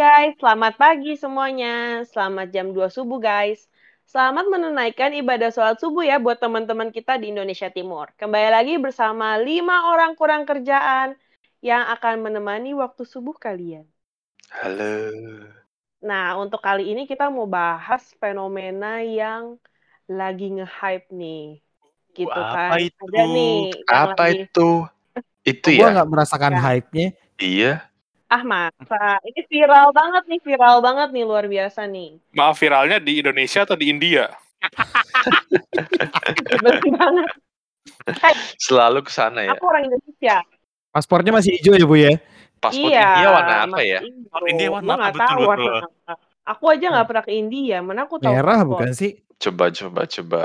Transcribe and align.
Guys, 0.00 0.32
selamat 0.40 0.80
pagi 0.80 1.12
semuanya. 1.12 2.00
Selamat 2.08 2.48
jam 2.48 2.72
2 2.72 2.88
subuh 2.88 3.20
guys. 3.20 3.68
Selamat 4.08 4.48
menunaikan 4.48 5.12
ibadah 5.12 5.52
sholat 5.52 5.76
subuh 5.76 6.00
ya 6.00 6.16
buat 6.16 6.40
teman-teman 6.40 6.88
kita 6.88 7.20
di 7.20 7.28
Indonesia 7.28 7.68
Timur. 7.68 8.08
Kembali 8.16 8.48
lagi 8.48 8.80
bersama 8.80 9.36
lima 9.36 9.92
orang 9.92 10.16
kurang 10.16 10.48
kerjaan 10.48 11.20
yang 11.60 11.84
akan 11.92 12.24
menemani 12.24 12.72
waktu 12.72 13.04
subuh 13.04 13.36
kalian. 13.36 13.84
Halo. 14.48 15.12
Nah, 16.00 16.32
untuk 16.40 16.64
kali 16.64 16.88
ini 16.96 17.04
kita 17.04 17.28
mau 17.28 17.44
bahas 17.44 18.00
fenomena 18.16 19.04
yang 19.04 19.60
lagi 20.08 20.48
nge-hype 20.48 21.12
nih. 21.12 21.60
Gitu 22.16 22.24
Wah, 22.24 22.56
kan. 22.56 22.70
apa 22.72 22.76
itu? 22.80 23.02
Ada 23.04 23.24
nih 23.36 23.56
Apa 23.84 24.24
lagi 24.32 24.48
itu? 24.48 24.70
Itu 25.44 25.68
Gue 25.76 25.84
ya? 25.84 25.92
nggak 25.92 26.08
merasakan 26.08 26.56
Ya. 26.56 26.60
hype-nya. 26.64 27.08
Iya. 27.36 27.89
Ah 28.30 28.42
masa 28.46 29.18
ini 29.26 29.42
viral 29.50 29.90
banget 29.90 30.24
nih, 30.30 30.40
viral 30.46 30.78
banget 30.78 31.08
nih 31.10 31.24
luar 31.26 31.50
biasa 31.50 31.90
nih. 31.90 32.22
Maaf 32.30 32.56
viralnya 32.62 33.02
di 33.02 33.18
Indonesia 33.18 33.66
atau 33.66 33.74
di 33.74 33.90
India? 33.90 34.30
Bener 36.62 36.78
banget. 36.94 37.28
Selalu 38.62 39.02
ke 39.02 39.10
sana 39.10 39.50
ya. 39.50 39.58
Aku 39.58 39.66
orang 39.66 39.90
Indonesia. 39.90 40.46
Paspornya 40.94 41.34
masih 41.34 41.58
hijau 41.58 41.74
ya 41.74 41.86
bu 41.86 41.96
ya? 41.98 42.14
Paspor 42.60 42.90
iya. 42.92 43.08
India 43.18 43.28
warna 43.34 43.56
apa 43.66 43.80
ya? 43.82 44.00
India 44.46 44.68
warna 44.70 44.92
apa? 44.94 45.08
Betul, 45.10 45.26
tahu 45.26 45.40
warna 45.48 45.64
betul. 45.64 45.80
apa. 45.82 46.14
Aku 46.50 46.64
aja 46.66 46.86
nggak 46.90 47.06
pernah 47.06 47.24
ke 47.24 47.32
India, 47.34 47.76
mana 47.78 48.00
aku 48.06 48.16
tahu 48.18 48.32
Merah 48.34 48.62
paspor. 48.62 48.70
bukan 48.74 48.90
sih? 48.94 49.10
Coba 49.40 49.64
coba 49.74 50.02
coba. 50.06 50.42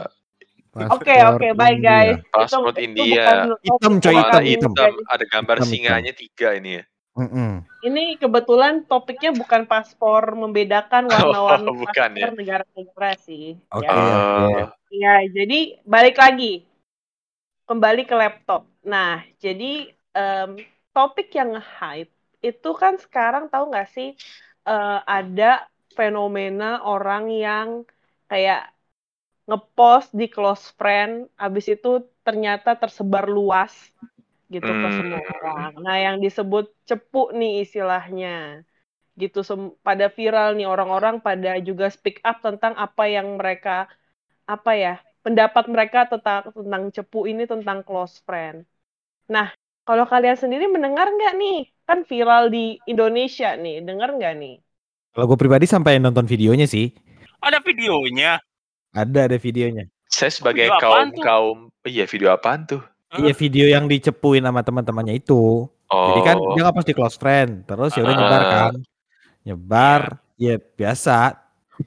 Oke 0.91 1.15
oke 1.23 1.47
baik 1.55 1.79
India. 1.79 1.89
guys. 1.91 2.17
Paspor 2.33 2.75
India. 2.81 3.25
Hitam, 3.61 3.93
coy, 4.01 4.15
hitam. 4.43 4.71
Ada 5.07 5.25
gambar 5.29 5.57
Hitam, 5.61 5.69
singanya 5.69 6.11
tiga 6.15 6.55
ini 6.57 6.81
ya. 6.81 6.83
Mm-mm. 7.15 7.63
Ini 7.85 8.17
kebetulan 8.17 8.83
topiknya 8.89 9.31
bukan 9.31 9.63
paspor 9.69 10.33
membedakan 10.35 11.03
warna-warni 11.07 11.69
Oh, 11.69 11.77
bukan 11.81 11.93
paspor 11.95 12.29
ya. 12.31 12.37
negara-negara 12.39 13.11
sih. 13.27 13.43
Oke. 13.71 13.85
Ya. 13.85 13.91
Iya, 13.93 14.15
Oh, 14.15 14.49
iya. 14.51 14.63
Ya, 14.95 15.13
jadi 15.37 15.59
balik 15.85 16.15
lagi. 16.17 16.63
Kembali 17.65 18.01
ke 18.05 18.15
laptop. 18.15 18.61
Nah, 18.85 19.25
jadi 19.41 19.89
em, 20.13 20.49
topik 20.93 21.33
yang 21.33 21.57
hype 21.57 22.11
itu 22.45 22.69
kan 22.77 22.93
sekarang 23.01 23.49
tahu 23.49 23.73
nggak 23.73 23.89
sih 23.95 24.13
eh, 24.69 24.99
ada 25.17 25.65
fenomena 25.97 26.85
orang 26.85 27.23
yang 27.33 27.69
kayak 28.29 28.69
ngepost 29.49 30.09
di 30.19 30.25
close 30.33 30.65
friend, 30.79 31.29
abis 31.37 31.65
itu 31.75 31.89
ternyata 32.25 32.69
tersebar 32.81 33.25
luas 33.29 33.73
gitu 34.55 34.69
ke 34.81 34.87
Hmm. 34.87 34.97
semua 34.97 35.19
orang. 35.35 35.71
Nah, 35.85 35.97
yang 36.05 36.17
disebut 36.25 36.65
cepu 36.89 37.19
nih 37.39 37.51
istilahnya. 37.63 38.27
Gitu 39.21 39.39
sem- 39.49 39.75
pada 39.87 40.05
viral 40.17 40.49
nih 40.57 40.67
orang-orang 40.73 41.15
pada 41.27 41.49
juga 41.69 41.85
speak 41.95 42.17
up 42.29 42.37
tentang 42.47 42.73
apa 42.85 43.03
yang 43.15 43.27
mereka 43.39 43.71
apa 44.53 44.71
ya 44.83 44.93
pendapat 45.25 45.65
mereka 45.73 45.99
tentang 46.11 46.41
tentang 46.57 46.83
cepu 46.95 47.19
ini 47.31 47.43
tentang 47.53 47.79
close 47.87 48.15
friend. 48.27 48.57
Nah, 49.35 49.47
kalau 49.87 50.05
kalian 50.13 50.37
sendiri 50.43 50.65
mendengar 50.75 51.07
nggak 51.15 51.33
nih? 51.41 51.57
Kan 51.87 51.99
viral 52.11 52.43
di 52.55 52.59
Indonesia 52.91 53.47
nih, 53.63 53.75
dengar 53.87 54.09
nggak 54.17 54.33
nih? 54.41 54.53
Kalau 55.13 55.25
gue 55.29 55.37
pribadi 55.41 55.65
sampai 55.65 55.97
nonton 55.97 56.25
videonya 56.31 56.67
sih. 56.73 56.85
Ada 57.41 57.59
videonya. 57.63 58.39
Ada 59.01 59.19
ada 59.29 59.37
videonya. 59.37 59.85
saya 60.09 60.31
sebagai 60.33 60.65
Video 60.65 60.81
kaum 60.81 61.07
kaum 61.27 61.57
iya 61.85 62.05
video 62.09 62.29
apaan 62.33 62.61
tuh? 62.69 62.81
Iya 63.21 63.33
video 63.33 63.65
yang 63.69 63.85
dicepuin 63.85 64.43
sama 64.43 64.61
teman-temannya 64.61 65.15
itu. 65.15 65.67
Oh. 65.69 66.05
Jadi 66.11 66.19
kan 66.25 66.35
dia 66.55 66.61
nggak 66.65 66.85
di 66.85 66.95
close 66.95 67.17
friend. 67.19 67.63
Terus 67.63 67.91
ya 67.93 68.01
udah 68.03 68.13
Ah. 68.13 68.19
nyebar 68.19 68.43
kan. 68.43 68.73
Nyebar. 69.45 70.01
Ya 70.35 70.55
biasa. 70.59 71.17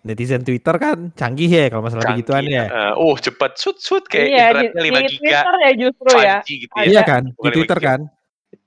Netizen 0.05 0.45
Twitter 0.45 0.77
kan 0.77 1.09
canggih 1.17 1.49
ya 1.49 1.73
kalau 1.73 1.81
masalah 1.81 2.05
canggih. 2.05 2.21
begituan 2.21 2.45
ya. 2.45 2.65
Eh, 2.69 2.93
oh 3.01 3.17
cepet 3.17 3.57
sut 3.57 3.81
sut 3.81 4.05
kayak 4.05 4.27
iya, 4.29 4.45
di, 4.53 4.69
internetnya 4.69 4.83
5 4.85 4.85
di 4.85 5.09
giga. 5.09 5.17
Twitter 5.17 5.55
ya 5.57 5.71
justru 5.73 6.09
ya. 6.13 6.37
5G 6.45 6.49
gitu 6.61 6.75
ya. 6.77 6.85
Iya 6.85 7.03
kan? 7.09 7.23
Di 7.25 7.33
Bukan 7.33 7.53
Twitter 7.57 7.79
5G. 7.81 7.87
kan. 7.89 8.01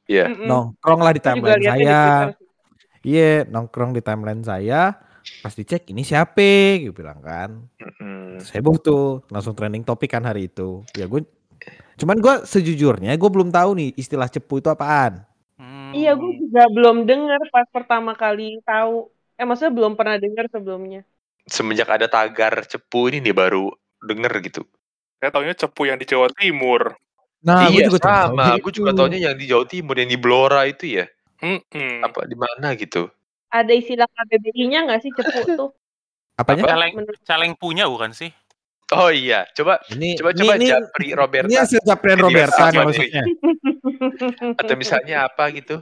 Iya. 0.09 0.25
Nongkrong 0.33 1.01
lah 1.05 1.13
di 1.13 1.21
timeline 1.21 1.61
di 1.61 1.69
saya. 1.69 1.77
Twitter. 1.77 2.25
Iya, 3.01 3.31
nongkrong 3.49 3.91
di 3.93 4.01
timeline 4.01 4.41
saya. 4.41 4.81
Pas 5.41 5.53
dicek 5.53 5.85
ini 5.93 6.01
siapa? 6.01 6.81
Gue 6.81 6.93
bilang 6.93 7.21
kan. 7.21 7.69
Mm-mm. 7.77 8.41
Saya 8.41 8.65
tuh 8.81 9.21
langsung 9.29 9.53
trending 9.53 9.85
topik 9.85 10.09
kan 10.09 10.25
hari 10.25 10.49
itu. 10.49 10.81
Ya 10.97 11.05
gue 11.05 11.21
Cuman 12.01 12.17
gue 12.17 12.35
sejujurnya 12.49 13.13
gue 13.13 13.29
belum 13.29 13.53
tahu 13.53 13.77
nih 13.77 13.89
istilah 13.93 14.25
cepu 14.25 14.57
itu 14.57 14.73
apaan. 14.73 15.21
Hmm. 15.61 15.93
Iya, 15.93 16.17
gue 16.17 16.31
juga 16.41 16.65
belum 16.73 17.05
dengar 17.05 17.37
pas 17.53 17.69
pertama 17.69 18.17
kali 18.17 18.57
tahu. 18.65 19.05
Eh, 19.37 19.45
maksudnya 19.45 19.69
belum 19.69 19.93
pernah 19.93 20.17
dengar 20.17 20.49
sebelumnya. 20.49 21.05
Semenjak 21.45 21.93
ada 21.93 22.09
tagar 22.09 22.65
cepu 22.65 23.13
ini 23.13 23.21
nih 23.21 23.37
baru 23.37 23.69
denger 24.01 24.33
gitu. 24.49 24.61
Saya 25.21 25.29
taunya 25.29 25.53
cepu 25.53 25.85
yang 25.85 26.01
di 26.01 26.09
Jawa 26.09 26.33
Timur. 26.33 26.97
Nah, 27.45 27.69
iya 27.69 27.85
gue 27.85 27.93
juga 27.93 28.01
sama. 28.01 28.57
gitu. 28.57 28.65
Gue 28.65 28.73
juga 28.81 28.91
taunya 28.97 29.19
yang 29.29 29.37
di 29.37 29.45
Jawa 29.45 29.65
Timur 29.69 29.93
yang 29.93 30.09
di 30.09 30.17
Blora 30.17 30.65
itu 30.65 30.85
ya. 30.89 31.05
Mm-mm. 31.37 32.01
Apa 32.01 32.25
di 32.25 32.33
mana 32.33 32.73
gitu? 32.73 33.13
Ada 33.53 33.77
istilah 33.77 34.09
KBBI-nya 34.09 34.89
nggak 34.89 35.01
sih 35.05 35.13
cepu 35.13 35.53
tuh? 35.53 35.69
Apanya? 36.41 36.65
Celeng, 36.65 36.93
Menurut 36.97 37.21
celeng 37.21 37.53
punya 37.53 37.85
bukan 37.85 38.09
sih? 38.17 38.33
Oh 38.91 39.07
iya, 39.07 39.47
coba 39.55 39.79
Ini 39.87 40.19
coba 40.19 40.35
ini, 40.35 40.39
coba 40.43 40.53
ini, 40.59 40.67
Japri 40.67 41.07
Roberta 41.15 41.47
ini 41.47 41.55
hasil 41.55 41.79
Jadi 41.79 42.19
Roberta 42.19 42.61
nih 42.67 42.79
maksudnya. 42.83 43.23
atau 44.59 44.75
misalnya 44.75 45.17
apa 45.31 45.43
gitu? 45.55 45.75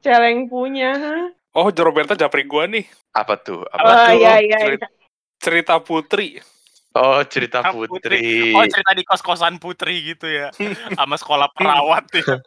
celeng 0.00 0.48
punya. 0.48 0.92
Oh, 1.54 1.70
Roberta 1.70 2.16
japri 2.16 2.44
gua 2.44 2.66
nih. 2.66 2.84
Apa 3.14 3.38
tuh? 3.38 3.62
Oh 3.62 3.76
Apa 3.76 4.10
tuh? 4.10 4.18
iya 4.18 4.40
iya. 4.40 4.58
cerita- 4.58 4.88
iya. 4.90 5.02
Cerita 5.38 5.74
Putri. 5.80 6.28
Oh 6.94 7.20
cerita 7.26 7.58
Ah, 7.60 7.74
putri. 7.74 8.54
Oh, 8.54 8.64
cerita 8.64 8.94
di 8.94 9.02
kos-kosan 9.02 9.58
Putri 9.58 10.14
gitu 10.14 10.24
ya. 10.24 10.48
Sama 10.98 11.18
sekolah 11.18 11.50
perawat 11.52 12.06
ya. 12.14 12.38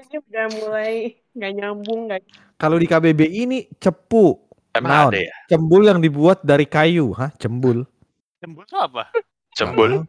Ini 0.00 0.16
udah 0.22 0.46
mulai 0.56 1.20
nggak 1.34 1.52
nyambung 1.52 2.00
nggak. 2.08 2.22
Kalau 2.56 2.78
di 2.78 2.86
KBBI 2.86 3.44
ini 3.44 3.58
cepu, 3.76 4.38
Emang 4.72 4.90
naon? 4.90 5.12
ada 5.12 5.20
ya? 5.20 5.34
cembul 5.46 5.82
yang 5.84 6.00
dibuat 6.00 6.40
dari 6.40 6.64
kayu, 6.64 7.12
hah? 7.12 7.28
Cembul. 7.36 7.84
Cembul 8.40 8.64
itu 8.64 8.76
apa? 8.76 9.04
Cembul. 9.52 10.00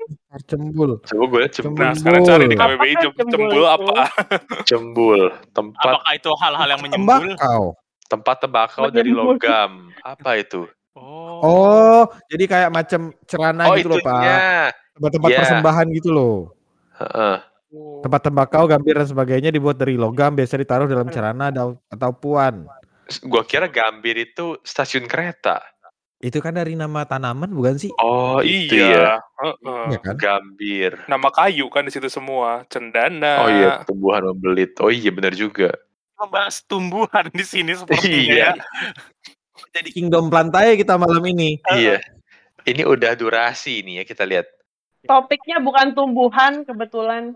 Cembul. 0.48 0.92
Coba 1.04 1.24
gue 1.28 1.44
cembul. 1.52 1.76
Nah, 1.76 1.92
Cembul. 1.92 2.00
sekarang 2.00 2.22
cari 2.24 2.46
di 2.48 2.56
KBBI 2.56 2.94
cembul 2.96 3.26
cembul 3.28 3.52
itu? 3.52 3.62
apa? 3.68 3.96
Cembul. 4.70 5.22
Tempat 5.52 5.84
Apakah 5.84 6.12
itu 6.16 6.30
hal-hal 6.40 6.68
yang 6.72 6.82
menyembul? 6.82 7.20
Tembakau. 7.36 7.64
tempat 8.04 8.36
tembakau 8.40 8.86
dari 8.88 9.10
logam. 9.10 9.72
Apa 10.00 10.38
itu? 10.38 10.64
Oh. 10.94 11.42
Oh, 11.42 12.04
jadi 12.30 12.46
kayak 12.46 12.70
macam 12.70 13.10
celana 13.26 13.68
oh 13.68 13.76
gitu 13.76 13.90
loh, 13.90 14.00
Pak. 14.00 14.22
Tempat-tempat 14.94 15.30
Iya. 15.34 15.38
persembahan 15.42 15.86
gitu 15.92 16.10
loh. 16.14 16.38
Heeh. 17.02 17.36
Tempat 18.06 18.22
tembakau, 18.22 18.64
gambir 18.70 18.94
dan 18.94 19.10
sebagainya 19.10 19.50
dibuat 19.50 19.76
dari 19.76 19.98
logam, 19.98 20.30
biasa 20.32 20.56
ditaruh 20.56 20.86
dalam 20.86 21.10
celana 21.10 21.50
atau, 21.50 21.82
atau 21.90 22.10
puan. 22.14 22.70
Gua 23.28 23.44
kira 23.44 23.68
Gambir 23.68 24.16
itu 24.16 24.58
stasiun 24.64 25.06
kereta. 25.08 25.60
Itu 26.24 26.40
kan 26.40 26.56
dari 26.56 26.72
nama 26.80 27.04
tanaman 27.04 27.52
bukan 27.52 27.76
sih? 27.76 27.92
Oh 28.00 28.40
itu 28.40 28.80
ya. 28.80 28.88
iya. 28.88 29.08
Heeh. 29.44 29.86
Iya 29.92 30.00
kan? 30.00 30.16
Gambir. 30.16 30.92
Nama 31.12 31.28
kayu 31.36 31.68
kan 31.68 31.84
di 31.84 31.92
situ 31.92 32.08
semua. 32.08 32.64
Cendana. 32.72 33.44
Oh 33.44 33.50
iya 33.52 33.72
tumbuhan 33.84 34.32
membelit. 34.32 34.72
Oh 34.80 34.88
iya 34.88 35.12
benar 35.12 35.36
juga. 35.36 35.76
Membahas 36.16 36.64
tumbuhan 36.64 37.28
di 37.28 37.44
sini 37.44 37.76
sepertinya 37.76 38.16
Iya. 38.16 38.50
ya. 38.56 38.64
Jadi 39.76 39.90
Kingdom 39.92 40.32
Plantai 40.32 40.80
kita 40.80 40.96
malam 40.96 41.20
ini. 41.28 41.60
Iya. 41.76 42.00
Ini 42.64 42.88
udah 42.88 43.12
durasi 43.20 43.84
nih 43.84 44.00
ya 44.00 44.04
kita 44.08 44.24
lihat. 44.24 44.48
Topiknya 45.04 45.60
bukan 45.60 45.92
tumbuhan 45.92 46.64
kebetulan. 46.64 47.36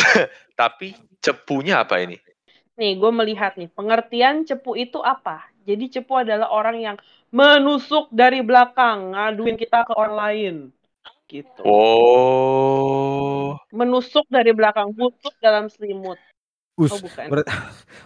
Tapi 0.60 0.96
cepunya 1.20 1.84
apa 1.84 2.00
ini? 2.00 2.16
Nih, 2.78 2.94
gue 2.94 3.10
melihat 3.10 3.58
nih, 3.58 3.66
pengertian 3.74 4.46
cepu 4.46 4.78
itu 4.78 5.02
apa? 5.02 5.50
Jadi 5.66 5.98
cepu 5.98 6.22
adalah 6.22 6.46
orang 6.54 6.78
yang 6.78 6.96
menusuk 7.34 8.06
dari 8.14 8.38
belakang, 8.40 9.12
ngaduin 9.18 9.58
kita 9.58 9.82
ke 9.82 9.92
orang 9.98 10.14
lain. 10.16 10.54
Gitu. 11.26 11.60
Oh. 11.66 13.58
Menusuk 13.74 14.30
dari 14.30 14.54
belakang, 14.54 14.94
busuk 14.94 15.34
dalam 15.42 15.66
selimut. 15.68 16.16
Us, 16.78 16.94
Oh, 16.94 17.02
bukan. 17.02 17.26
ber- 17.26 17.48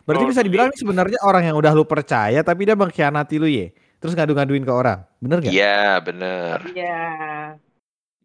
berarti 0.08 0.24
Oh, 0.24 0.30
bisa 0.32 0.40
dibilang 0.40 0.72
ini 0.72 0.80
sebenarnya 0.80 1.20
orang 1.20 1.52
yang 1.52 1.56
udah 1.60 1.76
lu 1.76 1.84
percaya 1.84 2.40
tapi 2.40 2.64
dia 2.64 2.72
mengkhianati 2.72 3.36
lu 3.36 3.44
ya. 3.44 3.68
Terus 4.00 4.16
ngadu-ngaduin 4.16 4.64
ke 4.64 4.72
orang. 4.72 5.04
Bener 5.20 5.38
gak? 5.44 5.52
Iya 5.52 6.00
benar. 6.00 6.58
Iya. 6.72 7.04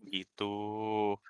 Gitu. 0.08 0.56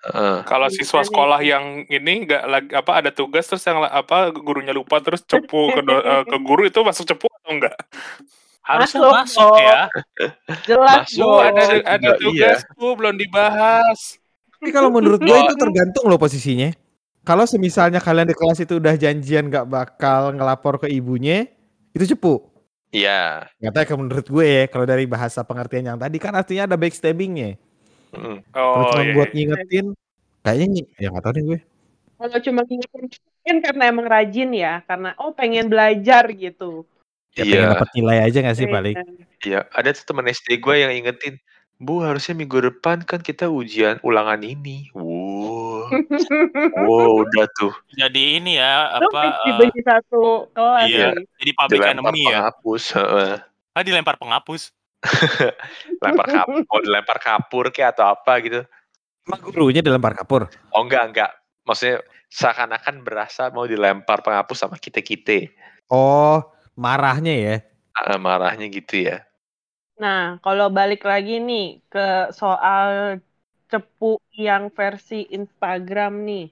Heeh. 0.06 0.36
Kalau 0.46 0.70
Iya, 0.70 0.76
siswa 0.78 1.02
nih. 1.02 1.08
sekolah 1.10 1.40
yang 1.42 1.64
ini 1.84 2.12
nggak 2.24 2.42
lagi 2.46 2.70
apa 2.72 2.92
ada 2.98 3.10
tugas 3.10 3.44
terus 3.44 3.62
yang 3.62 3.82
apa 3.82 4.30
gurunya 4.30 4.70
lupa 4.70 5.02
terus 5.02 5.20
cepu 5.22 5.74
ke, 5.74 5.80
do- 5.82 6.00
eh, 6.00 6.22
ke 6.24 6.36
guru 6.38 6.62
itu 6.64 6.78
masuk 6.80 7.04
cepu 7.04 7.26
atau 7.26 7.50
enggak? 7.50 7.76
Harusnya 8.62 9.00
Masuk 9.00 9.14
masuk, 9.16 9.54
ya. 9.56 9.80
Jelas 10.68 11.08
Masuk, 11.08 11.24
Oh, 11.24 11.40
ada 11.40 11.62
ada 11.88 12.10
Iya. 12.12 12.20
tugasku 12.20 12.86
belum 12.94 13.14
dibahas. 13.16 14.20
Tapi 14.52 14.68
kalau 14.70 14.90
menurut 14.92 15.18
gue 15.18 15.32
itu 15.32 15.54
tergantung 15.56 16.04
loh 16.06 16.18
posisinya. 16.18 16.74
Kalau 17.24 17.44
semisalnya 17.44 18.00
kalian 18.00 18.28
di 18.28 18.36
kelas 18.36 18.60
itu 18.60 18.76
udah 18.76 18.96
janjian 18.96 19.48
gak 19.48 19.68
bakal 19.68 20.32
ngelapor 20.32 20.80
ke 20.80 20.88
ibunya, 20.88 21.48
Itu 21.90 22.04
cepu. 22.04 22.44
Iya. 22.88 23.48
Nggak 23.58 23.72
tahu 23.72 23.84
kalau 23.84 24.00
menurut 24.06 24.26
gue 24.28 24.44
ya, 24.46 24.64
kalau 24.68 24.84
dari 24.84 25.04
bahasa 25.04 25.40
pengertian 25.42 25.92
yang 25.92 25.98
tadi 25.98 26.16
kan 26.16 26.32
artinya 26.32 26.68
ada 26.68 26.76
backstabbingnya. 26.76 27.56
Mm. 28.14 28.38
Kalau 28.52 28.72
Oh 28.72 28.84
cuma 28.92 29.02
iya. 29.04 29.14
buat 29.14 29.28
iya. 29.28 29.34
ngingetin, 29.36 29.86
kayaknya 30.40 30.66
nyi- 30.72 30.90
ya 30.96 31.08
nggak 31.12 31.24
tahu 31.24 31.32
deh 31.36 31.44
gue. 31.44 31.60
Kalau 32.18 32.38
cuma 32.42 32.60
ngingetin 32.64 33.04
kan 33.44 33.56
karena 33.64 33.82
emang 33.88 34.06
rajin 34.08 34.50
ya, 34.52 34.74
karena 34.84 35.10
oh 35.20 35.32
pengen 35.32 35.66
belajar 35.72 36.24
gitu. 36.32 36.84
Ya 37.36 37.44
pengen 37.44 37.64
Iya. 37.68 37.72
dapat 37.76 37.88
nilai 37.94 38.18
aja 38.24 38.38
nggak 38.42 38.58
sih 38.58 38.68
paling. 38.68 38.96
Iya. 39.44 39.60
Ada 39.70 39.90
tuh 39.94 40.04
teman 40.12 40.26
SD 40.26 40.58
gue 40.58 40.74
yang 40.74 40.92
ingetin, 40.92 41.38
Bu 41.78 42.02
harusnya 42.02 42.34
minggu 42.34 42.58
depan 42.58 43.06
kan 43.06 43.22
kita 43.22 43.46
ujian 43.46 44.02
ulangan 44.02 44.42
ini. 44.42 44.90
Wow. 44.90 45.86
wow, 46.88 47.22
udah 47.22 47.46
tuh. 47.54 47.72
Jadi 47.94 48.42
ini 48.42 48.58
ya 48.58 48.98
Lu 48.98 49.08
apa 49.08 49.20
fix 49.22 49.32
eh, 49.32 49.44
dibenci 49.46 49.80
satu 49.86 50.22
kelas 50.52 50.88
iya, 50.90 51.08
nih. 51.14 51.24
jadi 51.38 51.50
public 51.54 51.78
Dilempar 51.78 51.94
enemy 51.94 52.18
ya. 52.18 52.26
penghapus. 52.26 52.82
heeh. 52.98 53.32
Ah 53.78 53.82
dilempar 53.86 54.14
penghapus. 54.18 54.74
lempar 56.02 56.26
kapur, 56.26 56.62
mau 56.66 56.80
dilempar 56.82 57.18
kapur 57.22 57.64
kayak 57.70 57.98
atau 57.98 58.12
apa 58.12 58.32
gitu. 58.42 58.60
Emang 59.28 59.40
gurunya 59.44 59.84
dilempar 59.84 60.16
kapur. 60.16 60.50
Oh 60.74 60.82
enggak, 60.82 61.04
enggak. 61.12 61.30
Maksudnya 61.68 62.02
seakan-akan 62.32 63.04
berasa 63.04 63.52
mau 63.52 63.68
dilempar 63.68 64.24
penghapus 64.24 64.58
sama 64.66 64.76
kita-kita. 64.80 65.48
Oh, 65.92 66.40
marahnya 66.76 67.34
ya. 67.34 67.56
Ah, 67.96 68.16
marahnya 68.20 68.68
gitu 68.68 69.04
ya. 69.04 69.24
Nah, 69.98 70.38
kalau 70.40 70.70
balik 70.70 71.02
lagi 71.02 71.42
nih 71.42 71.82
ke 71.90 72.30
soal 72.30 73.18
cepu 73.68 74.22
yang 74.32 74.70
versi 74.70 75.26
Instagram 75.28 76.24
nih. 76.24 76.46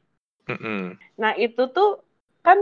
Mm-mm. 0.51 0.99
Nah, 1.19 1.33
itu 1.39 1.71
tuh 1.71 2.03
kan 2.43 2.59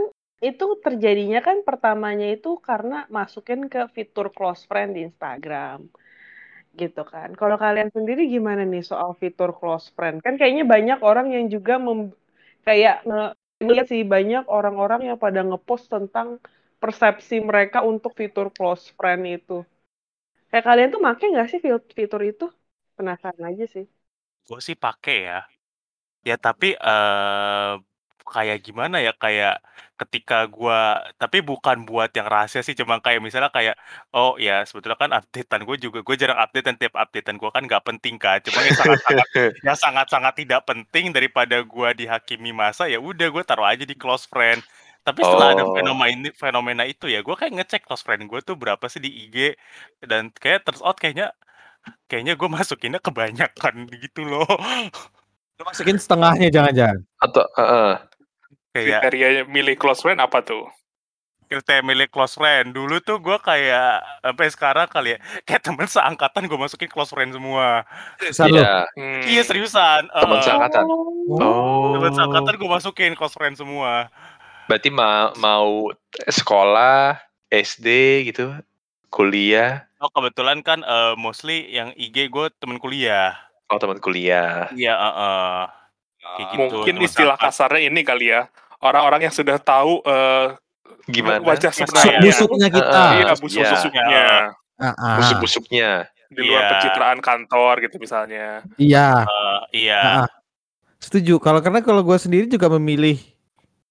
itu 0.47 0.65
terjadinya 0.85 1.39
kan 1.47 1.57
pertamanya 1.67 2.25
itu 2.35 2.49
karena 2.67 2.95
masukin 3.17 3.61
ke 3.73 3.79
fitur 3.95 4.25
close 4.35 4.61
friend 4.69 4.89
di 4.95 4.99
Instagram. 5.07 5.77
Gitu 6.81 7.01
kan. 7.13 7.29
Kalau 7.39 7.55
kalian 7.63 7.89
sendiri 7.95 8.21
gimana 8.35 8.61
nih 8.71 8.83
soal 8.91 9.09
fitur 9.21 9.49
close 9.59 9.87
friend? 9.95 10.15
Kan 10.25 10.33
kayaknya 10.39 10.63
banyak 10.73 10.97
orang 11.09 11.27
yang 11.35 11.45
juga 11.55 11.73
mem- 11.85 12.15
kayak 12.67 12.95
nge 13.07 13.19
lihat 13.69 13.85
sih 13.91 14.01
banyak 14.13 14.43
orang-orang 14.57 14.99
yang 15.07 15.17
pada 15.25 15.39
ngepost 15.47 15.85
tentang 15.95 16.27
persepsi 16.81 17.35
mereka 17.49 17.77
untuk 17.91 18.11
fitur 18.19 18.47
close 18.57 18.85
friend 18.97 19.23
itu. 19.35 19.53
Kayak 20.51 20.65
kalian 20.69 20.89
tuh 20.93 21.01
make 21.05 21.25
nggak 21.33 21.47
sih 21.51 21.59
fitur 21.99 22.21
itu? 22.31 22.45
Penasaran 22.97 23.43
aja 23.51 23.65
sih. 23.75 23.85
Gue 24.47 24.59
sih 24.67 24.77
pakai 24.77 25.17
ya. 25.29 25.39
Ya 26.29 26.35
tapi 26.45 26.67
eh 26.77 27.71
kayak 28.23 28.59
gimana 28.65 28.97
ya 29.05 29.11
kayak 29.13 29.61
ketika 29.99 30.35
gua 30.49 30.97
tapi 31.21 31.39
bukan 31.45 31.85
buat 31.89 32.09
yang 32.17 32.27
rahasia 32.27 32.61
sih 32.65 32.75
cuma 32.79 32.97
kayak 33.03 33.19
misalnya 33.23 33.51
kayak 33.53 33.75
oh 34.15 34.35
ya 34.41 34.63
sebetulnya 34.67 34.97
kan 34.99 35.11
updatean 35.13 35.61
gue 35.67 35.77
juga 35.85 35.99
gue 36.03 36.15
jarang 36.19 36.39
update 36.41 36.65
dan 36.67 36.75
tiap 36.81 36.95
updatean 36.97 37.37
gue 37.41 37.49
kan 37.55 37.63
nggak 37.67 37.83
penting 37.87 38.15
kan 38.19 38.37
cuma 38.45 38.59
yang 38.65 38.75
sangat-sangat 38.75 39.27
ya 39.65 39.73
sangat-sangat 39.77 40.33
tidak 40.41 40.61
penting 40.69 41.05
daripada 41.15 41.61
gua 41.63 41.93
dihakimi 41.95 42.51
masa 42.55 42.87
ya 42.91 42.97
udah 42.99 43.27
gue 43.29 43.43
taruh 43.45 43.67
aja 43.67 43.83
di 43.85 43.95
close 43.95 44.25
friend 44.27 44.63
tapi 45.05 45.21
setelah 45.21 45.53
ada 45.53 45.63
Oh. 45.63 45.69
fenomena 45.69 46.09
ini 46.09 46.29
fenomena 46.33 46.83
itu 46.89 47.05
ya 47.05 47.21
gue 47.21 47.35
kayak 47.37 47.53
ngecek 47.61 47.81
close 47.85 48.01
friend 48.05 48.25
gue 48.25 48.39
tuh 48.41 48.57
berapa 48.57 48.83
sih 48.89 48.99
di 49.05 49.09
IG 49.29 49.53
dan 50.01 50.33
kayak 50.33 50.65
turns 50.65 50.81
out 50.81 50.97
kayaknya 50.97 51.29
kayaknya 52.09 52.33
gue 52.39 52.49
masukinnya 52.57 52.99
kebanyakan 53.03 53.75
gitu 53.93 54.21
loh 54.27 54.47
Lu 55.55 55.63
masukin 55.63 55.95
setengahnya 55.95 56.51
jangan-jangan. 56.51 56.99
Atau 57.17 57.43
heeh. 57.55 57.91
kayak 58.71 59.01
Kriteria 59.01 59.27
milih 59.47 59.75
close 59.75 60.03
friend 60.03 60.19
apa 60.19 60.43
tuh? 60.43 60.67
kriteria 61.45 61.85
milik 61.85 62.09
close 62.09 62.41
friend 62.41 62.73
dulu 62.73 62.97
tuh 62.99 63.21
gue 63.21 63.37
kayak 63.37 64.01
sampai 64.19 64.49
sekarang 64.49 64.89
kali 64.89 65.13
ya 65.13 65.17
kayak 65.45 65.61
temen 65.61 65.85
seangkatan 65.85 66.49
gue 66.49 66.57
masukin 66.57 66.89
close 66.89 67.13
friend 67.13 67.37
semua 67.37 67.85
Seriusan? 68.17 68.49
Iya, 68.49 68.73
Hmm. 68.97 69.21
iya 69.23 69.41
seriusan 69.45 70.09
Temen 70.09 70.37
Eh, 70.37 70.43
seangkatan. 70.43 70.83
Oh. 70.89 71.37
Oh. 71.37 71.93
temen 71.95 72.17
seangkatan 72.17 72.53
gue 72.57 72.65
masukin 72.67 73.13
close 73.13 73.37
friend 73.37 73.55
semua 73.55 74.09
Berarti 74.65 74.89
ma 74.89 75.29
mau 75.37 75.93
sekolah, 76.25 77.21
SD 77.53 77.87
gitu, 78.25 78.49
kuliah, 79.07 79.85
oh 80.01 80.09
kebetulan 80.09 80.65
kan 80.65 80.81
eh, 80.81 81.13
mostly 81.13 81.69
yang 81.69 81.93
IG 81.93 82.25
gue 82.27 82.49
temen 82.57 82.81
kuliah 82.81 83.37
oh 83.75 83.79
teman 83.79 83.99
kuliah. 83.99 84.71
iya 84.71 84.95
heeh. 84.95 85.59
kayak 86.25 86.47
gitu 86.49 86.63
Mungkin 86.73 86.95
istilah 87.03 87.35
kasarnya 87.35 87.85
ini 87.85 88.01
kali 88.01 88.31
ya. 88.31 88.47
Orang-orang 88.79 89.27
yang 89.27 89.33
sudah 89.33 89.55
tahu 89.55 89.99
eh, 90.01 90.55
Gimana? 91.05 91.43
wajah 91.43 91.69
Busuk- 91.69 91.91
sebenarnya. 91.91 92.19
Busuknya 92.19 92.67
kita. 92.69 92.87
Ah, 92.89 93.11
Iya, 93.11 93.21
iya. 93.21 93.33
busuk-busuknya. 93.37 94.05
Ah, 94.75 94.85
ah. 94.89 95.15
Busuk-busuknya. 95.19 95.89
Di 96.25 96.41
luar 96.41 96.57
Iya. 96.57 96.69
pencitraan 96.71 97.19
kantor 97.19 97.73
gitu 97.83 97.95
misalnya. 97.97 98.65
Iya. 98.75 99.23
Eh, 99.23 99.59
iya 99.85 99.99
Ah, 99.99 100.17
ah. 100.23 100.29
Setuju. 100.97 101.37
Kalau 101.37 101.61
karena 101.61 101.79
kalau 101.79 102.01
gue 102.01 102.17
sendiri 102.17 102.47
juga 102.47 102.65
memilih 102.71 103.21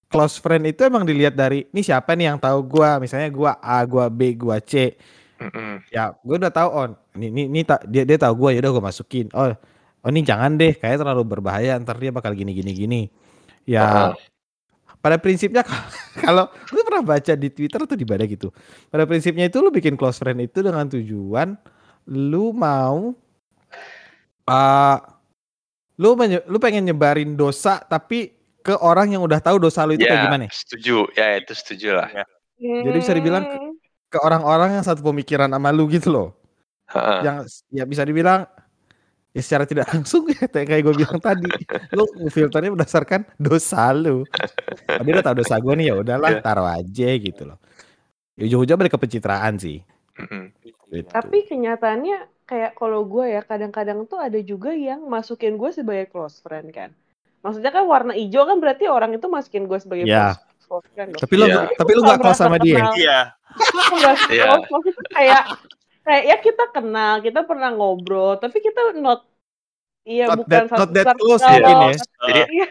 close 0.06 0.38
friend 0.38 0.62
itu 0.64 0.82
emang 0.82 1.02
dilihat 1.02 1.32
dari 1.32 1.66
ini 1.68 1.80
siapa 1.80 2.14
nih 2.14 2.30
yang 2.30 2.38
tahu 2.38 2.62
gua 2.62 2.98
misalnya 2.98 3.26
gua 3.28 3.58
A 3.58 3.82
gua 3.82 4.06
B 4.06 4.30
gua 4.34 4.62
C 4.62 4.94
Mm-mm. 5.42 5.82
ya 5.90 6.14
gue 6.14 6.36
udah 6.38 6.54
tahu 6.54 6.68
on 6.70 6.90
ini 7.14 7.26
ini, 7.26 7.42
ini 7.50 7.60
ta- 7.62 7.82
dia 7.82 8.06
dia 8.06 8.14
tahu 8.14 8.38
gua 8.38 8.54
ya 8.54 8.62
udah 8.62 8.70
gue 8.70 8.84
masukin 8.84 9.26
oh 9.34 9.50
oh 10.04 10.10
ini 10.10 10.20
jangan 10.20 10.54
deh 10.54 10.76
kayak 10.76 11.00
terlalu 11.00 11.24
berbahaya 11.24 11.80
ntar 11.80 11.96
dia 11.96 12.12
bakal 12.12 12.32
gini 12.32 12.52
gini 12.52 12.70
gini 12.70 13.00
ya 13.64 13.82
Ah. 13.84 14.12
pada 15.00 15.16
prinsipnya 15.16 15.64
kalau 16.24 16.46
lu 16.70 16.80
pernah 16.82 17.02
baca 17.02 17.32
di 17.32 17.48
Twitter 17.48 17.80
atau 17.80 17.96
di 17.96 18.04
mana 18.04 18.24
gitu 18.24 18.52
pada 18.88 19.04
prinsipnya 19.04 19.48
itu 19.48 19.58
lu 19.58 19.68
bikin 19.68 19.96
close 19.96 20.16
friend 20.16 20.38
itu 20.38 20.60
dengan 20.60 20.84
tujuan 20.86 21.56
lu 22.06 22.52
mau 22.52 23.16
uh, 24.46 24.96
lu 25.96 26.08
lu 26.44 26.58
pengen 26.58 26.84
nyebarin 26.84 27.32
dosa 27.32 27.80
tapi 27.80 28.34
ke 28.60 28.74
orang 28.74 29.12
yang 29.12 29.22
udah 29.22 29.38
tahu 29.38 29.60
dosa 29.60 29.84
lu 29.84 29.94
itu 29.94 30.04
kayak 30.04 30.16
Ya, 30.16 30.24
gimana 30.24 30.44
setuju. 30.48 30.96
Ya, 31.12 31.36
itu 31.36 31.52
setuju 31.52 31.88
lah. 31.94 32.08
Jadi 32.56 32.96
bisa 32.96 33.12
dibilang 33.12 33.44
ke- 33.44 33.60
ke 34.08 34.18
orang-orang 34.18 34.80
yang 34.80 34.84
satu 34.84 35.04
pemikiran 35.04 35.46
sama 35.46 35.68
lu 35.68 35.84
gitu 35.86 36.08
loh 36.08 36.28
Heeh. 36.88 37.18
yang 37.22 37.36
ya 37.68 37.84
bisa 37.84 38.02
dibilang 38.02 38.48
ya 39.34 39.42
secara 39.42 39.66
tidak 39.66 39.90
langsung 39.90 40.24
ya 40.30 40.46
kayak 40.46 40.80
gue 40.80 40.94
bilang 40.94 41.18
tadi 41.18 41.50
lu 41.90 42.06
filternya 42.30 42.70
berdasarkan 42.70 43.26
dosa 43.34 43.90
lu 43.90 44.22
dia 44.88 45.12
udah 45.12 45.26
tahu 45.26 45.36
dosa 45.42 45.58
gue 45.58 45.74
nih 45.74 45.86
ya 45.90 45.94
udahlah 45.98 46.30
Iya. 46.30 46.40
taruh 46.40 46.68
aja 46.70 47.08
gitu 47.12 47.42
loh 47.44 47.58
Ya, 48.34 48.50
ujung-ujung 48.50 48.74
balik 48.74 48.94
ke 48.94 49.00
pencitraan 49.00 49.58
sih 49.58 49.78
gitu. 50.90 51.06
Tapi 51.06 51.46
kenyataannya 51.46 52.46
kayak 52.46 52.74
kalau 52.74 53.02
gue 53.02 53.30
ya 53.30 53.42
kadang-kadang 53.42 54.04
tuh 54.04 54.18
ada 54.18 54.38
juga 54.38 54.70
yang 54.70 55.02
masukin 55.04 55.54
gue 55.54 55.70
sebagai 55.70 56.06
close 56.08 56.38
friend 56.38 56.70
kan. 56.70 56.90
Maksudnya 57.42 57.70
kan 57.70 57.86
warna 57.86 58.10
hijau 58.10 58.42
kan 58.42 58.58
berarti 58.58 58.86
orang 58.86 59.14
itu 59.14 59.26
masukin 59.26 59.66
gue 59.66 59.78
sebagai 59.78 60.06
Iya. 60.06 60.34
close, 60.66 60.86
friend 60.90 61.14
dong. 61.14 61.22
tapi 61.22 61.34
lu 61.36 61.46
Iya. 61.46 61.62
tapi 61.74 61.90
lu 61.92 62.00
Gua 62.00 62.10
gak 62.10 62.20
close 62.22 62.40
sama 62.42 62.56
dia 62.58 62.78
iya 62.94 63.18
Iya. 64.30 64.44
close, 64.50 64.66
maksudnya 64.66 65.04
kayak 65.10 65.42
kayak 66.04 66.24
ya 66.24 66.36
kita 66.38 66.64
kenal, 66.70 67.18
kita 67.18 67.40
pernah 67.42 67.72
ngobrol, 67.72 68.36
tapi 68.36 68.60
kita 68.60 68.92
not 68.94 69.24
iya 70.04 70.28
Not 70.28 70.44
bukan 70.44 70.52
that- 70.68 70.78
not 70.78 70.90
that 70.92 71.06
satu 71.10 71.18
close 71.18 71.42
ya. 71.42 71.56
Jadi 71.56 71.72
Iya. 72.52 72.68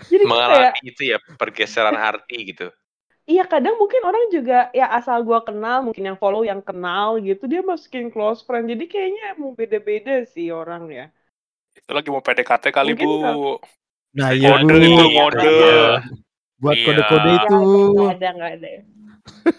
Jadi 0.00 0.22
kayak 0.22 0.28
mengalami 0.28 0.80
itu 0.82 1.02
ya 1.06 1.18
pergeseran 1.36 1.94
arti 1.94 2.36
gitu. 2.46 2.68
Iya 3.24 3.46
kadang 3.46 3.78
mungkin 3.78 4.02
orang 4.02 4.26
juga 4.28 4.68
ya 4.70 4.90
asal 4.90 5.22
gua 5.22 5.38
kenal 5.40 5.86
mungkin 5.86 6.02
yang 6.04 6.18
follow 6.18 6.42
yang 6.42 6.58
kenal 6.58 7.14
gitu 7.16 7.46
dia 7.46 7.62
masukin 7.62 8.10
close 8.10 8.42
friend 8.42 8.66
jadi 8.66 8.84
kayaknya 8.84 9.38
mau 9.38 9.52
beda-beda 9.52 10.24
sih 10.26 10.50
orang 10.50 10.90
ya. 10.90 11.06
Itu 11.70 11.94
lagi 11.94 12.10
mau 12.10 12.18
PDKT 12.18 12.74
kali, 12.74 12.92
Mungkin 12.92 13.06
Bu. 13.06 13.14
nggak- 13.22 13.60
nah 14.10 14.28
iya 14.34 14.58
Kode 14.58 14.82
itu. 14.82 15.04
Iya. 15.38 16.02
buat 16.58 16.74
Iya. 16.74 16.84
kode-kode 16.84 17.30
itu 17.30 17.56
Nggak 17.94 18.12
ada 18.18 18.28
nggak 18.34 18.50
ada. 18.58 18.68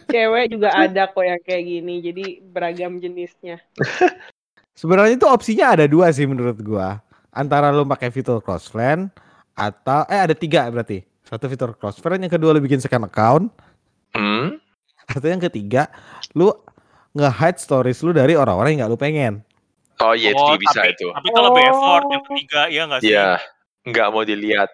Cewek 0.08 0.52
juga 0.52 0.70
ada 0.72 1.06
kok 1.06 1.22
yang 1.22 1.40
kayak 1.40 1.64
gini 1.64 1.94
jadi 2.00 2.26
beragam 2.44 2.98
jenisnya. 2.98 3.62
sebenarnya 4.74 5.16
itu 5.16 5.28
opsinya 5.28 5.74
ada 5.74 5.86
dua 5.86 6.10
sih 6.10 6.26
menurut 6.26 6.58
gua 6.60 7.00
antara 7.30 7.70
lu 7.70 7.84
pakai 7.84 8.10
fitur 8.10 8.40
close 8.40 8.66
friend 8.66 9.08
atau 9.54 10.04
eh 10.08 10.20
ada 10.20 10.34
tiga 10.34 10.66
berarti 10.68 11.02
satu 11.22 11.46
fitur 11.46 11.72
close 11.74 11.98
friend 11.98 12.20
yang 12.20 12.32
kedua 12.32 12.52
lu 12.52 12.60
bikin 12.60 12.80
second 12.80 13.06
account 13.06 13.48
Hmm? 14.12 14.60
atau 15.08 15.24
yang 15.24 15.40
ketiga 15.40 15.88
lu 16.34 16.52
nge-hide 17.14 17.56
stories 17.56 18.02
lu 18.02 18.12
dari 18.12 18.36
orang-orang 18.36 18.76
yang 18.76 18.84
gak 18.84 18.92
lu 18.92 19.00
pengen 19.00 19.34
Oh 20.02 20.12
iya, 20.12 20.34
itu 20.34 20.36
Oh, 20.36 20.52
juga 20.52 20.60
bisa 20.60 20.80
tapi, 20.82 20.92
itu. 20.92 21.08
tapi 21.08 21.28
kalau 21.30 21.48
lebih 21.48 21.64
effort 21.70 22.04
Oh. 22.04 22.10
yang 22.10 22.24
ketiga 22.26 22.62
iya 22.68 22.82
nggak 22.84 23.00
sih 23.00 23.08
Iya, 23.08 23.28
nggak 23.86 24.08
mau 24.10 24.24
dilihat. 24.26 24.70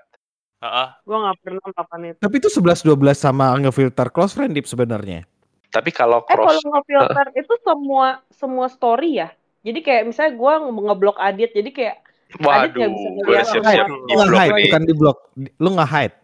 Heeh. 0.57 0.87
Gua 1.05 1.17
nggak 1.21 1.35
pernah 1.45 1.61
melakukan 1.61 1.99
itu. 2.01 2.19
Tapi 2.21 2.35
itu 2.41 2.49
11-12 2.49 3.13
sama 3.13 3.45
ngefilter 3.61 4.07
close 4.09 4.33
friend 4.33 4.57
Dip 4.57 4.65
sebenarnya. 4.65 5.21
Tapi 5.69 5.89
kalau 5.93 6.25
Eh 6.25 6.33
kalau 6.33 6.49
cross, 6.49 6.65
nge-filter 6.65 7.27
itu 7.37 7.53
semua 7.61 8.23
semua 8.33 8.65
story 8.71 9.21
ya. 9.21 9.29
Jadi 9.61 9.79
kayak 9.83 10.03
misalnya 10.09 10.33
gua 10.33 10.53
nge- 10.63 10.85
ngeblok 10.89 11.17
Adit 11.19 11.51
jadi 11.53 11.69
kayak 11.69 11.95
Adit 12.27 12.71
nggak 12.75 12.89
waduh, 12.91 12.91
bisa 12.91 13.09
gue 13.23 13.37
siap-siap 13.47 13.87
di 13.87 14.13
blok 14.15 14.27
nih, 14.27 14.63
bukan 14.67 14.83
di 14.83 14.93
block. 14.97 15.17
Lu 15.61 15.69
nge-hide. 15.77 16.15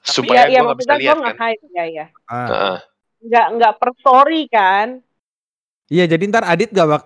supaya 0.00 0.48
Iya 0.48 0.56
iya 0.56 0.60
gue 0.60 0.64
nggak 0.64 0.78
bisa 0.80 0.92
lihat 0.96 1.12
kan. 1.12 1.24
nge-hide 1.28 1.64
ya 1.76 1.84
ya. 1.84 2.06
Ah. 2.24 2.46
Heeh. 2.48 2.78
nggak 3.20 3.46
nggak 3.58 3.72
per 3.76 3.90
story 4.00 4.42
kan? 4.48 5.04
Iya, 5.90 6.06
jadi 6.06 6.22
ntar 6.30 6.46
Adit 6.46 6.70
gak 6.70 6.86
bak 6.86 7.02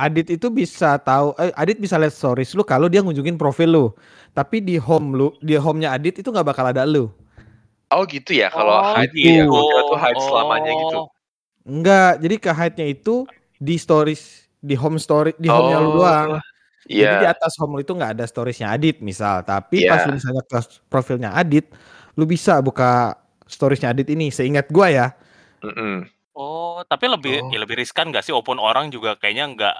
Adit 0.00 0.32
itu 0.32 0.48
bisa 0.48 0.96
tahu 0.96 1.36
eh, 1.36 1.52
Adit 1.52 1.76
bisa 1.76 2.00
lihat 2.00 2.16
stories 2.16 2.56
lu 2.56 2.64
kalau 2.64 2.88
dia 2.88 3.04
ngunjungin 3.04 3.36
profil 3.36 3.68
lu. 3.68 3.86
Tapi 4.32 4.64
di 4.64 4.80
home 4.80 5.12
lu, 5.12 5.28
di 5.44 5.52
home-nya 5.52 5.92
Adit 5.92 6.24
itu 6.24 6.32
nggak 6.32 6.48
bakal 6.48 6.64
ada 6.64 6.88
lu. 6.88 7.12
Oh 7.92 8.08
gitu 8.08 8.32
ya, 8.32 8.48
kalau 8.48 8.80
Oh, 8.80 8.96
hide 8.96 9.12
gitu. 9.12 9.36
ya, 9.36 9.44
gua 9.44 9.80
tuh 9.84 9.98
hide 10.00 10.20
selamanya 10.24 10.72
gitu. 10.72 10.98
Oh. 11.04 11.06
Enggak, 11.68 12.12
jadi 12.24 12.34
ke 12.40 12.50
hide-nya 12.50 12.86
itu 12.88 13.28
di 13.60 13.76
stories 13.76 14.48
di 14.64 14.72
home 14.72 14.96
story 14.96 15.36
di 15.36 15.52
home-nya 15.52 15.78
lu 15.84 16.00
doang. 16.00 16.40
Jadi 16.88 17.14
di 17.20 17.26
atas 17.28 17.52
home 17.60 17.76
lu 17.76 17.80
itu 17.84 17.92
nggak 17.92 18.16
ada 18.16 18.24
storiesnya 18.24 18.72
Adit 18.72 19.04
misal, 19.04 19.44
tapi 19.44 19.84
pas 19.84 20.02
Iya. 20.02 20.08
lu 20.08 20.12
misalnya 20.16 20.42
ke 20.48 20.58
profilnya 20.88 21.30
Adit, 21.36 21.68
lu 22.16 22.24
bisa 22.24 22.64
buka 22.64 23.12
storiesnya 23.44 23.92
Adit 23.92 24.08
ini. 24.08 24.32
Seingat 24.32 24.72
gua 24.72 24.88
ya. 24.88 25.06
mm-mm. 25.60 26.08
Oh, 26.32 26.80
tapi 26.82 27.06
lebih 27.06 27.34
Oh. 27.38 27.50
ya 27.50 27.58
lebih 27.58 27.76
riskan 27.76 28.08
nggak 28.08 28.22
sih? 28.22 28.32
Open 28.32 28.56
orang 28.56 28.88
juga 28.88 29.14
kayaknya 29.14 29.48
nggak 29.48 29.76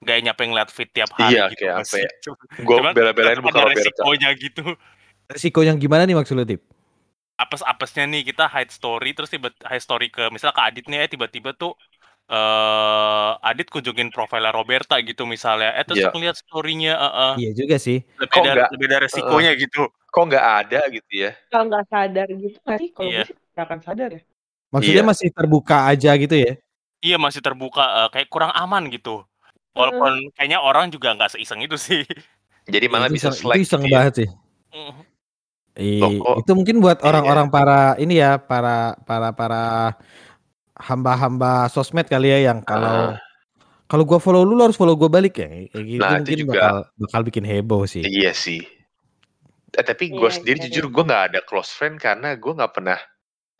nggak 0.00 0.16
nyampe 0.20 0.42
ngeliat 0.44 0.68
feed 0.68 0.90
tiap 0.90 1.10
hari 1.12 1.32
Iya, 1.32 1.44
gitu 1.48 1.62
kayak 1.62 1.72
nggak 1.72 1.86
apa 1.86 1.92
sih? 1.94 2.02
ya, 2.02 2.10
Gue 2.66 2.78
bela-belain 2.92 3.38
buka 3.38 3.50
ada 3.52 3.62
Roberta. 3.64 3.78
resikonya 3.78 4.30
gitu. 4.34 4.64
Resiko 5.26 5.60
yang 5.60 5.78
gimana 5.78 6.02
nih 6.02 6.14
maksud 6.14 6.34
lu, 6.34 6.44
Tip? 6.44 6.60
Apes-apesnya 7.34 8.04
nih 8.04 8.22
kita 8.24 8.44
hide 8.46 8.70
story 8.70 9.10
terus 9.12 9.26
tiba 9.28 9.48
hide 9.62 9.80
story 9.80 10.06
ke 10.08 10.28
misalnya 10.28 10.54
ke 10.54 10.62
Adit 10.62 10.84
nih 10.86 10.98
eh 10.98 11.08
tiba-tiba 11.08 11.50
tuh 11.52 11.74
eh 12.28 13.30
Adit 13.40 13.66
kunjungin 13.68 14.08
profilnya 14.08 14.50
Roberta 14.50 14.98
gitu 14.98 15.24
misalnya. 15.24 15.74
Eh 15.74 15.82
terus 15.82 16.02
Iya. 16.02 16.10
ngeliat 16.10 16.36
story-nya 16.36 16.92
heeh. 16.94 17.32
Iya 17.38 17.50
juga 17.56 17.76
sih. 17.76 18.02
Lebih 18.16 18.30
Kok 18.30 18.42
ada 18.42 18.52
nggak- 18.54 18.70
lebih 18.72 18.86
ada 18.88 18.98
resikonya 19.00 19.52
gitu. 19.56 19.82
Kok 20.06 20.24
nggak 20.28 20.46
ada 20.60 20.80
gitu 20.88 21.12
ya? 21.12 21.30
Kalau 21.48 21.64
nggak 21.66 21.84
sadar 21.88 22.26
gitu 22.28 22.56
nggak 22.58 22.78
sih? 22.78 22.88
Kalau 22.90 23.08
Iya. 23.08 23.22
gue 23.22 23.28
sih 23.28 23.36
nggak 23.52 23.64
akan 23.66 23.80
sadar 23.80 24.10
ya. 24.10 24.22
Maksudnya 24.72 25.04
Iya. 25.04 25.10
masih 25.12 25.28
terbuka 25.30 25.76
aja 25.86 26.10
gitu 26.16 26.32
ya? 26.34 26.52
Iya 26.98 27.16
masih 27.20 27.44
terbuka 27.44 27.84
eh, 27.84 28.08
kayak 28.10 28.28
kurang 28.32 28.50
aman 28.50 28.88
gitu. 28.88 29.20
Walaupun 29.72 30.32
kayaknya 30.32 30.60
orang 30.60 30.88
juga 30.88 31.12
nggak 31.12 31.32
seiseng 31.32 31.60
itu 31.60 31.76
sih. 31.76 32.02
Jadi 32.64 32.86
malah 32.88 33.06
itu 33.06 33.16
bisa 33.20 33.28
iseng- 33.30 33.52
itu 33.52 33.64
iseng 33.64 33.82
gitu 33.84 33.90
ya. 33.90 33.96
banget 33.98 34.14
sih. 34.16 34.28
Ih, 35.72 36.00
Loh, 36.04 36.10
kok- 36.20 36.36
itu 36.44 36.52
mungkin 36.52 36.76
buat 36.80 37.00
Iya. 37.00 37.06
orang-orang 37.08 37.48
para 37.48 37.80
ini 37.96 38.20
ya, 38.20 38.36
para 38.36 38.92
para 39.04 39.32
para 39.32 39.62
hamba-hamba 40.76 41.68
sosmed 41.68 42.04
kali 42.04 42.28
ya 42.28 42.52
yang 42.52 42.60
kalau 42.60 43.12
Ah. 43.12 43.20
kalau 43.88 44.04
gua 44.04 44.16
follow 44.16 44.44
lu, 44.44 44.56
lu 44.56 44.62
harus 44.62 44.76
follow 44.76 44.96
gua 44.96 45.08
balik 45.08 45.36
ya. 45.36 45.48
Kayak 45.68 45.84
gitu 45.84 46.00
Nah, 46.00 46.08
itu 46.10 46.16
mungkin 46.22 46.38
juga. 46.38 46.52
bakal 46.52 46.76
bakal 46.98 47.20
bikin 47.24 47.44
heboh 47.44 47.82
sih. 47.84 48.00
Iya 48.00 48.32
sih. 48.32 48.60
Eh, 49.72 49.80
tapi 49.80 50.12
gue 50.12 50.20
Iya, 50.20 50.36
sendiri 50.36 50.58
iya, 50.60 50.64
jujur 50.68 50.84
iya. 50.84 50.92
gue 50.92 51.02
nggak 51.08 51.24
ada 51.32 51.40
close 51.42 51.72
friend 51.72 51.96
karena 51.96 52.36
gue 52.36 52.52
nggak 52.52 52.72
pernah. 52.72 53.00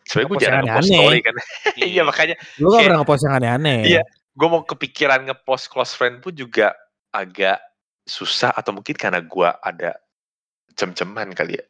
Sebenarnya 0.02 0.28
gue 0.28 0.38
jarang 0.42 0.62
ngepost 0.66 0.88
aneh-aneh. 0.88 0.98
story 0.98 1.18
kan. 1.22 1.34
Iya 1.92 2.02
makanya 2.02 2.34
Lu 2.58 2.66
gak 2.70 2.80
pernah 2.84 2.98
ngepost 3.02 3.22
yang 3.24 3.34
aneh-aneh. 3.38 3.80
Iya. 3.86 4.02
gue 4.32 4.48
mau 4.48 4.64
kepikiran 4.64 5.20
ngepost 5.28 5.68
close 5.68 5.92
friend 5.92 6.24
pun 6.24 6.32
juga 6.32 6.72
agak 7.12 7.60
susah 8.02 8.48
atau 8.50 8.72
mungkin 8.72 8.96
karena 8.96 9.20
gue 9.20 9.48
ada 9.60 9.92
cem-ceman 10.72 11.30
kali 11.36 11.60
ya. 11.60 11.64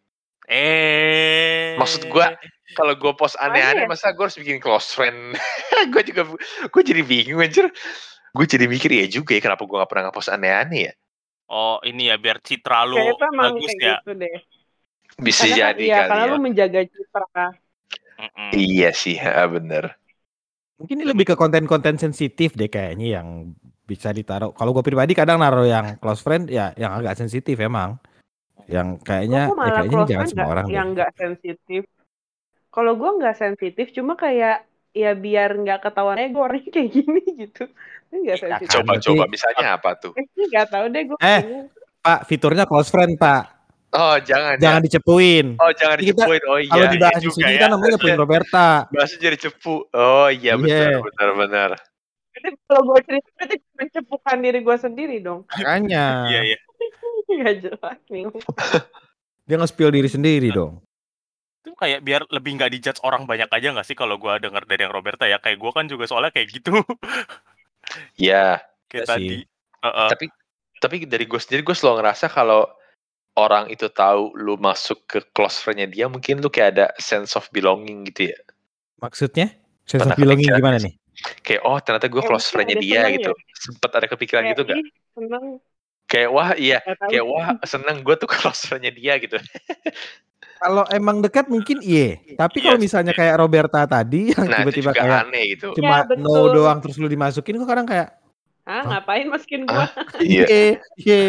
Eh. 0.46 1.74
Maksud 1.78 2.06
gua, 2.06 2.34
Kalau 2.72 2.96
gue 2.96 3.12
post 3.12 3.36
aneh-aneh 3.36 3.84
ya? 3.84 3.90
masa 3.90 4.16
gue 4.16 4.24
harus 4.24 4.38
bikin 4.38 4.56
close 4.56 4.96
friend. 4.96 5.36
gue 5.92 6.02
juga 6.08 6.22
gue 6.72 6.82
jadi 6.86 7.02
bingung 7.04 7.42
anjir. 7.42 7.68
Gue 8.32 8.46
jadi 8.48 8.64
mikir 8.64 8.88
ya 8.96 9.04
juga 9.12 9.36
ya 9.36 9.44
kenapa 9.44 9.66
gue 9.68 9.76
gak 9.76 9.90
pernah 9.92 10.04
ngepost 10.08 10.32
aneh-aneh 10.32 10.88
ya. 10.88 10.92
Oh 11.52 11.76
ini 11.84 12.08
ya 12.08 12.16
biar 12.16 12.40
citra 12.40 12.88
lu 12.88 12.96
bagus 13.12 13.76
ya. 13.76 14.00
gitu 14.00 14.16
deh. 14.16 14.38
Bisa 15.20 15.44
Karena, 15.44 15.56
jadi 15.76 15.82
iya, 15.84 15.96
kali 16.00 16.08
karena 16.08 16.24
ya. 16.24 16.30
lu 16.32 16.38
menjaga 16.40 16.80
citra. 16.88 17.44
Mm-mm. 18.18 18.50
Iya 18.54 18.90
sih, 18.92 19.16
ha, 19.20 19.44
bener. 19.48 19.96
Mungkin 20.82 20.98
ini 20.98 21.06
lebih 21.06 21.30
ke 21.30 21.34
konten-konten 21.38 21.94
sensitif 21.94 22.58
deh 22.58 22.66
kayaknya 22.66 23.22
yang 23.22 23.54
bisa 23.86 24.10
ditaruh. 24.10 24.50
Kalau 24.56 24.74
gue 24.74 24.82
pribadi 24.82 25.12
kadang 25.14 25.38
naruh 25.38 25.66
yang 25.68 25.94
close 26.02 26.24
friend 26.24 26.50
ya 26.50 26.74
yang 26.74 26.96
agak 26.96 27.14
sensitif 27.18 27.54
emang. 27.62 28.00
Yang 28.66 29.02
kayaknya 29.06 29.50
ya 29.50 29.70
kayaknya 29.78 29.98
ini 29.98 30.10
jangan 30.10 30.26
semua 30.26 30.48
orang 30.50 30.66
yang 30.70 30.88
nggak 30.94 31.12
sensitif. 31.14 31.82
Kalau 32.72 32.96
gue 32.96 33.10
nggak 33.20 33.36
sensitif, 33.36 33.92
cuma 33.92 34.16
kayak 34.16 34.64
ya 34.96 35.12
biar 35.12 35.60
nggak 35.60 35.88
ketahuan 35.88 36.20
eh 36.20 36.28
gue 36.32 36.42
orangnya 36.42 36.70
kayak 36.72 36.90
gini 36.90 37.22
gitu. 37.46 37.68
Nggak 38.10 38.36
Iya, 38.38 38.42
sensitif. 38.42 38.66
kan. 38.66 38.74
Coba-coba 38.82 39.24
misalnya 39.28 39.66
apa 39.76 39.90
tuh? 40.00 40.12
Eh, 40.16 40.24
nggak 40.24 40.66
tahu 40.72 40.84
deh 40.88 41.02
gue. 41.12 41.18
Eh. 41.20 41.42
Pak, 42.02 42.26
fiturnya 42.26 42.66
close 42.66 42.90
friend, 42.90 43.14
Pak. 43.14 43.61
Oh, 43.92 44.16
jangan 44.18 44.56
Jangan 44.56 44.80
ya. 44.80 44.84
dicepuin. 44.88 45.46
Oh, 45.56 45.68
jangan 45.70 45.96
Kita- 45.96 46.08
dicepuin. 46.16 46.42
Oh 46.46 46.56
iya. 46.56 46.70
Kalau 46.70 46.80
iya 46.82 46.92
dibahas 46.92 47.12
di 47.14 47.22
juga 47.22 47.36
sini 47.36 47.52
ya. 47.52 47.60
kan 47.60 47.68
namanya 47.70 47.96
puin 48.00 48.16
Roberta. 48.16 48.66
Bahasa 48.96 49.14
jadi 49.16 49.36
cepu. 49.38 49.74
Oh 49.86 50.28
iya, 50.28 50.52
benar, 50.56 50.88
Iya. 50.88 50.98
benar, 51.02 51.28
benar. 51.36 51.70
Berarti 52.32 52.48
kalau 52.64 52.82
gue 52.82 52.98
cerita 53.04 53.28
berarti 53.34 53.56
mencepukan 53.74 54.36
diri 54.38 54.58
gue 54.58 54.76
sendiri 54.78 55.16
dong. 55.18 55.40
Makanya. 55.46 56.04
Iya 56.30 56.40
iya. 56.46 56.58
Nggak 57.28 57.56
jelas 57.60 57.98
nih. 58.08 58.24
Dia 59.46 59.56
nge-spill 59.56 59.90
diri 59.90 60.08
sendiri 60.08 60.48
dong. 60.50 60.80
Itu 61.60 61.74
kayak 61.74 62.00
biar 62.00 62.24
lebih 62.26 62.56
nggak 62.56 62.72
dijudge 62.72 63.00
orang 63.02 63.22
banyak 63.22 63.46
aja 63.46 63.68
nggak 63.70 63.84
sih 63.84 63.94
kalau 63.94 64.16
gua 64.16 64.36
denger 64.36 64.64
dari 64.64 64.82
yang 64.82 64.90
Roberta 64.90 65.24
ya 65.24 65.36
kayak 65.36 65.56
gua 65.56 65.70
kan 65.70 65.84
juga 65.84 66.04
soalnya 66.04 66.28
kayak 66.28 66.48
gitu 66.50 66.80
Iya. 68.16 68.62
kayak 68.88 69.04
Iya 69.04 69.10
tadi. 69.10 69.28
sih. 69.28 69.42
Heeh. 69.82 70.08
Tapi 70.08 70.26
tapi 70.78 70.96
dari 71.04 71.24
gue 71.24 71.38
sendiri 71.38 71.62
gue 71.62 71.76
selalu 71.76 72.00
ngerasa 72.00 72.26
kalau 72.26 72.66
orang 73.36 73.72
itu 73.72 73.88
tahu 73.88 74.36
lu 74.36 74.60
masuk 74.60 75.08
ke 75.08 75.18
close 75.32 75.60
friend-nya 75.64 75.88
dia, 75.88 76.04
mungkin 76.08 76.44
lu 76.44 76.52
kayak 76.52 76.68
ada 76.76 76.86
sense 77.00 77.32
of 77.32 77.48
belonging 77.52 78.04
gitu 78.12 78.32
ya. 78.32 78.38
Maksudnya? 79.00 79.56
Sense 79.88 80.04
Pernah 80.04 80.16
of 80.16 80.20
belonging 80.20 80.48
gimana 80.52 80.78
nih? 80.78 80.94
Kayak 81.44 81.62
oh 81.68 81.78
ternyata 81.80 82.06
gue 82.08 82.22
Ya, 82.22 82.28
close 82.28 82.46
friend-nya 82.52 82.76
dia 82.80 83.00
senang 83.04 83.12
gitu. 83.16 83.32
Sempet 83.56 83.90
ada 83.92 84.06
kepikiran 84.08 84.42
gitu 84.52 84.62
Kayak, 84.64 84.76
gak? 84.76 84.78
ih, 84.80 84.90
seneng. 85.16 85.44
Kayak 86.08 86.28
wah 86.34 86.50
iya, 86.60 86.78
kayak 87.08 87.24
wah 87.24 87.48
seneng 87.64 87.96
gue 88.04 88.14
tuh 88.20 88.28
close 88.28 88.68
friend-nya 88.68 88.92
dia 88.92 89.16
gitu. 89.16 89.36
Kalau 90.62 90.86
emang 90.94 91.18
dekat 91.18 91.50
mungkin 91.50 91.82
iya. 91.82 92.22
Tapi 92.38 92.62
Iya 92.62 92.64
kalau 92.70 92.78
sih. 92.78 92.84
misalnya 92.86 93.12
kayak 93.18 93.34
Roberta 93.34 93.82
tadi 93.82 94.30
yang 94.30 94.46
Nah 94.46 94.62
tiba-tiba 94.62 94.94
juga 94.94 95.02
kayak 95.02 95.20
aneh 95.26 95.44
gitu. 95.58 95.68
cuma 95.74 96.06
Ya, 96.06 96.06
betul. 96.06 96.22
no 96.22 96.54
doang 96.54 96.78
terus 96.78 96.96
lu 97.02 97.10
dimasukin 97.10 97.58
kok 97.58 97.66
kadang 97.66 97.86
kayak 97.90 98.21
Hah, 98.62 98.82
ngapain 98.84 99.26
masukin 99.26 99.66
gue? 99.66 99.74
Ah, 99.74 99.90
Iya. 100.22 100.46
iya 100.46 100.62
iya 100.96 101.20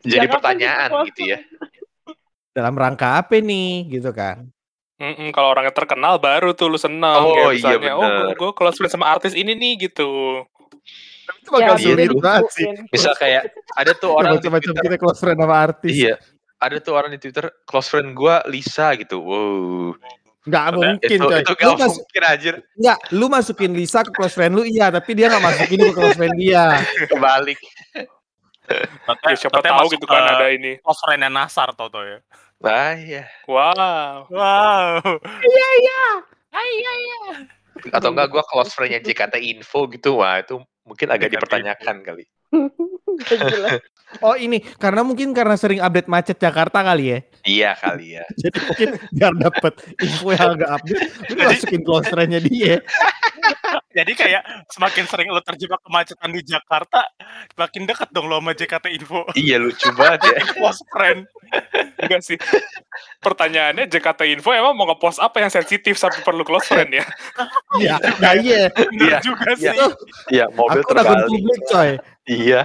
Jadi 0.00 0.14
Jangan 0.16 0.30
pertanyaan 0.32 0.88
gitu 1.04 1.22
ya. 1.26 1.38
dalam 2.50 2.72
rangka 2.72 3.20
apa 3.20 3.36
nih 3.36 3.90
gitu 3.90 4.10
kan. 4.10 4.46
Mm-mm, 4.96 5.28
kalau 5.28 5.52
orangnya 5.52 5.70
terkenal 5.70 6.16
baru 6.16 6.50
tuh 6.50 6.72
lu 6.72 6.78
seneng 6.78 7.20
Oh, 7.20 7.36
kayak 7.52 7.76
iya, 7.76 7.92
oh 7.92 8.32
gue 8.32 8.50
close 8.50 8.80
friend 8.80 8.88
sama 8.88 9.10
artis 9.10 9.32
ini 9.32 9.52
nih 9.52 9.88
gitu 9.88 10.40
Itu 11.36 11.48
bakal 11.50 11.74
iya, 11.74 11.84
sulit 11.84 12.06
itu. 12.06 12.16
banget 12.16 12.48
sih. 12.50 12.64
Misal 12.88 13.12
kayak 13.12 13.42
ada 13.74 13.92
tuh 13.92 14.14
orang 14.14 14.38
Macam-macam 14.38 14.72
Twitter. 14.72 14.84
kita 14.86 14.96
close 14.96 15.20
friend 15.20 15.36
sama 15.36 15.56
artis. 15.60 15.92
Iya. 15.92 16.14
Ada 16.56 16.76
tuh 16.80 16.92
orang 16.94 17.10
di 17.12 17.18
Twitter 17.18 17.44
close 17.62 17.88
friend 17.88 18.14
gue 18.14 18.34
Lisa 18.48 18.94
gitu. 18.94 19.20
Wow. 19.20 19.98
Nggak 20.46 20.66
mungkin 20.72 21.18
itu 21.18 21.26
coy. 21.26 21.42
itu 21.42 21.52
Lu, 21.58 21.72
gak 21.74 21.90
mas- 21.90 21.98
mungkin 21.98 22.22
anjir. 22.22 22.54
nggak, 22.78 22.98
lu 23.10 23.26
masukin 23.26 23.72
Lisa 23.74 24.06
ke 24.06 24.10
close 24.14 24.30
friend 24.30 24.54
lu 24.54 24.62
iya, 24.62 24.94
tapi 24.94 25.10
dia 25.12 25.26
nggak 25.26 25.42
masukin 25.42 25.78
lu 25.82 25.90
ke 25.90 25.98
close 25.98 26.14
friend 26.14 26.36
dia. 26.38 26.64
Kebalik. 27.10 27.58
Katanya, 29.06 29.30
ya, 29.30 29.38
siapa 29.38 29.58
tahu 29.62 29.86
gitu 29.94 30.06
kan 30.06 30.22
ada 30.26 30.46
ini 30.50 30.78
close 30.82 31.02
friend-nya 31.02 31.30
Nasar 31.30 31.74
Toto 31.74 32.02
ya. 32.02 32.18
Nah 32.62 32.94
iya. 32.94 33.26
wow 33.46 34.26
Wow. 34.30 35.02
Atau 37.92 38.08
enggak 38.10 38.32
gue 38.32 38.42
close 38.46 38.72
friend-nya 38.72 39.02
JKT 39.02 39.34
Info 39.50 39.86
gitu. 39.90 40.22
Wah 40.22 40.38
itu 40.38 40.58
mungkin 40.82 41.06
agak 41.10 41.30
JKT 41.30 41.34
dipertanyakan 41.36 41.96
kali. 42.02 42.24
Oh 44.22 44.38
ini 44.38 44.62
karena 44.78 45.02
mungkin 45.02 45.34
karena 45.34 45.58
sering 45.58 45.82
update 45.82 46.06
macet 46.06 46.38
Jakarta 46.38 46.78
kali 46.78 47.10
ya. 47.10 47.18
Iya 47.46 47.78
kali 47.78 48.18
ya. 48.18 48.24
Jadi 48.42 48.58
mungkin 48.58 48.88
biar 49.14 49.32
dapet 49.38 49.74
info 50.02 50.34
yang 50.34 50.58
agak 50.58 50.70
update, 50.76 50.98
lu 50.98 51.32
Jadi- 51.32 51.46
masukin 51.46 51.82
close 51.86 52.08
friend-nya 52.10 52.40
dia. 52.42 52.74
Jadi 53.96 54.12
kayak 54.12 54.42
semakin 54.68 55.06
sering 55.06 55.30
lo 55.30 55.40
terjebak 55.40 55.78
kemacetan 55.80 56.28
di 56.28 56.42
Jakarta, 56.42 57.06
makin 57.56 57.86
dekat 57.86 58.10
dong 58.10 58.26
lo 58.26 58.42
sama 58.42 58.52
JKT 58.52 58.86
Info. 58.92 59.22
iya 59.32 59.56
lucu 59.56 59.88
banget 59.94 60.20
ya. 60.26 60.38
Close 60.58 60.82
friend. 60.90 61.24
enggak 61.96 62.20
sih 62.20 62.36
pertanyaannya 63.22 63.86
JKT 63.86 64.20
Info 64.34 64.50
emang 64.50 64.74
mau 64.74 64.84
ngepost 64.84 65.22
apa 65.22 65.38
yang 65.40 65.48
sensitif 65.48 65.94
sampai 65.94 66.20
perlu 66.20 66.42
close 66.42 66.66
friend 66.66 66.90
ya 66.92 67.06
Iya, 67.78 67.96
nah 68.18 68.34
iya. 68.34 68.66
Iya, 68.92 69.18
juga 69.22 69.54
iya. 69.54 69.72
sih. 69.72 69.90
Iya 70.28 70.44
mobil 70.52 70.82
Aku 70.82 70.90
terbalik. 70.90 71.26
publik 71.30 71.60
coy. 71.70 71.90
Iya. 72.26 72.60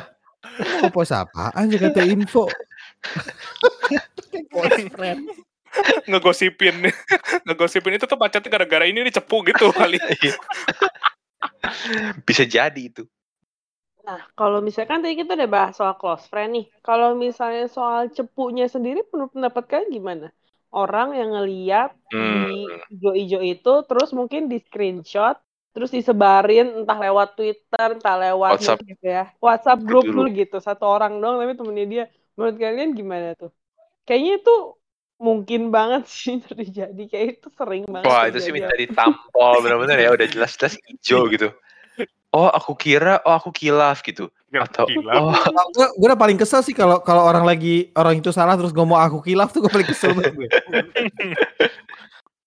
Mau 0.81 0.89
post 0.89 1.13
apaan 1.13 1.69
Jakarta 1.69 2.01
info? 2.01 2.49
Close 4.51 4.87
friend. 4.93 5.21
ngegosipin 6.03 6.91
ngegosipin 7.47 7.95
itu 7.95 8.03
tuh 8.03 8.19
macetnya 8.19 8.51
gara-gara 8.51 8.83
ini 8.83 9.07
nih 9.07 9.15
cepu 9.15 9.39
gitu 9.47 9.71
kali 9.79 9.95
Bisa 12.27 12.43
jadi 12.43 12.81
itu. 12.91 13.07
Nah, 14.01 14.19
kalau 14.33 14.59
misalkan 14.59 14.99
tadi 14.99 15.13
kita 15.15 15.37
udah 15.37 15.49
bahas 15.49 15.73
soal 15.77 15.95
close 15.95 16.25
friend 16.27 16.51
nih. 16.57 16.65
Kalau 16.81 17.13
misalnya 17.15 17.69
soal 17.69 18.09
cepunya 18.11 18.65
sendiri, 18.67 19.05
menurut 19.13 19.31
pendapat 19.31 19.63
kalian 19.69 19.89
gimana? 19.93 20.27
orang 20.71 21.15
yang 21.19 21.29
ngeliat 21.35 21.91
Hmm. 22.11 22.47
di 22.47 22.63
ijo-ijo 22.95 23.39
itu 23.43 23.73
terus 23.87 24.11
mungkin 24.11 24.47
di 24.51 24.59
screenshot 24.59 25.35
terus 25.71 25.91
disebarin 25.91 26.83
entah 26.83 26.99
lewat 26.99 27.39
Twitter 27.39 27.87
entah 27.95 28.15
lewat 28.19 28.59
WhatsApp. 28.59 28.83
gitu 28.83 29.03
ya 29.07 29.31
WhatsApp 29.39 29.79
grup 29.83 30.03
dulu. 30.03 30.27
dulu 30.27 30.35
gitu 30.35 30.59
satu 30.59 30.83
orang 30.83 31.19
doang 31.19 31.39
tapi 31.39 31.55
temennya 31.55 31.85
dia 31.87 32.03
menurut 32.41 32.57
kalian 32.57 32.97
gimana 32.97 33.37
tuh 33.37 33.53
kayaknya 34.09 34.41
itu 34.41 34.55
mungkin 35.21 35.69
banget 35.69 36.09
sih 36.09 36.41
terjadi 36.49 37.03
kayak 37.05 37.27
itu 37.37 37.47
sering 37.53 37.85
banget 37.85 38.09
Wah 38.09 38.25
itu 38.25 38.41
sih 38.41 38.51
minta 38.51 38.73
ditampol 38.73 39.61
bener-bener 39.61 40.01
ya 40.01 40.09
udah 40.11 40.27
jelas-jelas 40.27 40.75
hijau 40.89 41.29
gitu. 41.29 41.53
Oh 42.31 42.47
aku 42.47 42.79
kira, 42.79 43.19
oh 43.27 43.35
aku 43.35 43.51
kilaf 43.51 43.99
gitu. 44.07 44.31
Atau 44.55 44.87
Gila. 44.87 45.19
oh 45.19 45.35
gue 45.75 45.87
gue 45.99 46.07
udah 46.07 46.15
paling 46.15 46.39
kesel 46.39 46.63
sih 46.63 46.71
kalau 46.71 47.03
kalau 47.03 47.27
orang 47.27 47.43
lagi 47.43 47.91
orang 47.95 48.23
itu 48.23 48.31
salah 48.31 48.55
terus 48.55 48.71
ngomong 48.71 48.99
aku 48.99 49.19
kilaf 49.19 49.51
tuh 49.51 49.67
gue 49.67 49.71
paling 49.71 49.87
kesel 49.87 50.15
banget 50.15 50.33
gue. 50.39 50.49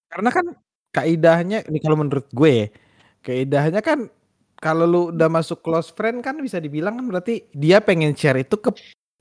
Karena 0.09 0.31
kan 0.33 0.47
kaidahnya 0.89 1.69
ini 1.69 1.79
kalau 1.85 2.01
menurut 2.01 2.25
gue 2.33 2.73
kaidahnya 3.21 3.85
kan 3.85 4.09
kalau 4.57 4.89
lu 4.89 5.01
udah 5.13 5.29
masuk 5.29 5.61
close 5.61 5.93
friend 5.93 6.25
kan 6.25 6.41
bisa 6.41 6.57
dibilang 6.57 6.97
kan 6.97 7.05
berarti 7.05 7.45
dia 7.53 7.85
pengen 7.85 8.17
share 8.17 8.41
itu 8.41 8.57
ke 8.57 8.73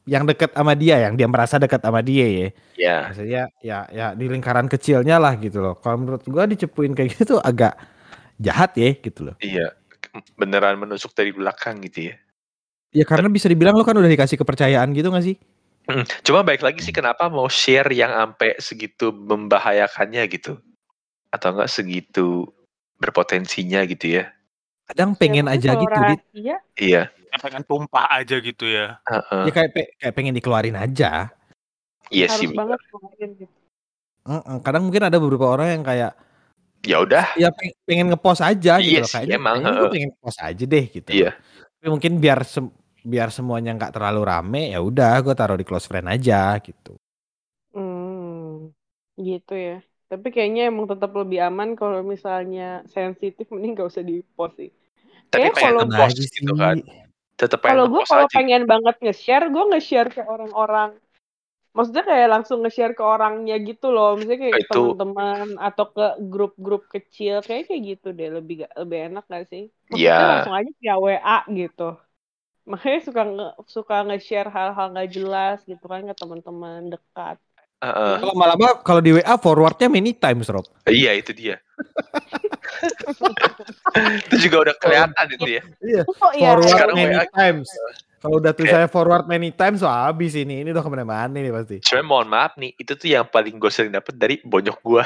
yang 0.04 0.28
deket 0.28 0.52
sama 0.52 0.76
dia 0.76 1.00
yang 1.00 1.16
dia 1.16 1.28
merasa 1.32 1.56
dekat 1.56 1.80
sama 1.80 2.04
dia 2.04 2.26
ya. 2.28 2.48
ya 2.76 2.98
Maksudnya 3.08 3.44
ya 3.64 3.80
ya 3.88 4.08
di 4.12 4.26
lingkaran 4.28 4.68
kecilnya 4.68 5.16
lah 5.20 5.40
gitu 5.40 5.64
loh. 5.64 5.80
Kalau 5.80 6.04
menurut 6.04 6.24
gua 6.28 6.44
dicepuin 6.44 6.92
kayak 6.92 7.16
gitu 7.20 7.40
agak 7.40 7.80
jahat 8.40 8.76
ya 8.76 8.92
gitu 9.00 9.32
loh. 9.32 9.36
iya 9.40 9.72
beneran 10.38 10.78
menusuk 10.78 11.16
dari 11.16 11.32
belakang 11.34 11.82
gitu 11.88 12.14
ya. 12.14 12.16
Ya 12.94 13.06
karena 13.10 13.26
bisa 13.32 13.50
dibilang 13.50 13.74
lo 13.74 13.82
kan 13.82 13.98
udah 13.98 14.12
dikasih 14.12 14.38
kepercayaan 14.38 14.94
gitu 14.94 15.10
gak 15.10 15.26
sih? 15.26 15.36
Cuma 16.26 16.46
baik 16.46 16.62
lagi 16.62 16.80
sih 16.86 16.94
kenapa 16.94 17.26
mau 17.28 17.50
share 17.50 17.90
yang 17.90 18.14
sampai 18.14 18.56
segitu 18.62 19.10
membahayakannya 19.10 20.24
gitu. 20.30 20.62
Atau 21.34 21.58
enggak 21.58 21.74
segitu 21.74 22.46
berpotensinya 23.02 23.82
gitu 23.90 24.22
ya. 24.22 24.30
Kadang 24.86 25.18
pengen 25.18 25.50
Siapa 25.50 25.58
aja 25.58 25.70
gitu, 25.80 25.90
rahasia, 25.98 26.58
Iya. 26.78 27.04
Kayak 27.34 27.50
pengen 27.50 27.64
tumpah 27.66 28.06
aja 28.14 28.36
gitu 28.38 28.66
ya. 28.70 29.02
heeh. 29.10 29.44
Ya 29.50 29.52
kayak 29.52 29.70
pe- 29.74 29.92
kayak 29.98 30.14
pengen 30.14 30.38
dikeluarin 30.38 30.78
aja. 30.78 31.34
Iya 32.14 32.30
harus 32.30 32.46
sih. 32.46 32.54
banget 32.54 32.78
keluarin 32.94 33.30
gitu. 33.42 33.56
Heeh, 34.24 34.58
Kadang 34.62 34.86
mungkin 34.86 35.02
ada 35.02 35.18
beberapa 35.18 35.50
orang 35.50 35.74
yang 35.74 35.82
kayak 35.82 36.14
Ya 36.86 37.02
udah. 37.02 37.34
ya 37.34 37.50
pe- 37.50 37.74
pengen 37.90 38.14
ngepost 38.14 38.46
aja 38.46 38.78
gitu 38.78 38.86
Iya 38.86 39.02
loh. 39.02 39.10
sih, 39.10 39.18
Kayaknya, 39.18 39.38
emang, 39.42 39.58
kayaknya 39.58 39.82
heeh. 39.82 39.90
pengen 39.98 40.12
post 40.22 40.40
aja 40.46 40.64
deh 40.70 40.86
gitu. 40.94 41.10
Iya. 41.10 41.32
Tapi 41.74 41.88
mungkin 41.90 42.12
biar 42.22 42.40
sem- 42.46 42.76
biar 43.02 43.30
semuanya 43.34 43.72
nggak 43.74 43.98
terlalu 43.98 44.22
rame 44.24 44.62
ya 44.70 44.80
udah 44.80 45.14
gue 45.20 45.34
taruh 45.34 45.58
di 45.58 45.66
close 45.66 45.90
friend 45.90 46.06
aja 46.08 46.54
gitu. 46.62 46.94
Hmm, 47.74 48.70
gitu 49.18 49.58
ya. 49.58 49.82
Tapi 50.06 50.30
kayaknya 50.30 50.70
emang 50.70 50.86
tetap 50.86 51.10
lebih 51.18 51.42
aman 51.42 51.74
kalau 51.74 52.06
misalnya 52.06 52.86
sensitif 52.86 53.50
mending 53.50 53.74
gak 53.74 53.90
usah 53.90 54.06
di 54.06 54.22
post 54.38 54.62
sih. 54.62 54.70
Tapi 55.34 55.50
Kayak 55.50 55.54
pengen 55.58 55.66
kalau- 55.74 55.84
ngepost 55.90 56.14
Lagi 56.14 56.26
gitu 56.30 56.54
kan. 56.54 56.78
Pengen 57.38 57.60
Kalau 57.60 57.86
gue 57.90 58.04
kalau 58.06 58.28
pengen 58.30 58.64
banget 58.70 58.96
nge-share, 59.02 59.50
gue 59.50 59.64
nge-share 59.74 60.10
ke 60.14 60.22
orang-orang. 60.22 60.96
Maksudnya 61.74 62.06
kayak 62.06 62.30
langsung 62.30 62.62
nge-share 62.62 62.94
ke 62.94 63.02
orangnya 63.02 63.58
gitu 63.58 63.90
loh. 63.90 64.14
Misalnya 64.14 64.40
kayak 64.46 64.56
ke 64.56 64.62
Itu- 64.70 64.74
teman-teman 64.94 65.58
atau 65.58 65.86
ke 65.90 66.06
grup-grup 66.30 66.86
kecil. 66.88 67.42
Kayak 67.42 67.74
kayak 67.74 67.82
gitu 67.98 68.08
deh. 68.14 68.30
Lebih 68.30 68.70
lebih 68.78 69.00
enak 69.10 69.26
gak 69.26 69.50
sih? 69.50 69.74
Maksudnya 69.90 70.14
Iya. 70.14 70.30
langsung 70.38 70.56
aja 70.56 70.72
via 70.78 70.96
WA 71.02 71.38
gitu. 71.50 71.90
Makanya 72.64 73.00
suka 73.04 73.22
nge 73.28 73.48
suka 73.68 73.96
nge-share 74.08 74.50
hal-hal 74.54 74.88
gak 74.94 75.10
jelas 75.12 75.58
gitu 75.66 75.84
kan 75.84 76.06
ke 76.06 76.14
teman-teman 76.14 76.94
dekat. 76.94 77.42
Heeh. 77.84 78.16
Kalau 78.24 78.32
lama-lama 78.32 78.80
kalau 78.80 79.04
di 79.04 79.12
WA 79.12 79.36
forwardnya 79.36 79.92
many 79.92 80.16
times 80.16 80.48
Rob. 80.48 80.64
Iya 80.88 81.20
itu 81.20 81.36
dia. 81.36 81.60
itu 84.32 84.48
juga 84.48 84.72
udah 84.72 84.76
kelihatan 84.80 85.26
itu 85.36 85.60
ya. 85.60 85.64
Iya. 85.84 86.02
Oh 86.08 86.32
iya. 86.32 86.56
Forward 86.56 86.72
Sekarang 86.72 86.96
many 86.96 87.20
WA. 87.20 87.28
times. 87.36 87.68
Kalau 88.24 88.40
udah 88.40 88.56
tuh 88.56 88.72
saya 88.72 88.88
forward 88.88 89.28
many 89.28 89.52
times, 89.52 89.84
wah 89.84 90.08
habis 90.08 90.32
ini. 90.40 90.64
Ini 90.64 90.72
udah 90.72 90.80
ke 90.80 90.88
mana-mana 90.88 91.36
nih 91.36 91.52
pasti. 91.52 91.84
Cuma 91.84 92.08
mohon 92.08 92.32
maaf 92.32 92.56
nih, 92.56 92.72
itu 92.80 92.96
tuh 92.96 93.12
yang 93.12 93.28
paling 93.28 93.60
gue 93.60 93.68
sering 93.68 93.92
dapet 93.92 94.16
dari 94.16 94.40
bonyok 94.40 94.80
gue. 94.80 95.04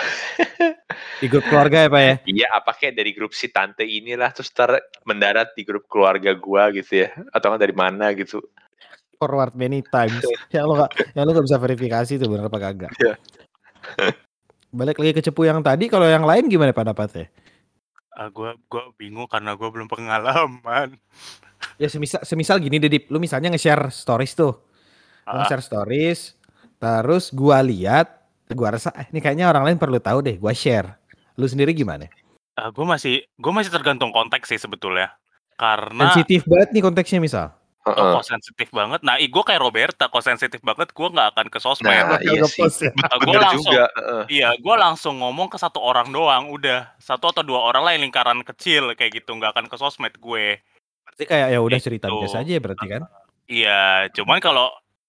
Di 1.21 1.25
grup 1.25 1.45
keluarga 1.49 1.85
ya 1.85 1.89
Pak 1.89 2.01
ya? 2.01 2.15
Iya, 2.29 2.47
apa 2.53 2.71
kayak 2.77 2.93
dari 2.93 3.11
grup 3.17 3.33
si 3.33 3.49
tante 3.49 3.81
inilah 3.81 4.29
terus 4.33 4.53
ter 4.53 4.69
mendarat 5.01 5.53
di 5.57 5.65
grup 5.65 5.89
keluarga 5.89 6.33
gua 6.37 6.69
gitu 6.69 7.05
ya, 7.05 7.09
atau 7.33 7.53
nggak 7.53 7.61
dari 7.61 7.75
mana 7.75 8.13
gitu. 8.13 8.41
Forward 9.17 9.57
many 9.57 9.81
times. 9.81 10.21
yang 10.53 10.69
lo 10.69 10.85
gak, 10.85 10.93
yang 11.17 11.25
lo 11.25 11.33
gak 11.33 11.45
bisa 11.49 11.57
verifikasi 11.57 12.13
tuh 12.21 12.29
bener 12.29 12.45
apa 12.45 12.59
kagak. 12.61 12.93
Iya. 13.01 13.15
Balik 14.69 15.01
lagi 15.01 15.13
ke 15.17 15.21
cepu 15.25 15.49
yang 15.49 15.65
tadi, 15.65 15.89
kalau 15.89 16.05
yang 16.05 16.21
lain 16.21 16.45
gimana 16.45 16.69
pendapatnya? 16.69 17.25
Ah, 18.13 18.29
gua 18.29 18.53
gua 18.69 18.93
bingung 18.93 19.25
karena 19.25 19.57
gua 19.57 19.73
belum 19.73 19.89
pengalaman. 19.89 21.01
Ya 21.81 21.89
semisal, 21.89 22.21
semisal 22.21 22.61
gini 22.61 22.77
Dedip, 22.77 23.09
lu 23.09 23.17
misalnya 23.17 23.49
nge-share 23.49 23.89
stories 23.89 24.37
tuh. 24.37 24.53
Lu 25.25 25.33
Ah. 25.33 25.41
nge-share 25.41 25.65
stories, 25.65 26.37
terus 26.77 27.33
gua 27.33 27.61
lihat, 27.65 28.21
gua 28.53 28.77
rasa 28.77 28.93
eh, 28.93 29.09
ini 29.09 29.17
kayaknya 29.17 29.49
orang 29.49 29.65
lain 29.65 29.77
perlu 29.81 29.97
tahu 29.97 30.21
deh, 30.21 30.37
gua 30.37 30.53
share. 30.53 30.93
Lu 31.41 31.49
sendiri 31.49 31.73
gimana? 31.73 32.05
Ah, 32.53 32.69
gua 32.69 32.85
masih 32.97 33.25
gua 33.41 33.61
masih 33.61 33.73
tergantung 33.73 34.13
konteks 34.13 34.45
sih 34.45 34.61
sebetulnya. 34.61 35.09
Karena 35.57 36.13
Sensitif 36.13 36.45
banget 36.45 36.69
nih 36.69 36.85
konteksnya 36.85 37.17
misal. 37.17 37.56
Oh, 37.95 38.19
kok 38.19 38.25
sensitif 38.27 38.67
banget. 38.75 38.99
Nah, 39.05 39.15
gue 39.15 39.43
kayak 39.47 39.61
Roberta, 39.63 40.11
kok 40.11 40.19
sensitif 40.19 40.59
banget, 40.59 40.91
gue 40.91 41.07
nggak 41.07 41.27
akan 41.31 41.47
ke 41.47 41.59
sosmed. 41.63 41.87
Nah, 41.87 42.19
iya 42.19 42.43
sih. 42.43 42.67
ya. 42.67 42.91
Gua 43.15 43.31
Bener 43.31 43.41
langsung, 43.47 43.71
juga. 43.71 43.85
heeh. 43.95 44.23
iya, 44.27 44.49
gue 44.59 44.75
langsung 44.75 45.15
ngomong 45.23 45.47
ke 45.47 45.55
satu 45.55 45.79
orang 45.79 46.11
doang, 46.11 46.51
udah 46.51 46.91
satu 46.99 47.31
atau 47.31 47.43
dua 47.47 47.63
orang 47.63 47.87
lain 47.87 48.09
lingkaran 48.09 48.43
kecil 48.43 48.91
kayak 48.99 49.23
gitu, 49.23 49.31
nggak 49.37 49.55
akan 49.55 49.65
ke 49.71 49.75
sosmed 49.79 50.11
gue. 50.19 50.59
Berarti 51.07 51.23
kayak 51.23 51.47
ya 51.55 51.59
udah 51.63 51.77
Gitu. 51.79 51.87
cerita 51.87 52.07
biasa 52.11 52.43
aja 52.43 52.51
ya 52.51 52.61
berarti 52.61 52.85
kan? 52.91 53.01
Iya, 53.47 53.81
cuman 54.11 54.43
kalau 54.43 54.67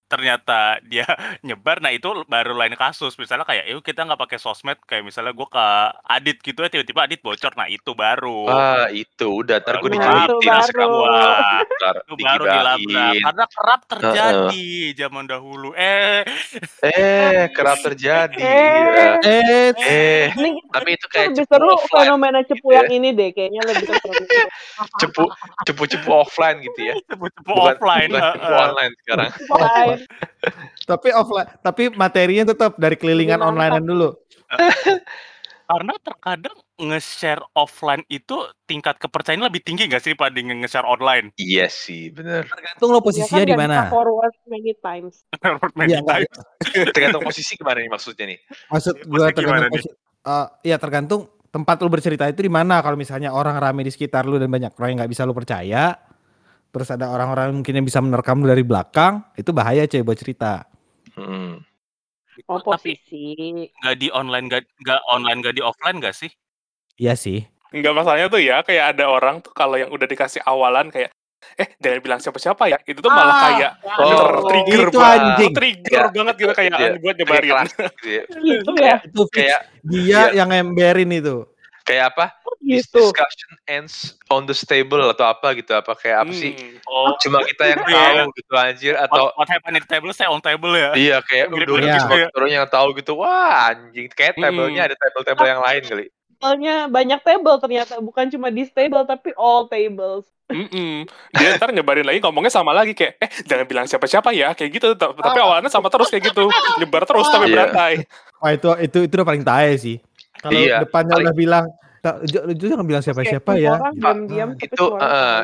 ternyata 0.09 0.81
dia 0.83 1.05
nyebar, 1.47 1.79
nah 1.79 1.93
itu 1.93 2.09
baru 2.25 2.57
lain 2.57 2.75
kasus. 2.75 3.15
Misalnya 3.15 3.45
kayak, 3.45 3.69
yuk 3.69 3.81
kita 3.81 4.03
nggak 4.03 4.19
pakai 4.19 4.39
sosmed, 4.39 4.81
kayak 4.83 5.05
misalnya 5.05 5.31
gue 5.31 5.47
ke 5.47 5.67
Adit 6.09 6.41
gitu 6.41 6.59
ya, 6.59 6.69
tiba-tiba 6.69 7.01
Adit 7.05 7.21
bocor, 7.21 7.53
nah 7.55 7.69
itu 7.69 7.93
baru. 7.93 8.49
Wah, 8.49 8.89
itu 8.89 9.45
udah 9.45 9.61
ntar 9.61 9.79
gue 9.79 9.89
Nah, 9.89 9.95
itu 9.95 10.01
dijulitin 10.01 10.49
baru. 10.49 10.65
sekarang 10.65 10.91
Wah, 10.91 11.59
ntar 11.63 11.95
itu 12.03 12.15
baru 12.19 12.45
dilabrak. 12.45 13.15
Karena 13.21 13.45
kerap 13.47 13.81
terjadi 13.87 14.67
zaman 14.97 15.25
dahulu. 15.25 15.69
Eh, 15.75 16.25
Eh, 16.81 17.51
kerap 17.53 17.79
terjadi. 17.79 18.39
Eh. 18.39 18.57
ya. 18.89 19.11
Eh, 19.21 19.71
Eh, 19.79 20.25
Ini 20.33 20.51
tapi 20.71 20.95
itu 20.95 21.07
kayak 21.07 21.29
lebih 21.31 21.45
cepu 21.45 21.53
seru 21.53 21.73
fenomena 21.87 22.41
cepu 22.41 22.57
gitu 22.65 22.69
ya. 22.71 22.77
yang 22.79 22.89
ini 22.91 23.09
deh. 23.13 23.29
Kayaknya 23.31 23.63
lebih 23.67 23.87
seru. 23.91 24.13
cepu 24.97 25.23
cepu-cepu 25.65 26.11
offline 26.11 26.59
gitu 26.63 26.81
ya. 26.83 26.95
cepu-cepu 27.11 27.45
Bukan, 27.47 27.75
offline. 27.75 28.11
bukan 28.11 28.23
cepu 28.25 28.47
heeh. 28.47 28.65
online 28.65 28.93
sekarang. 28.97 29.31
Tapi 30.85 31.09
offline, 31.13 31.49
tapi 31.61 31.93
materinya 31.93 32.53
tetap 32.53 32.77
dari 32.81 32.97
kelilingan 32.97 33.41
Lebih 33.41 33.51
online 33.51 33.75
dulu. 33.85 34.09
Karena 35.69 35.93
terkadang 36.01 36.57
nge-share 36.81 37.45
offline 37.53 38.01
itu 38.09 38.41
tingkat 38.65 38.97
kepercayaan 38.97 39.45
lebih 39.45 39.61
tinggi 39.61 39.85
gak 39.85 40.01
sih 40.01 40.17
dibanding 40.17 40.65
nge-share 40.65 40.89
online? 40.89 41.29
Iya 41.37 41.69
sih, 41.69 42.09
bener. 42.09 42.49
Tergantung 42.49 42.89
lo 42.89 43.01
Ya 43.01 43.05
posisinya 43.05 43.45
kan 43.45 43.51
di 43.53 43.59
mana. 43.59 43.77
forward 43.93 44.33
many 44.49 44.73
times. 44.81 45.29
Iya, 45.85 46.01
nggak- 46.01 46.25
Tergantung 46.97 47.21
posisi 47.21 47.53
gimana 47.53 47.85
nih 47.85 47.91
maksudnya 47.93 48.25
nih. 48.33 48.39
maksud 48.73 48.95
Iya, 48.97 49.05
gimana 49.05 49.29
tergantung 49.37 49.73
posi- 49.77 49.93
eh, 50.25 50.47
iya 50.65 50.77
tergantung 50.81 51.21
tempat 51.53 51.77
lu 51.85 51.89
bercerita 51.93 52.25
itu 52.25 52.41
di 52.41 52.53
mana. 52.53 52.81
Kalau 52.81 52.97
misalnya 52.97 53.37
orang 53.37 53.61
rame 53.61 53.85
di 53.85 53.93
sekitar 53.93 54.25
lu 54.25 54.41
dan 54.41 54.49
banyak 54.49 54.73
orang 54.73 54.89
yang 54.97 54.99
nggak 55.05 55.13
bisa 55.13 55.29
lu 55.29 55.37
percaya, 55.37 56.01
terus 56.69 56.89
ada 56.89 57.09
orang-orang 57.09 57.53
mungkin 57.53 57.75
yang 57.75 57.87
bisa 57.87 57.99
menerkam 57.99 58.41
dari 58.41 58.63
belakang, 58.63 59.25
itu 59.35 59.51
bahaya 59.51 59.85
cuy 59.85 60.03
buat 60.03 60.19
cerita. 60.19 60.65
Hmm. 61.15 61.61
Oh 62.47 62.63
Tapi 62.63 62.95
posisi. 62.95 63.35
nggak 63.75 63.97
di 63.99 64.09
online, 64.15 64.47
nggak 64.47 64.63
nggak 64.79 65.01
online, 65.11 65.39
nggak 65.43 65.55
di 65.55 65.63
offline 65.63 65.99
gak 65.99 66.15
sih? 66.15 66.31
Iya 66.95 67.19
sih. 67.19 67.43
Enggak 67.69 67.93
masalahnya 67.93 68.31
tuh 68.31 68.39
ya 68.39 68.63
kayak 68.63 68.95
ada 68.95 69.11
orang 69.11 69.43
tuh 69.43 69.51
kalau 69.51 69.75
yang 69.75 69.91
udah 69.91 70.07
dikasih 70.07 70.41
awalan 70.47 70.89
kayak 70.89 71.11
eh 71.55 71.69
jangan 71.79 71.99
bilang 71.99 72.21
siapa-siapa 72.23 72.65
ya. 72.67 72.79
Itu 72.83 72.99
tuh 72.99 73.11
malah 73.11 73.35
Ah, 73.35 73.43
kayak 73.51 73.73
Oh, 73.99 74.47
trigger 74.47 74.87
itu 74.87 74.99
banget. 74.99 75.19
anjing. 75.21 75.53
Trigger 75.55 75.99
Iya. 75.99 76.15
banget 76.15 76.35
gitu 76.39 76.53
kayak 76.55 76.71
Iya. 76.71 76.79
buat 76.79 77.15
Kayak 77.15 77.19
nyebarin. 77.19 77.51
gitu 77.67 78.09
ya. 78.09 78.23
Gitu 78.31 78.71
ya. 78.79 78.97
Itu. 79.03 79.23
Kayak 79.35 79.61
dia 79.83 80.03
iya. 80.03 80.23
yang 80.35 80.51
emberin 80.55 81.11
itu. 81.11 81.37
Kayak 81.89 82.13
apa? 82.13 82.37
This 82.61 82.85
Gitu. 82.85 83.01
discussion 83.01 83.51
ends 83.65 83.95
on 84.29 84.45
the 84.45 84.53
stable 84.53 85.01
atau 85.07 85.25
apa 85.27 85.57
gitu 85.57 85.73
apa 85.73 85.97
kayak 85.97 86.29
apa 86.29 86.33
sih? 86.33 86.53
Hmm. 86.53 86.77
Oh, 86.85 87.17
Cuma 87.17 87.41
kita 87.41 87.65
yang 87.67 87.81
Iya. 87.81 87.97
tahu 88.21 88.29
gitu 88.35 88.53
anjir 88.55 88.95
atau 88.95 89.25
what, 89.27 89.39
what 89.39 89.49
happened 89.49 89.75
in 89.75 89.83
the 89.83 89.89
table, 89.89 90.13
stay 90.13 90.27
on 90.27 90.39
table 90.39 90.71
ya. 90.71 90.93
Iya 90.93 91.17
kayak 91.23 91.49
Iya. 91.49 91.57
gitu 91.57 91.73
orang 92.35 92.51
yang 92.53 92.69
tahu 92.69 92.93
gitu 92.93 93.17
wah 93.17 93.73
anjing 93.73 94.07
kayak 94.09 94.37
Mm-mm. 94.37 94.45
tablenya 94.45 94.83
ada 94.85 94.95
table-table 94.95 95.47
yang 95.49 95.63
lain 95.63 95.83
kali 95.83 96.07
Tablenya 96.39 96.87
banyak 96.87 97.21
table 97.21 97.57
ternyata 97.59 97.99
bukan 97.99 98.29
cuma 98.29 98.47
this 98.49 98.71
table 98.71 99.03
tapi 99.03 99.35
all 99.35 99.67
tables. 99.67 100.23
Mm-mm. 100.47 101.03
Dia 101.33 101.57
ntar 101.57 101.71
nyebarin 101.71 102.05
lagi 102.05 102.21
ngomongnya 102.21 102.49
sama 102.49 102.71
lagi 102.71 102.93
kayak 102.93 103.19
eh 103.19 103.31
jangan 103.43 103.65
bilang 103.65 103.85
siapa-siapa 103.85 104.31
ya 104.31 104.53
kayak 104.53 104.71
gitu 104.73 104.95
Ta- 104.95 105.13
tapi 105.13 105.35
awalnya 105.37 105.67
sama 105.67 105.89
terus 105.89 106.09
kayak 106.09 106.25
gitu 106.27 106.47
nyebar 106.77 107.05
terus 107.05 107.27
tapi 107.27 107.49
Iya. 107.49 107.55
berantai 107.67 107.95
Wah 108.39 108.51
itu 108.51 108.69
itu 108.79 108.99
itu 109.03 109.15
udah 109.15 109.27
paling 109.27 109.43
tae 109.43 109.73
sih. 109.75 109.97
Kalau 110.39 110.55
Iya, 110.55 110.77
depannya 110.81 111.11
paling- 111.13 111.27
udah 111.27 111.35
bilang 111.35 111.65
"Tak- 111.67 111.75
j- 111.75 111.78
lu 112.47 112.53
jangan 112.55 112.87
bilang 112.87 113.03
siapa-siapa 113.03 113.51
ya. 113.57 113.75
orang 113.75 113.93
gitu. 113.95 114.03
diam-diam 114.03 114.49
Ah, 114.49 114.57
tapi 114.57 114.67
itu 114.71 114.85
eh, 114.99 115.41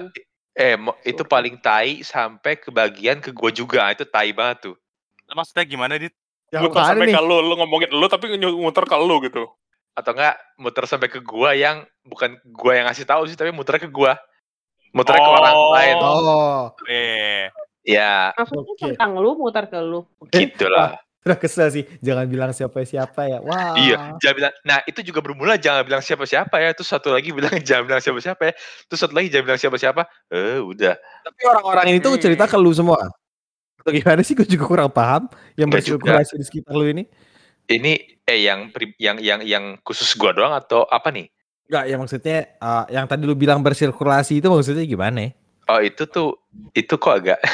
eh 0.55 0.75
itu 1.05 1.23
paling 1.25 1.55
tai 1.59 2.01
sampai 2.01 2.55
ke 2.57 2.71
bagian 2.71 3.19
ke 3.19 3.35
gua 3.35 3.51
juga 3.51 3.91
itu 3.91 4.05
tai 4.05 4.31
banget 4.31 4.71
tuh 4.71 4.77
Maksudnya 5.27 5.65
gimana, 5.65 5.97
Dit? 5.97 6.13
yang 6.53 6.69
Muter 6.69 6.85
sampai 6.85 7.09
nih? 7.11 7.17
ke 7.17 7.23
lu, 7.25 7.37
lu 7.43 7.55
ngomongin 7.57 7.91
lu 7.91 8.07
tapi 8.07 8.31
muter 8.55 8.85
ke 8.85 8.97
lu 8.97 9.19
gitu. 9.23 9.51
atau 9.95 10.11
enggak 10.11 10.35
muter 10.59 10.85
sampai 10.85 11.07
ke 11.07 11.23
gua 11.23 11.55
yang 11.55 11.83
bukan 12.03 12.35
gua 12.51 12.75
yang 12.75 12.87
ngasih 12.91 13.07
tahu 13.07 13.27
sih 13.27 13.35
tapi 13.35 13.51
muter 13.51 13.79
ke 13.79 13.87
gua 13.87 14.19
muter 14.91 15.15
ke 15.15 15.27
orang 15.27 15.55
Oh. 15.55 15.71
lain 15.71 15.97
Oh, 15.99 16.63
Eh, 16.87 17.47
ya 17.83 18.35
Maksudnya 18.35 18.63
Oke. 18.67 18.83
tentang 18.91 19.19
lu 19.19 19.35
muter 19.35 19.67
ke 19.67 19.79
lu. 19.79 20.03
gitulah 20.31 20.99
udah 21.25 21.39
kesel 21.41 21.69
sih. 21.73 21.85
Jangan 22.05 22.29
bilang 22.29 22.53
siapa-siapa 22.53 23.21
ya. 23.25 23.39
Wah. 23.41 23.75
iya 23.81 24.13
jangan 24.21 24.37
bilang 24.37 24.55
nah 24.63 24.79
itu 24.85 25.01
juga 25.01 25.25
bermula 25.25 25.57
jangan 25.57 25.83
bilang 25.89 26.05
siapa-siapa 26.05 26.57
ya 26.61 26.71
terus 26.77 26.93
satu 26.93 27.11
lagi 27.11 27.33
bilang 27.33 27.57
jangan 27.69 27.89
bilang 27.89 28.03
siapa-siapa 28.05 28.43
ya 28.49 28.53
terus 28.87 29.01
satu 29.01 29.13
lagi 29.17 29.29
jangan 29.33 29.45
bilang 29.49 29.61
siapa-siapa 29.61 30.03
eh 30.31 30.61
udah 30.61 30.95
Tapi 31.25 31.41
orang-orang 31.49 31.85
ini 31.91 31.99
tuh 32.05 32.13
Hmm. 32.15 32.23
cerita 32.23 32.45
ke 32.45 32.57
lu 32.61 32.71
semua. 32.71 33.01
Atau 33.81 33.93
gimana 33.93 34.21
sih? 34.25 34.33
Gue 34.33 34.49
juga 34.49 34.65
kurang 34.65 34.89
paham. 34.89 35.29
Yang 35.57 35.69
bersirkulasi 35.77 36.33
di 36.37 36.45
sekitar 36.45 36.73
lu 36.73 36.89
ini. 36.89 37.05
ini 37.65 37.97
eh 38.25 38.45
yang 38.45 38.69
yang 39.01 39.17
yang 39.21 39.41
yang 39.41 39.65
khusus 39.81 40.13
gua 40.17 40.37
doang 40.37 40.53
atau 40.53 40.85
apa 40.85 41.09
nih 41.09 41.33
Enggak, 41.65 41.85
ya 41.89 41.97
maksudnya 41.97 42.39
eh, 42.61 42.85
yang 42.93 43.09
tadi 43.09 43.25
lu 43.25 43.33
bilang 43.33 43.65
bersirkulasi 43.65 44.45
itu 44.45 44.53
maksudnya 44.53 44.85
gimana 44.85 45.19
ya? 45.25 45.31
oh 45.69 45.81
itu 45.81 46.05
tuh 46.05 46.44
itu 46.75 46.95
kok 46.99 47.15
agak 47.23 47.39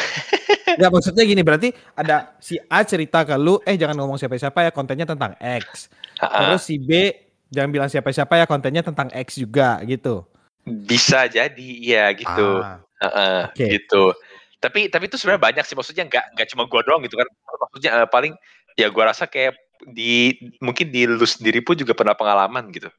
Ya 0.79 0.87
maksudnya 0.87 1.27
gini 1.27 1.43
berarti 1.43 1.75
ada 1.99 2.31
si 2.39 2.55
A 2.71 2.87
cerita 2.87 3.27
ke 3.27 3.35
lu, 3.35 3.59
eh 3.67 3.75
jangan 3.75 3.99
ngomong 3.99 4.17
siapa-siapa 4.17 4.63
ya 4.63 4.71
kontennya 4.71 5.03
tentang 5.03 5.35
X. 5.43 5.91
Terus 6.15 6.63
si 6.63 6.79
B 6.79 7.11
jangan 7.51 7.71
bilang 7.75 7.91
siapa-siapa 7.91 8.39
ya 8.39 8.47
kontennya 8.47 8.87
tentang 8.87 9.11
X 9.11 9.35
juga 9.37 9.83
gitu. 9.83 10.23
bisa 10.63 11.27
jadi 11.27 11.71
ya 11.83 12.13
gitu 12.15 12.63
Ah, 12.63 12.79
Heeh, 13.01 13.41
Oke. 13.51 13.67
gitu. 13.67 14.15
Tapi 14.63 14.93
tapi 14.93 15.09
itu 15.09 15.17
sebenarnya 15.19 15.43
banyak 15.43 15.65
sih 15.67 15.75
maksudnya 15.75 16.05
nggak 16.07 16.25
nggak 16.37 16.49
cuma 16.55 16.69
gua 16.71 16.85
doang 16.87 17.03
gitu 17.03 17.17
kan. 17.19 17.27
Maksudnya 17.67 17.91
eh, 18.05 18.09
paling 18.09 18.33
ya 18.79 18.87
gua 18.93 19.11
rasa 19.11 19.27
kayak 19.27 19.57
di 19.91 20.37
mungkin 20.61 20.93
di 20.93 21.09
lu 21.09 21.25
sendiri 21.27 21.65
pun 21.65 21.75
juga 21.75 21.97
pernah 21.97 22.13
pengalaman 22.15 22.69
gitu. 22.71 22.93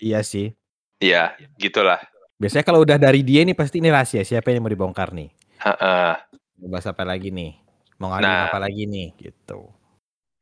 iya 0.00 0.24
sih. 0.24 0.56
Iya, 0.98 1.36
gitulah. 1.60 2.00
Biasanya 2.40 2.64
kalau 2.66 2.82
udah 2.82 2.96
dari 2.98 3.22
dia 3.22 3.44
nih 3.46 3.54
pasti 3.54 3.78
ini 3.78 3.92
rahasia 3.92 4.24
siapa 4.26 4.50
yang 4.50 4.64
mau 4.64 4.72
dibongkar 4.72 5.12
nih. 5.14 5.30
Heeh. 5.62 6.12
Mau 6.60 6.68
bahas 6.72 6.86
apa 6.92 7.04
lagi 7.10 7.28
nih? 7.38 7.52
Mau 7.98 8.08
ngaduin 8.10 8.40
Nah. 8.40 8.46
apa 8.46 8.58
lagi 8.64 8.82
nih 8.92 9.06
gitu. 9.24 9.58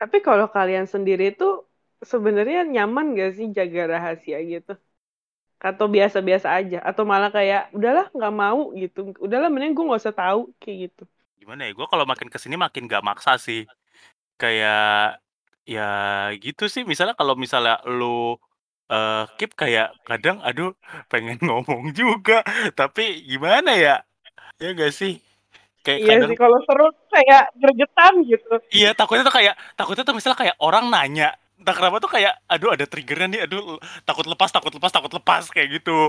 Tapi 0.00 0.16
kalau 0.26 0.46
kalian 0.56 0.87
sendiri 0.94 1.24
tuh 1.40 1.50
sebenarnya 2.12 2.59
nyaman 2.74 3.06
gak 3.20 3.30
sih 3.37 3.46
jaga 3.56 3.80
rahasia 3.92 4.37
gitu? 4.52 4.70
Atau 5.68 5.87
biasa-biasa 5.96 6.48
aja? 6.59 6.76
Atau 6.88 7.04
malah 7.12 7.30
kayak 7.37 7.61
udahlah 7.76 8.06
nggak 8.16 8.35
mau 8.42 8.61
gitu? 8.83 8.98
Udahlah 9.26 9.48
mending 9.52 9.72
gue 9.76 9.85
nggak 9.87 10.02
usah 10.04 10.16
tahu 10.22 10.40
kayak 10.62 10.78
gitu. 10.85 11.02
gimana 11.40 11.61
ya? 11.66 11.70
Gue 11.78 11.87
kalau 11.92 12.04
makin 12.11 12.28
ke 12.33 12.38
sini 12.42 12.56
makin 12.61 12.83
gak 12.90 13.04
maksa 13.09 13.33
sih. 13.40 13.61
Kayak 14.40 15.20
ya 15.68 15.83
gitu 16.44 16.64
sih. 16.74 16.83
Misalnya 16.90 17.14
kalau 17.20 17.35
misalnya 17.44 17.74
lu 17.98 18.37
eh 18.92 19.22
keep 19.38 19.52
kayak 19.61 19.87
kadang 20.09 20.38
aduh 20.46 20.70
pengen 21.12 21.38
ngomong 21.46 21.85
juga, 22.00 22.35
tapi 22.78 23.02
gimana 23.30 23.70
ya? 23.85 23.94
Ya 24.61 24.77
gak 24.77 24.92
sih? 24.92 25.18
Kayak 25.81 25.99
Iya 26.05 26.09
kadang 26.12 26.31
sih 26.31 26.38
kalau 26.38 26.59
seru 26.68 26.88
kayak 27.09 27.42
gregetan 27.57 28.14
gitu. 28.29 28.53
Iya 28.68 28.92
takutnya 28.92 29.25
tuh 29.25 29.35
kayak 29.35 29.55
takutnya 29.81 30.05
tuh 30.05 30.12
misalnya 30.12 30.38
kayak 30.38 30.57
orang 30.61 30.92
nanya 30.92 31.33
entah 31.61 31.77
kenapa 31.77 32.01
tuh 32.01 32.11
kayak 32.12 32.40
aduh 32.49 32.73
ada 32.73 32.88
triggernya 32.88 33.29
nih 33.29 33.40
aduh 33.44 33.77
takut 34.09 34.25
lepas 34.25 34.49
takut 34.49 34.73
lepas 34.73 34.92
takut 34.92 35.12
lepas 35.12 35.44
kayak 35.53 35.81
gitu 35.81 36.09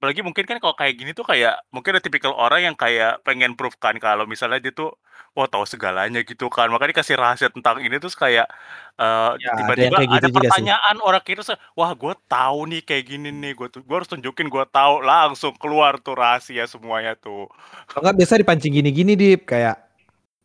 apalagi 0.00 0.24
mungkin 0.24 0.48
kan 0.48 0.56
kalau 0.64 0.72
kayak 0.72 0.96
gini 0.96 1.12
tuh 1.12 1.28
kayak 1.28 1.60
mungkin 1.68 1.92
ada 1.92 2.00
tipikal 2.00 2.32
orang 2.32 2.72
yang 2.72 2.76
kayak 2.76 3.20
pengen 3.20 3.52
proof 3.52 3.76
kan 3.76 3.92
kalau 4.00 4.24
misalnya 4.24 4.56
dia 4.56 4.72
tuh 4.72 4.96
wah 5.36 5.44
tahu 5.44 5.68
segalanya 5.68 6.24
gitu 6.24 6.48
kan 6.48 6.72
makanya 6.72 6.96
dikasih 6.96 7.20
rahasia 7.20 7.52
tentang 7.52 7.84
ini 7.84 8.00
terus 8.00 8.16
kayak 8.16 8.48
eh, 8.96 9.30
Ya, 9.36 9.52
ada 9.52 9.76
yang 9.84 9.92
tiba-tiba 9.92 9.96
kayak 10.00 10.08
gitu 10.16 10.24
ada, 10.24 10.32
juga 10.32 10.48
sih. 10.56 10.72
pertanyaan 10.72 10.96
orang 11.04 11.22
itu 11.28 11.42
wah 11.76 11.92
gue 11.92 12.14
tahu 12.32 12.58
nih 12.72 12.80
kayak 12.80 13.04
gini 13.12 13.28
nih 13.28 13.52
gue 13.52 13.68
tuh 13.68 13.84
gue 13.84 13.96
harus 14.00 14.08
tunjukin 14.08 14.48
gue 14.48 14.64
tahu 14.72 15.04
langsung 15.04 15.52
keluar 15.60 16.00
tuh 16.00 16.16
rahasia 16.16 16.64
semuanya 16.64 17.12
tuh 17.20 17.52
Kalau 17.92 18.00
nggak 18.08 18.16
biasa 18.24 18.40
dipancing 18.40 18.72
gini-gini 18.72 19.12
dip 19.20 19.44
kayak 19.44 19.76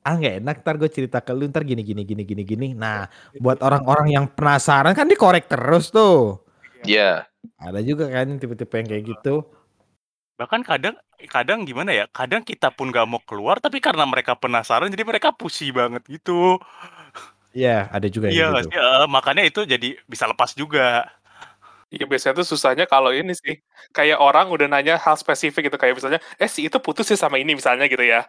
ah 0.05 0.13
nggak 0.19 0.35
enak 0.43 0.55
ntar 0.61 0.75
gue 0.77 0.89
cerita 0.91 1.17
ke 1.23 1.31
lu 1.31 1.47
ntar 1.49 1.63
gini 1.63 1.81
gini 1.81 2.03
gini 2.03 2.23
gini 2.27 2.43
gini. 2.43 2.67
Nah 2.75 3.07
buat 3.39 3.63
orang-orang 3.63 4.13
yang 4.13 4.25
penasaran 4.29 4.93
kan 4.93 5.07
dikorek 5.09 5.47
terus 5.47 5.89
tuh. 5.95 6.43
Iya. 6.85 7.25
Ada 7.67 7.79
juga 7.89 8.05
kan 8.15 8.27
tipe-tipe 8.41 8.75
yang 8.79 8.87
kayak 8.91 9.05
gitu. 9.11 9.35
bahkan 10.35 10.61
kadang 10.67 10.95
kadang 11.31 11.59
gimana 11.63 11.91
ya 11.95 12.05
kadang 12.11 12.43
kita 12.43 12.67
pun 12.75 12.91
gak 12.91 13.07
mau 13.07 13.23
keluar 13.23 13.55
tapi 13.63 13.79
karena 13.79 14.03
mereka 14.03 14.35
penasaran 14.35 14.91
jadi 14.91 15.07
mereka 15.07 15.31
pusing 15.31 15.71
banget 15.71 16.03
gitu. 16.11 16.59
Iya 17.55 17.87
ada 17.95 18.07
juga 18.11 18.27
iya 18.31 18.41
nggak 18.51 18.63
gitu. 18.67 18.75
sih? 18.75 18.79
Eh, 18.79 19.05
makanya 19.15 19.41
itu 19.49 19.59
jadi 19.73 19.87
bisa 20.11 20.25
lepas 20.31 20.51
juga. 20.61 20.81
Iya 21.93 22.03
biasanya 22.11 22.33
tuh 22.41 22.47
susahnya 22.51 22.85
kalau 22.93 23.11
ini 23.19 23.31
sih 23.43 23.53
kayak 23.95 24.17
orang 24.25 24.45
udah 24.53 24.67
nanya 24.71 24.93
hal 25.05 25.15
spesifik 25.21 25.61
gitu 25.69 25.77
kayak 25.81 25.95
misalnya 25.97 26.19
eh 26.41 26.49
si 26.55 26.61
itu 26.67 26.77
putus 26.85 27.05
sih 27.09 27.19
sama 27.23 27.37
ini 27.41 27.51
misalnya 27.59 27.85
gitu 27.93 28.03
ya. 28.13 28.25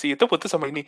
Si 0.00 0.06
itu 0.14 0.24
putus 0.32 0.50
sama 0.54 0.66
ini. 0.72 0.80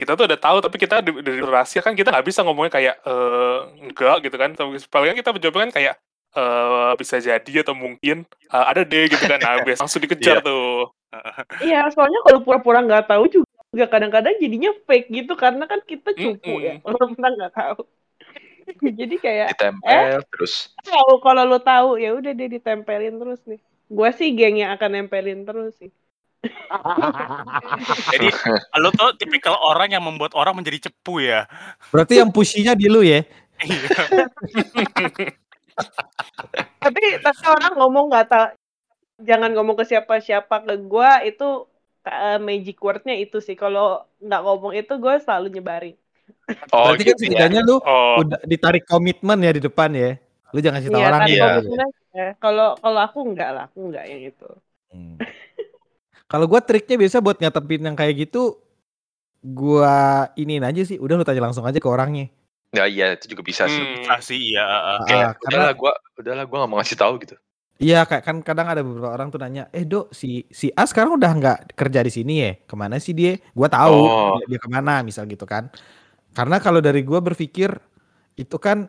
Kita 0.00 0.12
tuh 0.18 0.24
udah 0.28 0.38
tahu 0.44 0.58
tapi 0.64 0.76
kita 0.84 0.96
di- 1.06 1.22
dari 1.26 1.40
rahasia 1.54 1.80
kan 1.86 1.94
kita 1.98 2.08
nggak 2.14 2.26
bisa 2.30 2.40
ngomongnya 2.46 2.72
kayak 2.78 2.94
eh 3.08 3.58
enggak 3.90 4.16
gitu 4.24 4.36
kan. 4.42 4.50
Paling 4.92 5.16
kita 5.20 5.30
menjawab 5.34 5.56
kan 5.68 5.70
kayak 5.76 5.94
eh 6.34 6.92
bisa 6.98 7.16
jadi 7.16 7.52
atau 7.62 7.72
mungkin 7.72 8.26
eh, 8.26 8.64
ada 8.66 8.82
deh 8.82 9.06
gitu 9.06 9.22
kan 9.22 9.38
nah 9.38 9.62
biasa 9.62 9.86
langsung 9.86 10.02
dikejar 10.02 10.42
Iya. 10.42 10.46
tuh 10.46 10.90
Iya 11.70 11.80
soalnya 11.94 12.20
kalau 12.26 12.42
pura-pura 12.42 12.82
nggak 12.82 13.06
tahu 13.06 13.30
juga 13.30 13.86
kadang-kadang 13.86 14.34
jadinya 14.38 14.70
fake 14.86 15.10
gitu 15.10 15.34
karena 15.34 15.66
kan 15.66 15.78
kita 15.82 16.10
cupu 16.10 16.58
ya 16.58 16.78
Mm-mm. 16.78 16.82
kalau 16.84 17.06
kita 17.10 17.28
nggak 17.38 17.52
tahu. 17.54 17.80
Jadi 18.98 19.14
kayak 19.20 19.48
Ditempel 19.54 20.24
terus. 20.30 20.72
tahu 20.82 21.20
kalau 21.20 21.42
lo 21.44 21.58
tahu 21.60 22.00
ya 22.00 22.14
udah 22.16 22.32
deh 22.32 22.48
ditempelin 22.48 23.18
terus 23.18 23.42
nih. 23.44 23.60
Gua 23.86 24.10
sih 24.10 24.32
geng 24.32 24.56
yang 24.58 24.72
akan 24.74 24.90
nempelin 25.06 25.42
terus 25.44 25.74
sih. 25.78 25.90
jadi 28.12 28.28
lo 28.76 28.92
tuh 28.92 29.16
tipikal 29.16 29.56
orang 29.56 29.96
yang 29.96 30.04
membuat 30.04 30.36
orang 30.36 30.52
menjadi 30.52 30.92
cepu 30.92 31.24
ya 31.24 31.48
Berarti 31.88 32.20
yang 32.20 32.28
pushinya 32.28 32.76
di 32.76 32.84
lu 32.84 33.00
ya. 33.00 33.24
Tapi 36.78 37.02
tapi 37.20 37.42
orang 37.48 37.72
ngomong 37.80 38.04
nggak 38.12 38.26
tahu 38.28 38.46
jangan 39.22 39.50
ngomong 39.54 39.76
ke 39.78 39.84
siapa-siapa 39.88 40.54
ke 40.66 40.74
gua 40.84 41.22
itu 41.22 41.66
eh, 42.04 42.38
magic 42.38 42.76
wordnya 42.82 43.14
itu 43.16 43.38
sih 43.40 43.56
kalau 43.56 44.02
nggak 44.20 44.40
ngomong 44.44 44.72
itu 44.76 44.92
gue 44.98 45.14
selalu 45.22 45.48
nyebarin 45.58 45.96
Oh, 46.72 46.88
Berarti 46.92 47.04
kan 47.04 47.08
gitu 47.12 47.20
ya. 47.24 47.28
setidaknya 47.28 47.60
lu 47.68 47.76
oh 47.84 48.16
udah 48.24 48.40
ditarik 48.48 48.84
komitmen 48.88 49.38
ya 49.44 49.52
di 49.52 49.60
depan 49.60 49.92
ya. 49.92 50.16
Lu 50.56 50.58
jangan 50.64 50.80
kasih 50.80 50.88
tahu 50.92 51.00
Iya, 51.00 51.08
orang 51.12 51.22
Iya. 51.28 51.46
ya. 52.14 52.28
kalau 52.40 52.68
kalau 52.80 53.00
aku 53.04 53.18
nggak 53.32 53.50
lah 53.52 53.62
aku 53.68 53.78
nggak 53.92 54.04
yang 54.08 54.22
itu 54.32 54.48
Hmm. 54.94 55.18
Kalau 56.30 56.46
gua 56.46 56.62
triknya 56.62 56.94
biasa 56.96 57.18
buat 57.18 57.36
ngatepin 57.42 57.82
yang 57.82 57.96
kayak 57.98 58.14
gitu 58.30 58.62
gua 59.42 60.30
iniin 60.38 60.62
aja 60.64 60.86
sih. 60.86 60.96
Udah 61.02 61.18
lu 61.18 61.26
tanya 61.26 61.50
langsung 61.50 61.66
aja 61.66 61.76
ke 61.82 61.88
orangnya. 61.90 62.30
Ya 62.74 62.84
iya 62.84 63.06
itu 63.14 63.30
juga 63.30 63.42
bisa 63.46 63.64
sih. 63.64 63.78
hmm. 63.78 64.18
Sih 64.18 64.38
iya. 64.50 64.64
Kayak 65.06 65.22
Ah, 65.24 65.32
karena 65.38 65.46
udahlah 65.46 65.74
gua 65.78 65.92
udahlah 66.18 66.44
gua 66.44 66.56
gak 66.66 66.70
mau 66.70 66.78
ngasih 66.82 66.98
tahu 66.98 67.14
gitu. 67.22 67.36
Iya 67.74 68.06
kayak 68.06 68.22
kan 68.22 68.36
kadang 68.38 68.70
ada 68.70 68.86
beberapa 68.86 69.10
orang 69.10 69.34
tuh 69.34 69.42
nanya, 69.42 69.66
eh 69.74 69.82
dok 69.82 70.14
si 70.14 70.46
si 70.46 70.70
A 70.74 70.86
sekarang 70.86 71.18
udah 71.18 71.30
nggak 71.34 71.58
kerja 71.74 72.06
di 72.06 72.12
sini 72.14 72.34
ya? 72.38 72.50
Ke 72.62 72.74
mana 72.78 73.02
sih 73.02 73.10
dia? 73.10 73.34
Gua 73.50 73.66
tahu 73.66 73.98
Oh. 73.98 74.38
dia, 74.38 74.54
dia 74.54 74.60
ke 74.62 74.68
mana 74.70 75.02
misal 75.02 75.26
gitu 75.26 75.42
kan. 75.42 75.66
Karena 76.34 76.62
kalau 76.62 76.78
dari 76.78 77.02
gua 77.02 77.18
berpikir 77.18 77.74
itu 78.34 78.56
kan 78.62 78.86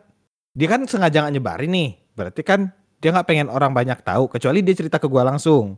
dia 0.54 0.70
kan 0.70 0.86
sengaja 0.86 1.26
nggak 1.26 1.34
nyebarin 1.34 1.70
nih. 1.74 1.90
Berarti 2.14 2.42
kan 2.46 2.70
dia 3.02 3.10
nggak 3.10 3.26
pengen 3.26 3.48
orang 3.50 3.74
banyak 3.74 3.98
tahu. 4.06 4.30
Kecuali 4.30 4.62
dia 4.62 4.74
cerita 4.78 5.02
ke 5.02 5.10
gua 5.10 5.26
langsung. 5.26 5.74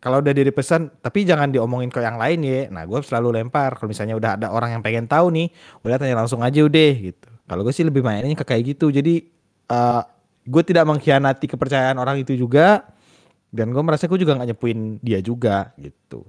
Kalau 0.00 0.24
udah 0.24 0.32
dia 0.32 0.48
pesan, 0.48 0.88
tapi 1.04 1.28
jangan 1.28 1.52
diomongin 1.52 1.92
ke 1.92 2.00
yang 2.00 2.16
lain 2.16 2.40
ya. 2.40 2.72
Nah 2.72 2.88
gua 2.88 3.04
selalu 3.04 3.36
lempar. 3.36 3.76
Kalau 3.76 3.92
misalnya 3.92 4.16
udah 4.16 4.40
ada 4.40 4.48
orang 4.48 4.80
yang 4.80 4.82
pengen 4.84 5.04
tahu 5.04 5.28
nih, 5.28 5.52
udah 5.84 5.96
tanya 6.00 6.16
langsung 6.16 6.40
aja 6.40 6.64
udah 6.64 6.90
gitu. 7.04 7.28
Kalau 7.46 7.62
gue 7.62 7.74
sih 7.74 7.86
lebih 7.86 8.02
mainnya 8.02 8.34
ke 8.34 8.46
kayak 8.46 8.76
gitu. 8.76 8.90
Jadi 8.90 9.22
eh 9.70 10.02
gue 10.46 10.62
tidak 10.62 10.86
mengkhianati 10.86 11.46
kepercayaan 11.46 11.98
orang 11.98 12.18
itu 12.22 12.34
juga. 12.34 12.86
Dan 13.50 13.70
gue 13.72 13.82
merasa 13.82 14.10
gue 14.10 14.18
juga 14.18 14.34
nggak 14.36 14.52
nyepuin 14.52 14.98
dia 15.00 15.22
juga 15.22 15.70
gitu. 15.78 16.26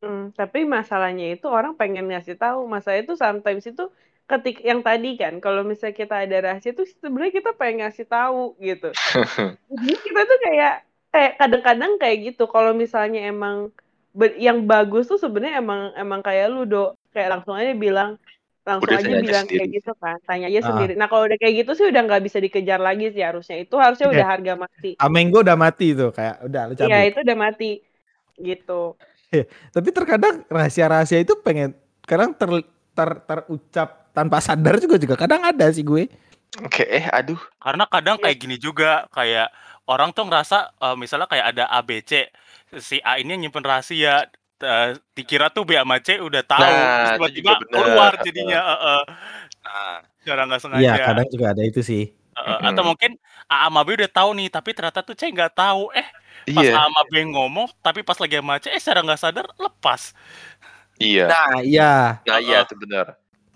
Mm, 0.00 0.32
tapi 0.32 0.64
masalahnya 0.64 1.36
itu 1.36 1.46
orang 1.46 1.76
pengen 1.76 2.08
ngasih 2.08 2.40
tahu. 2.40 2.64
Masalah 2.64 3.04
itu 3.04 3.14
sometimes 3.14 3.68
itu 3.68 3.92
ketik 4.28 4.60
yang 4.60 4.84
tadi 4.84 5.16
kan 5.16 5.40
kalau 5.40 5.64
misalnya 5.64 5.96
kita 5.96 6.28
ada 6.28 6.36
rahasia 6.52 6.76
itu 6.76 6.84
sebenarnya 7.00 7.32
kita 7.40 7.50
pengen 7.56 7.84
ngasih 7.84 8.04
tahu 8.04 8.52
gitu. 8.60 8.92
Jadi 9.72 9.94
kita 10.04 10.20
tuh 10.28 10.38
kayak 10.44 10.74
kayak 11.08 11.32
kadang-kadang 11.40 11.92
kayak 11.96 12.16
gitu. 12.32 12.44
Kalau 12.48 12.76
misalnya 12.76 13.24
emang 13.24 13.72
yang 14.36 14.68
bagus 14.68 15.08
tuh 15.08 15.20
sebenarnya 15.20 15.64
emang 15.64 15.92
emang 15.96 16.20
kayak 16.20 16.52
lu 16.52 16.68
do 16.68 16.92
kayak 17.12 17.40
langsung 17.40 17.56
aja 17.56 17.72
bilang 17.72 18.20
langsung 18.68 18.84
Udah 18.86 19.00
aja 19.00 19.08
bilang 19.08 19.24
kayak 19.48 19.64
sendiri. 19.64 19.74
gitu 19.74 19.92
kan, 19.96 20.16
tanya 20.22 20.46
aja 20.46 20.60
Ah. 20.60 20.66
sendiri. 20.68 20.92
Nah 20.94 21.06
kalau 21.06 21.24
udah 21.24 21.38
kayak 21.38 21.54
gitu 21.58 21.70
sih 21.72 21.86
udah 21.88 22.02
nggak 22.04 22.22
bisa 22.22 22.38
dikejar 22.38 22.76
lagi 22.78 23.06
sih 23.08 23.24
harusnya. 23.24 23.56
Itu 23.56 23.74
harusnya 23.76 24.06
Iya. 24.06 24.14
udah 24.14 24.26
harga 24.28 24.52
mati. 24.54 24.90
Amengo 24.98 25.40
udah 25.40 25.56
mati 25.56 25.86
tuh 25.90 26.10
kayak 26.10 26.44
udah 26.44 26.62
lu 26.64 26.74
Iya 26.74 26.84
cabut. 26.84 27.08
itu 27.08 27.18
udah 27.24 27.36
mati. 27.38 27.70
Gitu. 28.36 28.80
Tapi 29.70 29.88
terkadang 29.90 30.34
rahasia-rahasia 30.46 31.18
itu 31.18 31.32
pengen 31.38 31.72
kadang 32.02 32.32
ter, 32.32 32.48
ter 32.92 33.08
terucap 33.20 33.88
tanpa 34.10 34.38
sadar 34.38 34.76
juga 34.76 34.96
juga 34.96 35.14
kadang 35.16 35.42
ada 35.42 35.66
sih 35.68 35.82
gue. 35.82 36.08
Oke, 36.58 36.82
eh 36.82 37.04
aduh. 37.04 37.38
Karena 37.56 37.84
kadang 37.84 38.16
Iya. 38.16 38.24
kayak 38.24 38.38
gini 38.38 38.56
juga, 38.56 39.04
kayak 39.08 39.52
orang 39.84 40.10
tuh 40.10 40.24
ngerasa 40.24 40.58
eh, 40.74 40.96
misalnya 40.96 41.26
kayak 41.26 41.46
ada 41.52 41.64
ABC, 41.70 42.24
si 42.76 43.00
A 43.00 43.16
ini 43.16 43.32
yang 43.32 43.42
nyimpen 43.42 43.62
rahasia, 43.62 44.28
eh, 44.64 44.86
dikira 45.16 45.46
tuh 45.54 45.62
B 45.68 45.70
sama 45.78 45.96
C 46.06 46.08
udah 46.28 46.42
tahu, 46.46 46.76
terus 46.94 47.10
Nah, 47.10 47.14
tiba-tiba 47.14 47.52
keluar 47.72 48.12
jadinya, 48.24 48.58
heeh. 48.70 49.00
Nah, 49.64 49.94
Secara 50.22 50.40
nggak 50.48 50.62
sengaja. 50.64 50.98
Iya, 50.98 51.00
kadang 51.06 51.26
juga 51.32 51.46
ada 51.52 51.62
itu 51.68 51.80
sih. 51.90 52.02
Heeh, 52.36 52.58
atau 52.70 52.82
Mm-mm. 52.82 52.88
mungkin 52.88 53.10
A 53.50 53.66
sama 53.66 53.80
B 53.86 53.88
udah 53.98 54.10
tahu 54.10 54.30
nih, 54.38 54.48
tapi 54.54 54.70
ternyata 54.76 55.00
tuh 55.02 55.14
C 55.18 55.22
nggak 55.34 55.52
tahu. 55.58 55.90
Eh, 55.98 56.06
pas 56.54 56.66
iya, 56.66 56.70
A 56.70 56.86
sama 56.86 57.00
B 57.10 57.14
ngomong, 57.34 57.66
tapi 57.82 58.00
pas 58.06 58.18
lagi 58.22 58.36
sama 58.38 58.54
C, 58.62 58.66
eh 58.70 58.80
secara 58.82 59.00
nggak 59.06 59.20
sadar 59.22 59.46
lepas. 59.58 60.02
iya. 60.98 61.24
Nah, 61.28 61.60
iya. 61.62 61.82
Nah, 62.26 62.38
iya 62.44 62.56
itu 62.64 62.74
benar. 62.82 63.06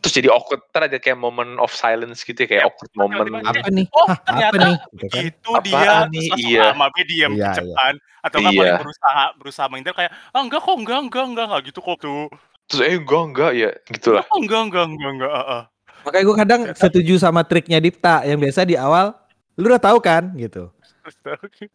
Terus 0.02 0.14
jadi 0.18 0.28
awkward, 0.34 0.66
ntar 0.74 0.90
ada 0.90 0.98
kayak 0.98 1.14
moment 1.14 1.62
of 1.62 1.70
silence 1.70 2.26
gitu 2.26 2.34
ya, 2.42 2.48
kayak 2.50 2.62
Yap. 2.66 2.68
awkward 2.74 2.92
moment. 2.98 3.30
Apa 3.46 3.70
nih? 3.70 3.86
Oh, 3.94 4.10
Hah, 4.10 4.18
apa 4.18 4.26
ternyata 4.26 4.56
nih? 4.58 4.74
Gitu 4.74 4.90
kan. 4.90 4.98
begitu 4.98 5.50
Apaan 5.54 5.62
dia, 5.62 5.94
nih? 6.10 6.26
Iya. 6.42 6.64
Sama 6.74 6.86
B 6.90 6.96
diam 7.06 7.30
Iya, 7.38 7.44
kecep 7.46 7.64
iya. 7.70 7.76
kan. 7.78 7.94
Atau 8.22 8.36
nggak 8.42 8.52
paling 8.58 8.74
Iya. 8.74 8.80
berusaha 8.82 9.24
berusaha 9.38 9.66
menghindar 9.70 9.94
kayak, 9.94 10.12
ah 10.34 10.40
enggak 10.42 10.60
kok, 10.66 10.74
enggak, 10.74 10.98
enggak, 11.06 11.24
enggak, 11.30 11.44
enggak 11.46 11.62
gitu 11.70 11.78
kok 11.78 11.96
tuh. 12.02 12.26
Terus 12.66 12.80
eh 12.82 12.96
enggak 12.98 13.22
enggak 13.30 13.50
ya, 13.54 13.70
gitulah. 13.94 14.24
Oh, 14.26 14.38
enggak, 14.42 14.60
enggak, 14.66 14.84
enggak, 14.90 15.10
enggak, 15.14 15.32
heeh. 15.38 15.62
Makanya 16.02 16.24
gue 16.26 16.36
kadang 16.42 16.60
setuju 16.74 17.14
sama 17.22 17.40
triknya 17.46 17.78
Dipta 17.78 18.26
yang 18.26 18.42
biasa 18.42 18.66
di 18.66 18.74
awal 18.74 19.14
lu 19.54 19.70
udah 19.70 19.78
tahu 19.78 20.02
kan 20.02 20.34
gitu. 20.34 20.74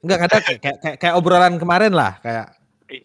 Enggak 0.04 0.28
kadang 0.28 0.42
kayak, 0.44 0.60
kayak, 0.60 0.78
kayak, 0.84 0.98
kayak 1.00 1.16
obrolan 1.16 1.56
kemarin 1.56 1.96
lah 1.96 2.20
kayak 2.20 2.52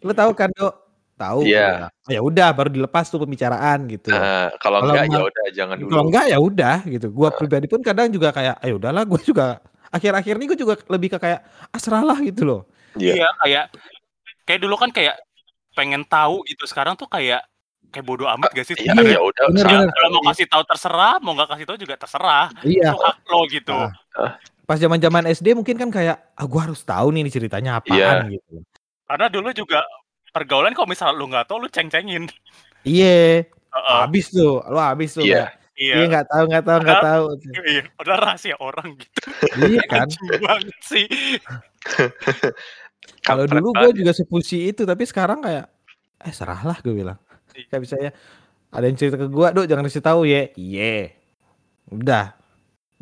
lu 0.02 0.11
tahu 0.11 0.35
kan 0.35 0.50
Dok? 0.50 0.91
Tahu. 1.22 1.40
Iya. 1.46 1.87
Oh, 1.87 2.11
ya 2.11 2.20
udah 2.20 2.48
baru 2.50 2.68
dilepas 2.74 3.06
tuh 3.06 3.22
pembicaraan 3.22 3.78
gitu. 3.87 4.11
Nah, 4.11 4.50
kalau 4.58 4.82
Kalau 4.82 4.90
enggak 4.90 5.06
ya 5.06 5.20
udah 5.22 5.46
jangan 5.54 5.76
dulu. 5.78 5.90
Kalau 5.94 6.04
enggak 6.11 6.24
ya 6.26 6.38
udah 6.42 6.76
gitu. 6.90 7.06
Gua 7.14 7.28
pribadi 7.30 7.66
pun 7.70 7.78
kadang 7.78 8.11
juga 8.11 8.35
kayak 8.35 8.58
ayo 8.58 8.82
udahlah 8.82 9.06
gue 9.06 9.20
juga 9.22 9.62
akhir-akhir 9.96 10.35
ini 10.40 10.44
gue 10.50 10.58
juga 10.58 10.74
lebih 10.90 11.14
ke 11.14 11.18
kayak 11.22 11.40
asralah 11.70 12.18
gitu 12.26 12.42
loh. 12.42 12.61
Iya. 12.98 13.22
Iya, 13.22 13.28
kayak 13.38 13.64
kayak 14.42 14.61
dulu 14.66 14.74
kan 14.74 14.90
kayak 14.90 15.16
pengen 15.78 16.02
tahu 16.02 16.42
gitu. 16.50 16.66
Sekarang 16.66 16.98
tuh 16.98 17.06
kayak 17.06 17.46
kayak 17.92 18.04
bodoh 18.08 18.26
amat 18.26 18.50
gak 18.56 18.66
sih? 18.66 18.74
Iya, 18.80 18.96
Iya, 18.98 19.16
ya 19.16 19.20
udah. 19.20 19.44
bener, 19.52 19.66
bener. 19.68 19.88
Kalau 19.92 20.08
mau 20.11 20.22
kasih 20.32 20.46
tahu 20.48 20.62
terserah, 20.64 21.14
mau 21.20 21.37
nggak 21.37 21.48
kasih 21.54 21.64
tahu 21.68 21.76
juga 21.78 21.94
terserah. 22.00 22.46
Iya. 22.64 22.90
Itu 22.90 22.98
hak 22.98 23.16
lo 23.28 23.40
gitu. 23.46 23.78
Ah. 24.16 24.40
Pas 24.64 24.78
zaman-zaman 24.80 25.28
SD 25.28 25.52
mungkin 25.52 25.76
kan 25.76 25.90
kayak 25.92 26.16
ah 26.35 26.46
gua 26.48 26.66
harus 26.70 26.80
tahu 26.82 27.12
nih 27.12 27.20
ini 27.26 27.30
ceritanya 27.30 27.78
apaan 27.78 28.32
gitu. 28.32 28.64
Karena 29.04 29.26
dulu 29.28 29.52
juga 29.52 29.85
pergaulan 30.32 30.72
kalau 30.72 30.88
misalnya 30.88 31.14
lu 31.14 31.28
nggak 31.28 31.46
tahu 31.46 31.58
lu 31.64 31.68
ceng-cengin. 31.68 32.24
Iya. 32.82 33.46
Heeh, 33.46 33.98
Habis 34.04 34.32
tuh, 34.32 34.60
lu 34.68 34.80
habis 34.80 35.12
tuh. 35.16 35.24
Iya. 35.24 35.48
kayak, 35.48 35.60
Iya 35.72 35.94
iya. 35.96 36.04
nggak 36.08 36.26
tahu 36.28 36.42
nggak 36.52 36.64
tahu 36.68 36.78
nggak 36.84 37.00
tahu. 37.00 37.24
Iya, 37.64 37.82
padahal 37.96 38.20
rahasia 38.28 38.56
orang 38.60 38.88
gitu. 39.00 39.20
Iya 39.56 39.84
kan. 39.92 40.08
Banget 40.40 40.78
sih. 40.84 41.06
Kalau 43.26 43.44
dulu 43.46 43.74
gue 43.74 43.90
juga 44.02 44.12
sepusi 44.14 44.70
itu, 44.70 44.82
tapi 44.86 45.06
sekarang 45.08 45.42
kayak 45.42 45.66
eh 46.22 46.34
serahlah 46.34 46.76
gue 46.84 46.92
bilang. 46.92 47.18
Iya. 47.56 47.64
Kayak 47.72 47.82
misalnya 47.82 48.10
ada 48.72 48.84
yang 48.88 48.96
cerita 49.00 49.16
ke 49.20 49.26
gue, 49.28 49.46
dok 49.52 49.66
jangan 49.68 49.84
kasih 49.88 50.04
tahu 50.04 50.20
ya. 50.28 50.42
Iya. 50.54 51.12
Udah. 51.90 52.36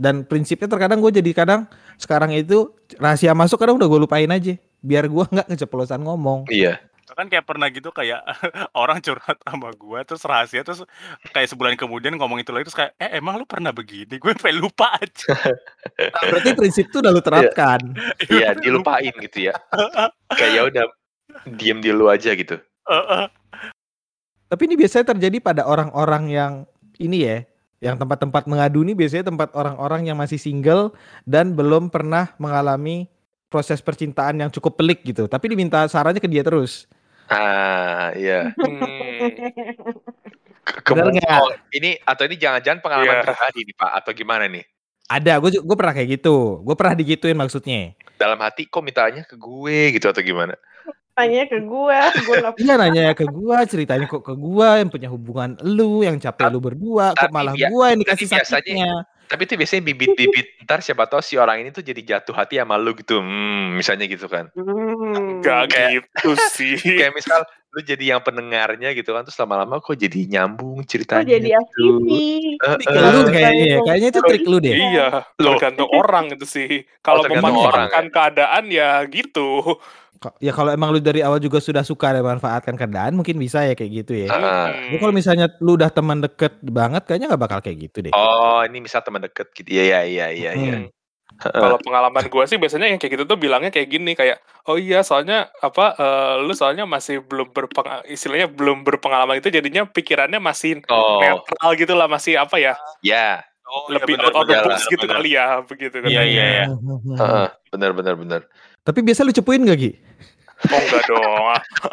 Dan 0.01 0.25
prinsipnya 0.25 0.65
terkadang 0.71 1.05
gue 1.05 1.13
jadi 1.13 1.31
kadang 1.37 1.69
sekarang 2.01 2.33
itu 2.33 2.73
rahasia 2.97 3.37
masuk 3.37 3.61
kadang 3.61 3.77
udah 3.77 3.89
gue 3.91 4.01
lupain 4.01 4.31
aja. 4.31 4.57
Biar 4.81 5.05
gue 5.11 5.25
nggak 5.29 5.53
keceplosan 5.53 6.01
ngomong. 6.01 6.49
Iya. 6.49 6.81
Kan 7.21 7.29
kayak 7.29 7.45
pernah 7.45 7.69
gitu 7.69 7.93
kayak 7.93 8.25
orang 8.81 9.05
curhat 9.05 9.37
sama 9.45 9.71
gua 9.77 10.01
terus 10.09 10.25
rahasia 10.25 10.65
terus 10.65 10.83
kayak 11.37 11.53
sebulan 11.53 11.77
kemudian 11.77 12.17
ngomong 12.17 12.41
itu 12.41 12.51
lagi 12.51 12.67
terus 12.67 12.79
kayak 12.79 12.93
eh 12.97 13.21
emang 13.21 13.37
lu 13.37 13.45
pernah 13.45 13.71
begini 13.71 14.17
gue 14.17 14.33
sampai 14.33 14.57
lupa 14.57 14.97
aja 14.97 15.37
Nah, 16.01 16.23
berarti 16.33 16.51
prinsip 16.57 16.85
itu 16.89 16.99
udah 17.01 17.13
lu 17.13 17.23
terapkan. 17.23 17.81
Iya, 18.29 18.57
dilupain 18.57 19.13
gitu 19.21 19.53
ya. 19.53 19.55
Kayak 20.39 20.53
ya 20.53 20.63
udah 20.69 20.85
diem 21.57 21.79
di 21.85 21.91
lu 21.93 22.09
aja 22.09 22.33
gitu. 22.33 22.57
Heeh. 22.89 23.25
Tapi 24.51 24.63
ini 24.67 24.75
biasanya 24.75 25.15
terjadi 25.15 25.39
pada 25.39 25.63
orang-orang 25.63 26.25
yang 26.33 26.53
ini 26.99 27.23
ya, 27.23 27.39
yang 27.81 27.97
tempat-tempat 27.97 28.51
mengadu 28.51 28.83
ini 28.83 28.99
biasanya 28.99 29.31
tempat 29.31 29.55
orang-orang 29.55 30.11
yang 30.11 30.19
masih 30.19 30.37
single 30.37 30.91
dan 31.25 31.55
belum 31.55 31.89
pernah 31.89 32.35
mengalami 32.43 33.07
proses 33.51 33.79
percintaan 33.79 34.43
yang 34.43 34.51
cukup 34.51 34.79
pelik 34.79 35.07
gitu. 35.07 35.31
Tapi 35.31 35.55
diminta 35.55 35.87
sarannya 35.87 36.23
ke 36.23 36.31
dia 36.31 36.43
terus. 36.43 36.91
Ah, 37.31 38.11
iya. 38.13 38.51
Hmm. 38.53 39.31
Ke- 40.61 40.93
Bener 40.93 41.05
kemu- 41.07 41.15
nggak? 41.17 41.39
oh, 41.41 41.51
ini 41.73 41.91
atau 42.01 42.23
ini 42.27 42.37
jangan-jangan 42.37 42.79
pengalaman 42.79 43.17
Iya. 43.17 43.25
pribadi 43.25 43.61
nih 43.65 43.77
Pak 43.77 43.91
atau 44.03 44.11
gimana 44.13 44.45
nih? 44.47 44.65
Ada, 45.07 45.39
gue 45.39 45.51
gue 45.59 45.77
pernah 45.79 45.95
kayak 45.95 46.09
gitu. 46.21 46.37
Gue 46.63 46.75
pernah 46.75 46.95
digituin 46.95 47.35
maksudnya. 47.35 47.95
Dalam 48.15 48.39
hati 48.39 48.67
kok 48.67 48.83
mintanya 48.83 49.23
ke 49.23 49.35
gue 49.35 49.95
gitu 49.95 50.07
atau 50.07 50.23
gimana? 50.23 50.55
Tanya 51.11 51.43
ke 51.45 51.59
gua 51.61 52.07
nggak 52.15 52.55
Iya 52.57 52.75
nanya 52.79 53.13
ke 53.13 53.27
gua, 53.27 53.67
ceritanya 53.67 54.07
kok 54.07 54.23
ke 54.23 54.33
gua 54.33 54.79
yang 54.79 54.89
punya 54.89 55.11
hubungan 55.11 55.59
lu, 55.61 56.01
yang 56.01 56.17
capek 56.17 56.49
lu 56.49 56.63
berdua, 56.63 57.13
kok 57.13 57.29
malah 57.29 57.53
gua 57.53 57.93
yang 57.93 58.01
dikasih 58.01 58.25
biasanya- 58.31 58.47
sakitnya. 58.47 58.93
Tapi 59.31 59.47
itu 59.47 59.55
biasanya 59.55 59.83
bibit-bibit 59.87 60.47
ntar 60.67 60.83
siapa 60.83 61.07
tahu 61.07 61.23
si 61.23 61.39
orang 61.39 61.63
ini 61.63 61.71
tuh 61.71 61.87
jadi 61.87 62.03
jatuh 62.03 62.35
hati 62.35 62.59
sama 62.59 62.75
lu 62.75 62.99
gitu. 62.99 63.23
Hmm, 63.23 63.79
misalnya 63.79 64.11
gitu 64.11 64.27
kan. 64.27 64.51
Hmm. 64.59 65.39
Gak 65.39 65.71
Kayak- 65.71 66.03
gitu 66.03 66.31
sih. 66.51 66.75
Kayak 66.99 67.15
misal 67.15 67.47
lu 67.71 67.87
jadi 67.87 68.19
yang 68.19 68.21
pendengarnya 68.27 68.91
gitu 68.99 69.15
kan 69.15 69.23
terus 69.23 69.39
lama-lama 69.39 69.79
kok 69.79 69.95
jadi 69.95 70.27
nyambung 70.27 70.83
Kok 70.83 70.91
ceritanya 70.91 71.39
jadi 71.39 71.49
gitu. 71.55 72.03
Trik 72.03 72.91
eh. 72.91 72.99
lu 73.15 73.21
kayaknya, 73.31 73.77
kayaknya 73.87 74.09
itu 74.11 74.21
trik 74.27 74.45
lu 74.51 74.59
deh. 74.59 74.75
Iya, 74.75 75.09
Loh. 75.39 75.55
tergantung 75.55 75.87
orang 75.95 76.35
itu 76.35 76.47
sih. 76.51 76.83
Kalau 76.99 77.23
tergantung 77.23 77.55
memanfaatkan 77.55 77.95
orang, 77.95 78.07
keadaan 78.11 78.65
ya 78.75 79.07
gitu. 79.07 79.79
Ya 80.45 80.53
kalau 80.53 80.69
emang 80.69 80.93
lu 80.93 81.01
dari 81.01 81.25
awal 81.25 81.41
juga 81.41 81.65
sudah 81.65 81.81
suka 81.81 82.13
dan 82.13 82.21
manfaatkan 82.21 82.77
keadaan 82.77 83.17
mungkin 83.17 83.41
bisa 83.41 83.65
ya 83.65 83.73
kayak 83.73 84.05
gitu 84.05 84.13
ya. 84.13 84.29
Tapi 84.29 85.01
kalau 85.01 85.17
misalnya 85.17 85.49
lu 85.65 85.81
udah 85.81 85.89
teman 85.89 86.21
deket 86.21 86.61
banget 86.61 87.09
kayaknya 87.09 87.33
nggak 87.33 87.43
bakal 87.49 87.59
kayak 87.65 87.89
gitu 87.89 88.05
deh. 88.05 88.13
Oh, 88.13 88.61
ini 88.61 88.85
misal 88.85 89.01
teman 89.01 89.25
deket 89.25 89.49
gitu. 89.57 89.73
Iya, 89.73 90.05
iya, 90.05 90.27
iya, 90.29 90.53
iya. 90.53 90.77
Hmm. 90.85 90.93
Kalau 91.41 91.81
pengalaman 91.81 92.29
gue 92.29 92.45
sih 92.45 92.61
biasanya 92.61 92.93
yang 92.93 93.01
kayak 93.01 93.17
gitu 93.17 93.25
tuh 93.25 93.41
bilangnya 93.41 93.73
kayak 93.73 93.89
gini 93.89 94.13
kayak 94.13 94.45
oh 94.69 94.77
iya 94.77 95.01
soalnya 95.01 95.49
apa 95.65 95.97
eh, 95.97 96.35
lu 96.45 96.53
soalnya 96.53 96.85
masih 96.85 97.25
belum 97.25 97.57
berpeng 97.57 98.05
istilahnya 98.13 98.53
belum 98.53 98.85
berpengalaman 98.85 99.41
itu 99.41 99.49
jadinya 99.49 99.89
pikirannya 99.89 100.37
masih 100.37 100.85
Oh, 100.93 101.17
netral 101.25 101.71
gitu 101.81 101.97
lah 101.97 102.13
masih 102.13 102.37
apa 102.37 102.61
ya 102.61 102.77
ya. 103.01 103.41
Oh, 103.71 103.89
iya 103.89 104.03
lebih 104.03 104.19
benar, 104.19 104.35
out 104.35 104.37
of 104.37 104.45
the 104.45 104.53
benar, 104.53 104.65
box 104.69 104.81
gitu 104.91 105.07
benar. 105.07 105.17
kali 105.17 105.31
ya 105.33 105.47
begitu 105.65 105.97
kan 106.03 106.09
Iya, 106.11 106.23
iya, 106.27 106.45
iya. 106.51 106.65
Heeh, 107.23 107.47
benar, 107.71 107.91
benar, 107.95 108.15
benar. 108.19 108.41
Tapi 108.83 108.99
biasa 109.01 109.23
lu 109.23 109.31
cepuin 109.31 109.63
gak 109.63 109.79
Gi? 109.79 110.10
Oh 110.69 110.77
enggak 110.77 111.03
dong 111.07 111.45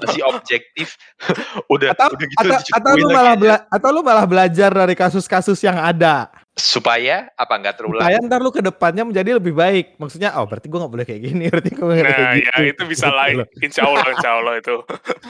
Masih 0.04 0.24
objektif. 0.26 0.88
udah, 1.74 1.96
Atau 1.96 2.12
udah 2.12 2.26
gitu 2.28 2.40
atau, 2.44 2.60
atau 2.76 2.92
lu 2.94 3.08
malah 3.08 3.36
bela- 3.36 3.64
atau 3.68 3.90
lu 3.90 4.02
malah 4.02 4.26
belajar 4.26 4.70
dari 4.70 4.94
kasus-kasus 4.94 5.60
yang 5.62 5.76
ada. 5.76 6.28
supaya 6.52 7.30
apa 7.38 7.54
nggak 7.54 7.76
terulang? 7.78 8.02
Supaya 8.02 8.18
ntar 8.20 8.42
lu 8.42 8.50
ke 8.50 8.60
depannya 8.60 9.06
menjadi 9.06 9.38
lebih 9.38 9.54
baik. 9.54 9.94
Maksudnya 9.96 10.34
oh 10.36 10.44
berarti 10.44 10.66
gua 10.66 10.84
nggak 10.84 10.94
boleh 10.98 11.06
kayak 11.06 11.22
gini, 11.22 11.44
berarti 11.54 11.72
gua 11.72 11.94
nah 11.94 12.02
kayak 12.02 12.18
ya 12.18 12.56
gitu. 12.58 12.62
itu 12.66 12.84
bisa 12.90 13.08
Gitu 13.08 13.18
lain 13.22 13.36
loh. 13.38 13.48
insya 13.62 13.82
Allah 13.86 14.06
insya 14.10 14.30
Allah 14.34 14.54
itu 14.58 14.76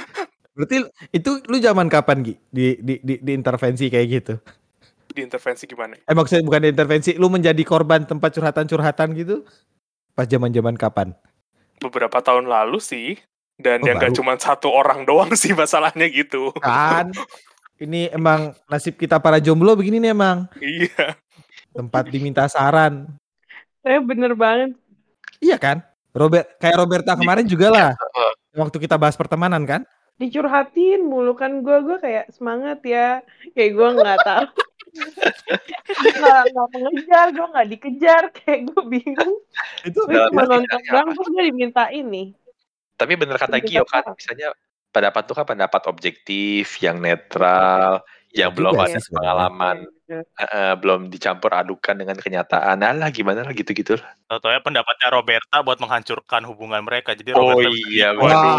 Berarti 0.57 0.75
itu 1.11 1.29
lu 1.45 1.57
zaman 1.59 1.85
kapan 1.85 2.17
Gi? 2.23 2.33
Di 2.47 2.79
di 2.79 2.93
di, 2.97 3.13
di 3.19 3.31
intervensi 3.31 3.85
kayak 3.87 4.07
gitu? 4.09 4.35
diintervensi 5.07 5.65
gimana 5.65 5.97
Eh 5.97 6.13
maksudnya 6.13 6.45
bukan 6.45 6.61
di 6.61 6.69
intervensi, 6.69 7.11
lu 7.17 7.25
menjadi 7.25 7.57
korban 7.61 8.05
tempat 8.05 8.31
curhatan-curhatan 8.31 9.17
gitu? 9.17 9.41
Pas 10.13 10.25
zaman-zaman 10.25 10.77
kapan? 10.77 11.11
Beberapa 11.77 12.17
tahun 12.19 12.45
lalu 12.45 12.77
sih 12.77 13.17
dan 13.57 13.81
Oh, 13.81 13.87
yang 13.89 13.97
gak 13.97 14.13
baru. 14.13 14.17
cuma 14.17 14.33
satu 14.37 14.69
orang 14.69 15.01
doang 15.03 15.33
sih 15.33 15.53
masalahnya 15.53 16.05
gitu 16.09 16.53
Kan 16.57 17.13
ini 17.77 18.09
emang 18.09 18.57
nasib 18.65 18.97
kita 18.97 19.17
para 19.17 19.37
jomblo 19.37 19.77
begini 19.77 20.01
nih 20.01 20.11
emang 20.13 20.49
iya 20.57 21.13
tempat 21.69 22.09
diminta 22.09 22.49
saran. 22.49 23.05
Saya 23.85 24.01
bener 24.01 24.33
banget. 24.33 24.73
Iya 25.37 25.61
kan? 25.61 25.85
Robert 26.09 26.57
kayak 26.57 26.73
Roberta 26.73 27.13
kemarin 27.13 27.45
juga 27.45 27.69
lah. 27.69 27.91
Waktu 28.57 28.81
kita 28.81 28.97
bahas 28.97 29.13
pertemanan 29.13 29.61
kan? 29.61 29.85
Dicurhatin 30.17 31.05
mulu 31.05 31.37
kan 31.37 31.61
gue 31.61 31.77
gue 31.85 31.97
kayak 32.01 32.33
semangat 32.33 32.81
ya. 32.81 33.21
Kayak 33.53 33.71
gue 33.77 33.89
nggak 33.93 34.17
tahu. 34.25 34.45
Nggak 34.97 36.41
nggak 36.51 36.67
mengejar, 36.73 37.25
gue 37.31 37.47
nggak 37.53 37.67
dikejar, 37.71 38.23
kayak 38.33 38.59
gue 38.71 38.81
bingung. 38.89 39.37
Itu 39.85 39.99
Gue 40.05 40.29
nonton 40.31 40.79
doang, 40.89 41.13
gue 41.13 41.43
diminta 41.45 41.89
ini. 41.93 42.33
Tapi 42.97 43.13
bener 43.13 43.37
kata 43.37 43.61
Gio 43.61 43.85
kan, 43.85 44.03
misalnya 44.17 44.57
pendapat 44.89 45.21
tuh 45.29 45.35
kan 45.37 45.45
pendapat 45.45 45.81
objektif, 45.85 46.81
yang 46.81 46.97
netral, 46.97 48.01
yang 48.35 48.51
Juga 48.51 48.57
belum 48.57 48.73
sih 48.73 48.79
ada 48.79 48.87
sebenarnya. 48.99 49.17
pengalaman, 49.17 49.77
Iya. 50.07 50.23
heeh, 50.23 50.71
belum 50.79 51.01
dicampur 51.11 51.51
adukan 51.51 51.95
dengan 51.95 52.15
kenyataan. 52.15 52.79
Alah 52.79 53.11
gimana 53.11 53.43
lah 53.43 53.51
gitu-gitu 53.51 53.99
lah. 53.99 54.07
Tau-taunya 54.27 54.59
pendapatnya 54.59 55.07
Roberta 55.11 55.59
buat 55.59 55.77
menghancurkan 55.77 56.47
hubungan 56.47 56.79
mereka. 56.79 57.11
Jadi 57.11 57.35
Oh 57.35 57.55
Roberta 57.55 57.75
iya, 57.91 58.15
gitu. 58.15 58.23
waduh. 58.23 58.55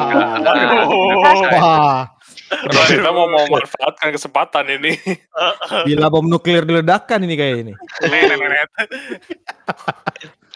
Wah. 1.56 2.04
Wah, 2.48 2.86
Kita 2.88 3.10
mau 3.12 3.28
memanfaatkan 3.28 4.08
kesempatan 4.12 4.64
ini. 4.72 4.96
bila 5.88 6.08
bom 6.08 6.24
nuklir 6.24 6.64
diledakkan 6.64 7.20
ini 7.20 7.34
kayak 7.36 7.56
ini. 7.64 7.72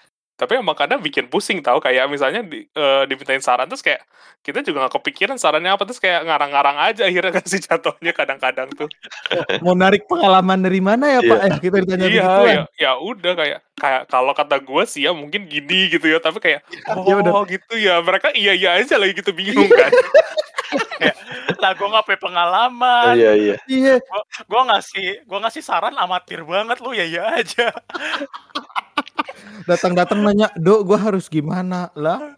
Tapi 0.42 0.58
emang 0.58 0.74
kadang 0.74 0.98
bikin 0.98 1.30
pusing 1.30 1.62
tahu 1.62 1.78
kayak 1.78 2.10
misalnya 2.10 2.42
di, 2.42 2.66
eh, 2.66 3.02
dimintain 3.06 3.38
saran 3.38 3.70
terus 3.70 3.78
kayak 3.78 4.02
kita 4.42 4.58
juga 4.66 4.82
nggak 4.82 4.98
kepikiran 4.98 5.38
sarannya 5.38 5.70
apa 5.70 5.86
terus 5.86 6.02
kayak 6.02 6.26
ngarang-ngarang 6.26 6.74
aja 6.82 7.06
akhirnya 7.06 7.30
kasih 7.38 7.62
jatuhnya 7.62 8.10
kadang-kadang 8.10 8.66
tuh. 8.74 8.90
Mau 9.62 9.78
narik 9.78 10.10
pengalaman 10.10 10.58
dari 10.58 10.82
mana 10.82 11.06
ya 11.06 11.20
Pak? 11.22 11.38
Iya. 11.38 11.46
Eh, 11.46 11.58
kita 11.62 11.76
ditanya 11.86 12.06
iya, 12.10 12.10
begituan. 12.10 12.50
ya, 12.50 12.62
ya 12.74 12.92
udah 12.98 13.32
kayak 13.38 13.58
kayak 13.78 14.02
kalau 14.10 14.34
kata 14.34 14.56
gue 14.58 14.82
sih 14.90 15.06
ya 15.06 15.14
mungkin 15.14 15.46
gini 15.46 15.94
gitu 15.94 16.10
ya, 16.10 16.18
tapi 16.18 16.42
kayak 16.42 16.66
oh 16.90 17.06
Ya 17.10 17.14
udah. 17.22 17.46
gitu 17.46 17.74
ya. 17.78 18.02
Mereka 18.02 18.34
iya 18.34 18.52
iya 18.58 18.82
aja 18.82 18.98
lagi 18.98 19.14
gitu 19.14 19.30
bingung 19.38 19.70
kan. 19.70 19.94
Lah 21.62 21.78
gue 21.78 21.86
gak 21.86 22.02
punya 22.10 22.18
pengalaman. 22.18 23.14
Iya 23.14 23.32
iya. 23.38 23.56
Iya, 23.70 23.94
Gue 24.50 24.62
ngasih 24.66 25.22
gue 25.22 25.38
ngasih 25.38 25.62
saran 25.62 25.94
amatir 25.94 26.42
banget 26.42 26.82
lu 26.82 26.90
ya 26.90 27.06
ya 27.06 27.38
aja. 27.38 27.70
Datang-datang 29.64 30.20
nanya, 30.20 30.48
"Dok, 30.56 30.80
gua 30.86 30.98
harus 30.98 31.26
gimana?" 31.26 31.88
Lah, 31.94 32.34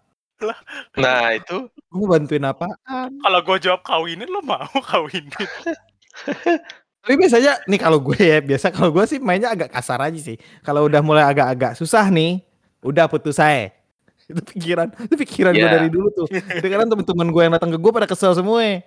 Nah 0.98 1.32
itu 1.38 1.70
gua 1.88 2.18
bantuin 2.18 2.44
apaan? 2.44 3.10
Kalau 3.22 3.40
gue 3.40 3.56
jawab 3.64 3.80
kawinin 3.86 4.28
lu 4.28 4.42
mau 4.44 4.66
kawinin. 4.82 5.24
Tapi 7.04 7.14
biasanya 7.20 7.60
nih 7.68 7.80
kalau 7.80 8.00
gue 8.00 8.16
ya, 8.16 8.40
biasa 8.40 8.72
kalau 8.72 8.88
gue 8.88 9.04
sih 9.04 9.20
mainnya 9.20 9.52
agak 9.52 9.68
kasar 9.72 10.00
aja 10.00 10.16
sih. 10.16 10.40
Kalau 10.64 10.88
udah 10.88 11.04
mulai 11.04 11.24
agak-agak 11.28 11.76
susah 11.76 12.08
nih, 12.08 12.40
udah 12.80 13.04
putus 13.08 13.36
saya. 13.36 13.72
Itu 14.24 14.40
pikiran, 14.40 14.88
itu 15.04 15.14
pikiran 15.20 15.52
gue 15.52 15.68
Iya. 15.68 15.74
dari 15.76 15.88
dulu 15.92 16.08
tuh. 16.16 16.26
Jadi 16.32 16.64
kan 16.72 16.88
temen-temen 16.88 17.28
gue 17.28 17.42
yang 17.44 17.52
datang 17.60 17.70
ke 17.72 17.78
gue 17.80 17.92
pada 17.92 18.08
kesel 18.08 18.32
semua. 18.32 18.80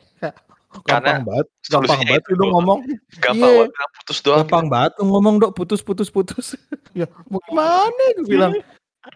Karena 0.84 1.18
gampang 1.18 1.22
banget, 1.24 1.48
gampang 1.66 2.00
banget 2.04 2.22
itu 2.22 2.30
lu 2.30 2.36
dong 2.36 2.40
doang. 2.40 2.52
ngomong. 2.54 2.80
gampang 3.18 3.50
Iya. 3.50 3.60
banget 3.64 3.90
putus 3.98 4.18
doang. 4.20 4.38
Gampang 4.44 4.66
banget 4.68 4.92
lu 4.96 5.04
ngomong 5.08 5.36
dok 5.38 5.52
putus 5.54 5.82
putus 5.82 6.10
putus. 6.10 6.48
ya 7.00 7.08
mau 7.28 7.40
gimana 7.44 8.04
gue 8.16 8.28
bilang. 8.28 8.54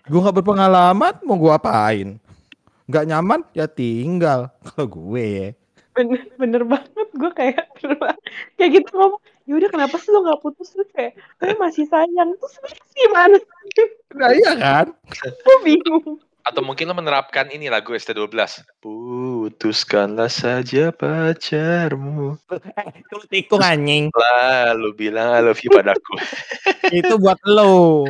Gue 0.07 0.19
gak 0.19 0.35
berpengalaman, 0.39 1.19
mau 1.21 1.35
gue 1.35 1.51
apain? 1.51 2.15
Gak 2.87 3.05
nyaman, 3.05 3.43
ya 3.51 3.67
tinggal. 3.67 4.47
Kalau 4.65 4.87
gue 4.87 5.25
ya. 5.27 5.49
bener 5.91 6.23
bener 6.39 6.63
banget 6.63 6.87
gue 7.11 7.31
kayak 7.35 7.67
banget. 7.99 8.15
kayak 8.55 8.71
gitu 8.79 8.95
ngomong 8.95 9.19
ya 9.43 9.59
udah 9.59 9.67
kenapa 9.67 9.99
sih 9.99 10.07
lo 10.07 10.23
nggak 10.23 10.39
putus 10.39 10.71
lu 10.79 10.87
kayak 10.95 11.19
gue 11.35 11.51
masih 11.59 11.83
sayang 11.83 12.31
terus 12.39 12.55
sebenarnya 12.55 12.95
gimana 12.95 13.35
Nah 14.15 14.31
iya 14.31 14.51
kan? 14.55 14.87
gue 15.19 15.57
bingung 15.67 16.15
Atau 16.41 16.65
mungkin 16.65 16.89
lo 16.89 16.97
menerapkan 16.97 17.49
ini 17.53 17.69
lagu 17.69 17.93
ST12. 17.93 18.33
Putuskanlah 18.81 20.29
saja 20.29 20.89
pacarmu. 20.89 22.37
Itu 23.01 23.17
tikung 23.29 23.61
anjing. 23.61 24.09
Lalu 24.09 24.89
bilang 24.97 25.37
I 25.37 25.41
love 25.45 25.61
you 25.61 25.69
padaku. 25.69 26.13
itu 26.99 27.13
buat 27.21 27.37
lo. 27.45 28.09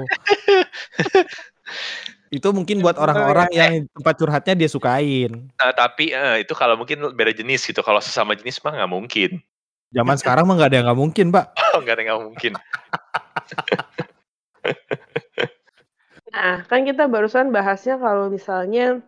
itu 2.36 2.48
mungkin 2.56 2.80
buat 2.80 2.96
orang-orang 2.96 3.52
yang 3.52 3.72
tempat 3.92 4.16
curhatnya 4.16 4.56
dia 4.56 4.70
sukain. 4.72 5.52
Nah, 5.60 5.72
tapi 5.76 6.16
eh, 6.16 6.48
itu 6.48 6.56
kalau 6.56 6.80
mungkin 6.80 7.12
beda 7.12 7.36
jenis 7.36 7.68
gitu. 7.68 7.84
Kalau 7.84 8.00
sesama 8.00 8.32
jenis 8.40 8.64
mah 8.64 8.80
nggak 8.80 8.92
mungkin. 8.92 9.44
Zaman 9.92 10.16
sekarang 10.16 10.48
mah 10.48 10.56
nggak 10.56 10.70
ada 10.72 10.78
yang 10.80 10.88
nggak 10.88 11.02
mungkin, 11.04 11.26
Pak. 11.36 11.46
Oh, 11.76 11.84
nggak 11.84 11.94
ada 11.94 12.02
yang 12.02 12.10
nggak 12.16 12.24
mungkin. 12.32 12.52
Nah, 16.32 16.64
kan 16.64 16.88
kita 16.88 17.12
barusan 17.12 17.52
bahasnya 17.52 18.00
kalau 18.00 18.32
misalnya 18.32 19.04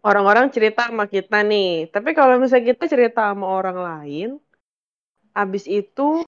orang-orang 0.00 0.48
cerita 0.48 0.88
sama 0.88 1.04
kita 1.04 1.44
nih. 1.44 1.92
Tapi 1.92 2.16
kalau 2.16 2.40
misalnya 2.40 2.72
kita 2.72 2.84
cerita 2.88 3.32
sama 3.32 3.48
orang 3.48 3.78
lain, 3.80 4.28
abis 5.36 5.68
itu 5.68 6.24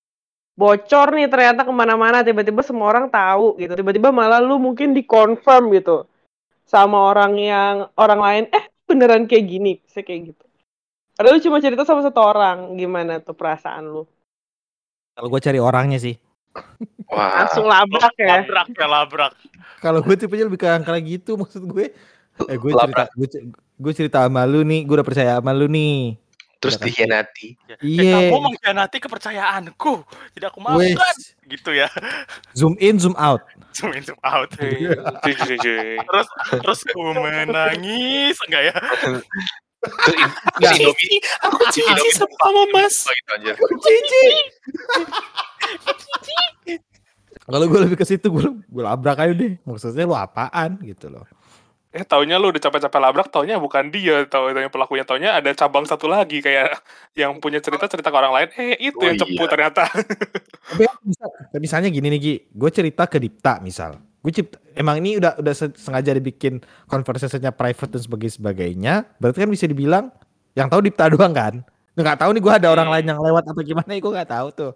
bocor 0.56 1.12
nih 1.12 1.28
ternyata 1.28 1.64
ke 1.64 1.72
mana-mana, 1.72 2.20
tiba-tiba 2.20 2.60
semua 2.60 2.92
orang 2.92 3.08
tahu 3.08 3.56
gitu. 3.60 3.72
Tiba-tiba 3.72 4.12
malah 4.12 4.40
lu 4.44 4.60
mungkin 4.60 4.92
dikonfirm 4.92 5.72
gitu 5.76 6.04
sama 6.66 7.12
orang 7.12 7.32
yang 7.40 7.74
orang 7.96 8.20
lain, 8.20 8.44
eh 8.52 8.64
beneran 8.84 9.24
kayak 9.24 9.46
gini, 9.46 9.72
bisa 9.80 10.04
kayak 10.04 10.34
gitu. 10.34 10.44
Padahal 11.16 11.38
lu 11.38 11.44
cuma 11.44 11.64
cerita 11.64 11.88
sama 11.88 12.04
satu 12.04 12.20
orang, 12.20 12.76
gimana 12.76 13.24
tuh 13.24 13.32
perasaan 13.32 13.88
lu? 13.88 14.02
Kalau 15.16 15.32
gue 15.32 15.40
cari 15.40 15.56
orangnya 15.56 15.96
sih. 15.96 16.12
Wah. 17.06 17.44
Langsung 17.44 17.64
labrak 17.64 18.14
ya. 18.16 18.42
Labrak 18.42 18.68
ya 18.72 18.86
labrak. 18.86 19.32
Kalau 19.78 20.00
gue 20.00 20.14
tipenya 20.14 20.44
lebih 20.44 20.58
ke 20.58 20.66
angka 20.66 20.96
gitu 20.98 21.36
maksud 21.36 21.62
gue. 21.64 21.94
Eh 22.44 22.56
gue 22.56 22.70
cerita 22.70 23.06
Labrak. 23.06 23.08
gue, 23.14 23.28
ce- 23.28 23.44
gue 23.54 23.92
cerita 23.94 24.18
sama 24.24 24.44
lu 24.44 24.60
nih, 24.60 24.84
gue 24.84 24.94
udah 24.94 25.06
percaya 25.06 25.32
sama 25.38 25.52
lu 25.52 25.66
nih. 25.66 26.16
Terus 26.56 26.74
Udah 26.74 26.82
kasih. 26.82 26.92
dikhianati. 26.92 27.48
Eh, 27.68 27.76
Iya. 27.84 28.32
kamu 28.32 28.40
mengkhianati 28.42 28.96
kepercayaanku. 28.98 29.94
Tidak 30.32 30.48
aku 30.48 30.58
maafkan. 30.58 31.16
Gitu 31.46 31.70
ya. 31.70 31.86
zoom 32.56 32.74
in, 32.76 32.96
zoom 32.96 33.12
out. 33.14 33.44
Zoom 33.70 33.92
in 33.92 34.02
zoom 34.02 34.16
out. 34.24 34.48
Terus 34.56 36.26
terus 36.50 36.80
ku 36.88 37.00
menangis 37.12 38.40
enggak 38.48 38.72
ya? 38.72 38.76
Terus 40.58 40.76
Indomie. 40.80 41.20
Aku 41.44 41.56
Indomie 41.62 42.12
sama 42.16 42.62
Mas. 42.72 42.96
gitu 43.04 43.30
anjir. 43.36 43.54
Kalau 47.46 47.62
gue 47.62 47.78
lebih 47.78 47.94
ke 47.94 48.02
situ 48.02 48.26
gue 48.26 48.42
gue 48.58 48.82
labrak 48.82 49.22
aja 49.22 49.30
deh. 49.30 49.54
Maksudnya 49.62 50.02
lu 50.02 50.14
apaan 50.14 50.82
gitu 50.82 51.06
loh. 51.06 51.22
Eh 51.90 52.04
taunya 52.04 52.36
lu 52.36 52.52
udah 52.52 52.60
capek-capek 52.60 53.00
labrak, 53.00 53.28
taunya 53.30 53.56
bukan 53.56 53.88
dia, 53.88 54.28
tau 54.28 54.52
yang 54.52 54.68
pelakunya 54.68 55.00
taunya 55.00 55.32
ada 55.32 55.48
cabang 55.52 55.88
satu 55.88 56.04
lagi 56.04 56.44
kayak 56.44 56.76
yang 57.14 57.40
punya 57.40 57.56
cerita 57.56 57.88
cerita 57.88 58.10
ke 58.10 58.16
orang 58.16 58.34
lain. 58.34 58.48
Eh 58.52 58.90
itu 58.90 58.98
Oh, 58.98 59.06
yang 59.06 59.16
cepu 59.16 59.32
iya. 59.38 59.48
ternyata. 59.48 59.82
Tapi 59.88 60.84
bisa, 61.02 61.24
misalnya 61.56 61.88
gini 61.88 62.12
nih 62.12 62.20
Gi, 62.20 62.34
gue 62.50 62.70
cerita 62.70 63.06
ke 63.06 63.16
Dipta 63.16 63.62
misal. 63.62 63.96
Gue 64.20 64.34
cipta, 64.34 64.58
emang 64.74 64.98
ini 64.98 65.16
udah 65.16 65.38
udah 65.38 65.54
se- 65.54 65.72
sengaja 65.72 66.10
dibikin 66.12 66.58
conversation-nya 66.84 67.54
private 67.54 67.94
dan 67.94 68.02
sebagainya 68.02 68.34
sebagainya. 68.34 68.94
Berarti 69.16 69.38
kan 69.40 69.48
bisa 69.48 69.64
dibilang 69.64 70.04
yang 70.52 70.66
tahu 70.66 70.82
Dipta 70.82 71.06
doang 71.14 71.32
kan. 71.32 71.62
Nggak 71.94 72.18
tahu 72.20 72.30
nih 72.34 72.42
gue 72.42 72.52
ada 72.52 72.68
orang 72.68 72.90
Hmm. 72.90 72.94
lain 72.98 73.06
yang 73.08 73.20
lewat 73.22 73.44
atau 73.46 73.62
gimana, 73.62 73.88
gue 73.88 74.12
nggak 74.12 74.28
tahu 74.28 74.48
tuh. 74.52 74.72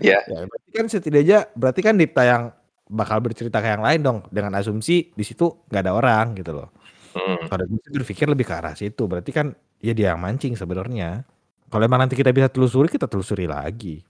Iya. 0.00 0.24
Ya, 0.24 0.40
berarti 0.48 0.70
kan 0.72 0.86
setidaknya 0.88 1.38
berarti 1.52 1.80
kan 1.84 1.94
Dipta 2.00 2.22
yang 2.24 2.42
bakal 2.88 3.20
bercerita 3.24 3.60
ke 3.60 3.68
yang 3.72 3.84
lain 3.84 4.00
dong 4.00 4.18
dengan 4.28 4.56
asumsi 4.56 5.12
di 5.12 5.24
situ 5.24 5.64
nggak 5.68 5.82
ada 5.84 5.92
orang 5.92 6.36
gitu 6.36 6.52
loh. 6.52 6.68
Hmm. 7.12 7.44
Kalau 7.48 7.64
gue 7.68 7.80
berpikir 8.00 8.24
lebih 8.24 8.48
ke 8.48 8.54
arah 8.56 8.72
situ. 8.72 9.04
Berarti 9.04 9.30
kan 9.36 9.52
ya 9.84 9.92
dia 9.92 10.16
yang 10.16 10.20
mancing 10.20 10.56
sebenarnya. 10.56 11.24
Kalau 11.68 11.84
emang 11.84 12.04
nanti 12.04 12.16
kita 12.16 12.32
bisa 12.32 12.48
telusuri, 12.52 12.88
kita 12.88 13.08
telusuri 13.08 13.48
lagi. 13.48 14.00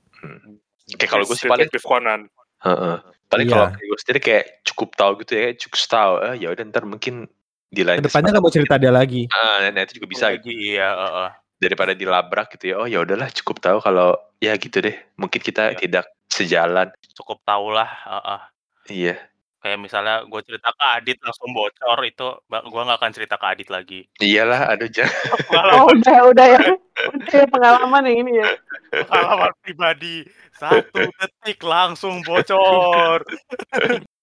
Kayak 0.99 1.11
kalau 1.11 1.25
gue 1.27 1.35
sih 1.39 1.47
paling 1.51 1.71
Conan. 1.71 2.21
Heeh. 2.63 2.97
Paling 3.31 3.47
Iya. 3.49 3.55
kalau 3.55 3.67
gue 3.75 3.99
sendiri 4.03 4.21
kayak 4.23 4.45
cukup 4.67 4.89
tahu 4.95 5.13
gitu 5.25 5.33
ya, 5.35 5.49
cukup 5.57 5.79
tahu. 5.89 6.13
Eh, 6.31 6.35
ya 6.47 6.49
udah 6.53 6.65
ntar 6.69 6.85
mungkin 6.87 7.27
di 7.73 7.83
lain 7.83 8.05
Ke 8.05 8.13
depannya 8.13 8.31
nggak 8.37 8.45
mau 8.45 8.53
cerita 8.53 8.75
dia 8.77 8.93
lagi. 8.93 9.25
Ah, 9.33 9.73
nah, 9.73 9.83
itu 9.83 9.97
juga 9.99 10.09
bisa 10.13 10.27
gitu. 10.37 10.53
Lagi, 10.53 10.53
Iya, 10.77 10.89
heeh. 10.93 11.29
Daripada 11.63 11.95
dilabrak 11.95 12.59
gitu 12.59 12.75
ya. 12.75 12.77
Oh 12.83 12.89
ya 12.91 12.99
udahlah 13.07 13.31
cukup 13.31 13.63
tahu 13.63 13.79
kalau 13.79 14.19
ya 14.43 14.59
gitu 14.59 14.83
deh. 14.83 14.99
Mungkin 15.15 15.39
kita 15.39 15.73
Iya. 15.73 15.79
tidak 15.79 16.05
sejalan. 16.27 16.91
Cukup 17.15 17.39
tahulah, 17.47 17.87
heeh. 17.87 18.41
Iya. 18.91 19.17
Kayak 19.63 19.79
misalnya 19.79 20.27
gue 20.27 20.41
cerita 20.43 20.75
ke 20.75 20.85
Adit 20.99 21.23
langsung 21.23 21.55
bocor 21.55 21.99
itu 22.03 22.27
gua 22.51 22.83
nggak 22.83 22.99
akan 22.99 23.13
cerita 23.15 23.39
ke 23.39 23.47
Adit 23.47 23.69
lagi. 23.71 24.01
Iyalah, 24.19 24.75
aduh 24.75 24.91
jangan. 24.91 25.15
Oh 25.79 25.87
udah 25.95 26.19
udah 26.35 26.47
ya, 26.59 26.63
udah 27.15 27.31
ya 27.31 27.47
pengalaman 27.47 28.03
yang 28.11 28.19
ini 28.27 28.33
ya. 28.43 28.49
Pengalaman 29.07 29.55
pribadi 29.63 30.27
satu 30.59 31.07
detik 31.15 31.63
langsung 31.63 32.27
bocor. 32.27 33.23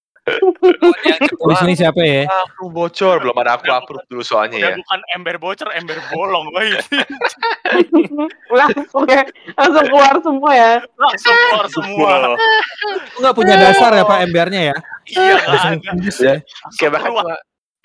Di 1.39 1.55
sini 1.57 1.73
siapa 1.73 2.01
ya? 2.01 2.23
langsung 2.25 2.69
bocor. 2.69 3.15
Belum 3.19 3.38
ada 3.38 3.57
aku 3.57 3.67
approve 3.67 4.05
dulu 4.07 4.21
soalnya 4.21 4.57
Udah 4.59 4.71
ya. 4.71 4.77
bukan 4.77 4.99
ember 5.13 5.36
bocor, 5.38 5.67
ember 5.73 5.97
bolong, 6.09 6.45
woy. 6.51 6.69
langsung 8.59 9.05
ya, 9.05 9.23
langsung 9.55 9.86
keluar 9.88 10.15
semua 10.21 10.51
ya. 10.53 10.71
langsung 10.95 11.34
keluar 11.36 11.67
semua. 11.69 12.09
Wow. 12.09 12.34
Lu 13.15 13.17
nggak 13.21 13.36
punya 13.36 13.55
dasar 13.57 13.91
ya 13.93 14.03
Pak 14.03 14.19
embernya 14.23 14.61
ya? 14.73 14.75
Iya 15.09 15.36
Ya. 15.41 15.71
ya. 16.21 16.36
Kayak 16.77 16.91
bahkan 16.95 17.11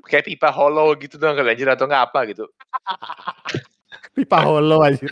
kayak 0.04 0.24
pipa 0.28 0.52
hollow 0.52 0.92
gitu 1.00 1.16
dong 1.16 1.32
kali 1.34 1.48
anjir 1.52 1.68
atau 1.68 1.88
nggak 1.88 2.12
apa 2.12 2.20
gitu. 2.28 2.44
Pipa 4.14 4.38
holo 4.44 4.84
aja. 4.84 5.00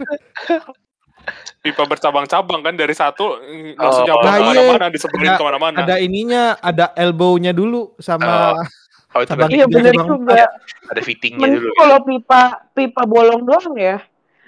Pipa 1.58 1.86
bercabang-cabang 1.86 2.60
kan 2.60 2.74
dari 2.74 2.90
satu 2.90 3.38
Oh. 3.38 3.74
langsung 3.78 4.02
nyambung 4.04 4.26
Nah, 4.26 4.34
iya. 4.34 4.42
ke 4.42 4.50
mana-mana, 4.66 4.86
diseberin 4.90 5.28
Ada- 5.28 5.38
ke 5.38 5.44
mana-mana. 5.44 5.76
Ada 5.78 5.96
ininya, 5.98 6.42
ada 6.58 6.90
elbow-nya 6.94 7.52
dulu 7.52 7.94
sama 7.96 8.58
Oh 9.12 9.20
itu 9.20 9.28
Cabang- 9.28 9.52
Iya 9.52 9.68
cabang 9.68 10.08
juga. 10.08 10.44
ada 10.88 11.00
fittingnya 11.04 11.44
Mending 11.44 11.62
dulu. 11.62 11.72
kalau 11.76 11.98
pipa 12.00 12.42
pipa 12.72 13.02
bolong 13.04 13.44
doang 13.44 13.76
ya. 13.76 14.00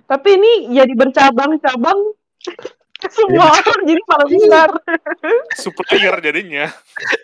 Tapi 0.04 0.28
ini 0.34 0.52
jadi 0.72 0.88
bercabang-cabang. 0.90 1.98
Semua 3.10 3.52
orang 3.52 3.80
jadi 3.84 4.00
malah 4.08 4.28
benar. 4.28 4.70
supplier 5.62 6.14
jadinya 6.24 6.66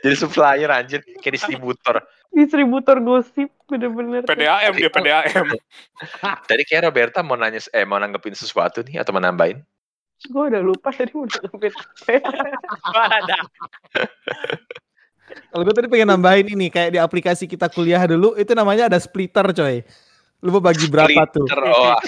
Jadi 0.05 0.15
supplier 0.17 0.71
anjir 0.71 1.01
kayak 1.21 1.35
distributor. 1.41 2.05
Distributor 2.31 2.97
gosip 3.03 3.49
bener-bener. 3.67 4.23
PDAM 4.27 4.73
dia 4.77 4.91
PDAM 4.91 5.47
Tadi 6.51 6.63
kayak 6.67 6.91
Roberta 6.91 7.25
mau 7.25 7.35
nanya 7.39 7.63
eh 7.75 7.85
mau 7.87 7.99
nanggepin 7.99 8.37
sesuatu 8.37 8.85
nih 8.85 9.01
atau 9.03 9.11
mau 9.15 9.23
nambahin? 9.23 9.63
Gue 10.29 10.53
udah 10.53 10.61
lupa 10.61 10.93
tadi 10.93 11.11
mau 11.17 11.25
nanggepin. 11.25 11.73
Ada. 13.17 13.39
Kalau 15.51 15.63
gue 15.63 15.75
tadi 15.75 15.89
pengen 15.89 16.09
nambahin 16.11 16.47
ini 16.53 16.69
kayak 16.69 16.91
di 16.95 16.99
aplikasi 17.01 17.47
kita 17.47 17.71
kuliah 17.71 18.03
dulu 18.05 18.35
itu 18.35 18.51
namanya 18.55 18.91
ada 18.91 18.99
splitter 18.99 19.47
coy. 19.55 19.83
Lu 20.41 20.57
mau 20.57 20.63
bagi 20.65 20.89
berapa 20.89 21.23
tuh? 21.31 21.45
Splitter, 21.47 21.63
oh, 21.69 21.99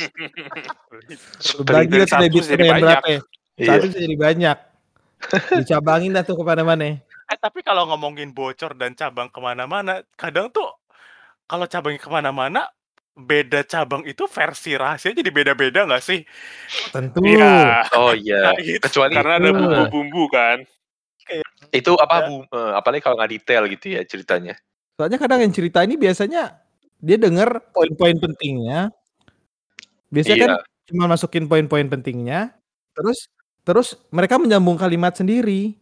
Lu 1.61 1.63
bagi 1.69 2.01
tuh 2.01 2.09
satu 2.09 2.39
jadi 2.41 2.65
banyak. 2.65 2.83
berapa 2.83 3.07
ya? 3.07 3.21
Iya. 3.63 3.79
Satu 3.79 3.87
bisa 3.89 3.99
jadi 4.03 4.17
banyak. 4.19 4.59
Dicabangin 5.63 6.13
dah 6.19 6.27
tuh 6.27 6.35
ke 6.35 6.45
mana-mana. 6.45 6.99
Eh, 7.31 7.39
tapi 7.39 7.63
kalau 7.63 7.87
ngomongin 7.89 8.35
bocor 8.35 8.75
dan 8.75 8.93
cabang 8.99 9.31
ke 9.31 9.39
mana-mana, 9.39 10.03
kadang 10.19 10.51
tuh 10.51 10.67
kalau 11.47 11.65
cabang 11.71 11.95
ke 11.97 12.09
mana-mana, 12.11 12.67
beda 13.13 13.63
cabang 13.65 14.03
itu 14.09 14.25
versi 14.25 14.73
rahasia 14.73 15.13
jadi 15.13 15.31
beda-beda 15.31 15.85
nggak 15.87 16.03
sih? 16.03 16.21
Tentu. 16.91 17.21
iya 17.25 17.85
Oh 17.95 18.13
iya. 18.17 18.53
Nah, 18.57 18.61
gitu. 18.61 18.81
Kecuali 18.83 19.13
karena 19.15 19.35
ada 19.39 19.51
bumbu-bumbu 19.53 20.25
kan 20.33 20.59
itu 21.71 21.93
apa 21.97 22.17
Ya. 22.19 22.27
bu? 22.29 22.37
eh, 22.51 22.73
apalagi 22.77 23.01
kalau 23.05 23.17
nggak 23.17 23.33
detail 23.33 23.63
gitu 23.71 23.87
ya 23.97 24.03
ceritanya. 24.05 24.55
Soalnya 24.99 25.17
kadang 25.17 25.41
yang 25.41 25.55
cerita 25.55 25.81
ini 25.87 25.95
biasanya 25.97 26.61
dia 26.99 27.17
denger 27.17 27.73
poin-poin 27.73 28.17
pentingnya. 28.19 28.91
Biasanya 30.13 30.37
Iya. 30.37 30.45
kan 30.45 30.53
cuma 30.93 31.05
masukin 31.09 31.49
poin-poin 31.49 31.89
pentingnya, 31.89 32.53
terus 32.93 33.31
terus 33.63 33.95
mereka 34.09 34.37
menyambung 34.37 34.75
kalimat 34.75 35.13
sendiri. 35.13 35.79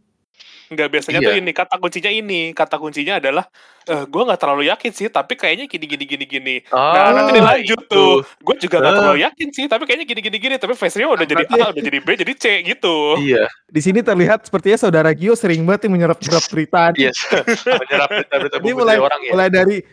Nggak 0.70 0.86
biasanya 0.88 1.18
Iya. 1.18 1.26
tuh 1.26 1.34
ini 1.34 1.50
kata 1.50 1.74
kuncinya 1.76 2.10
ini 2.12 2.40
kata 2.52 2.78
kuncinya 2.78 3.18
adalah 3.18 3.42
eh 3.82 4.06
gue 4.06 4.22
nggak 4.22 4.38
terlalu 4.38 4.70
yakin 4.70 4.92
sih 4.92 5.08
tapi 5.08 5.34
kayaknya 5.34 5.66
gini 5.66 5.82
gini 5.84 6.04
gini 6.06 6.24
gini 6.24 6.54
nah 6.64 7.10
Oh, 7.10 7.12
nanti 7.12 7.32
dilanjut 7.34 7.80
itu. 7.80 7.90
tuh 7.90 8.14
gue 8.22 8.54
juga 8.60 8.76
nggak 8.78 8.86
Eh. 8.86 8.98
terlalu 9.02 9.18
yakin 9.20 9.48
sih 9.50 9.64
tapi 9.66 9.82
kayaknya 9.82 10.06
gini 10.06 10.20
gini 10.22 10.38
gini 10.38 10.54
tapi 10.54 10.72
face-nya 10.72 11.10
udah 11.10 11.26
jadi 11.26 11.42
A 11.50 11.74
udah 11.74 11.82
jadi 11.82 11.98
B 11.98 12.08
jadi 12.14 12.32
C 12.32 12.44
gitu 12.62 13.18
Iya. 13.18 13.50
Di 13.66 13.80
sini 13.80 13.98
terlihat 13.98 14.46
sepertinya 14.46 14.78
saudara 14.78 15.10
Gio 15.10 15.34
sering 15.34 15.62
banget 15.64 15.86
nih 15.86 15.92
menyerap-nyerap 15.92 16.44
berita. 16.46 16.82
Yes. 16.94 17.18
Menyerap 17.66 18.08
berita-berita 18.08 18.56
Ini 18.56 18.62
bumbu 18.62 18.78
mulai 18.78 18.94
dari 18.94 19.02
orang 19.02 19.20
ya. 19.20 19.30
mulai 19.32 19.48
dari 19.50 19.76
"Ja- 19.76 19.88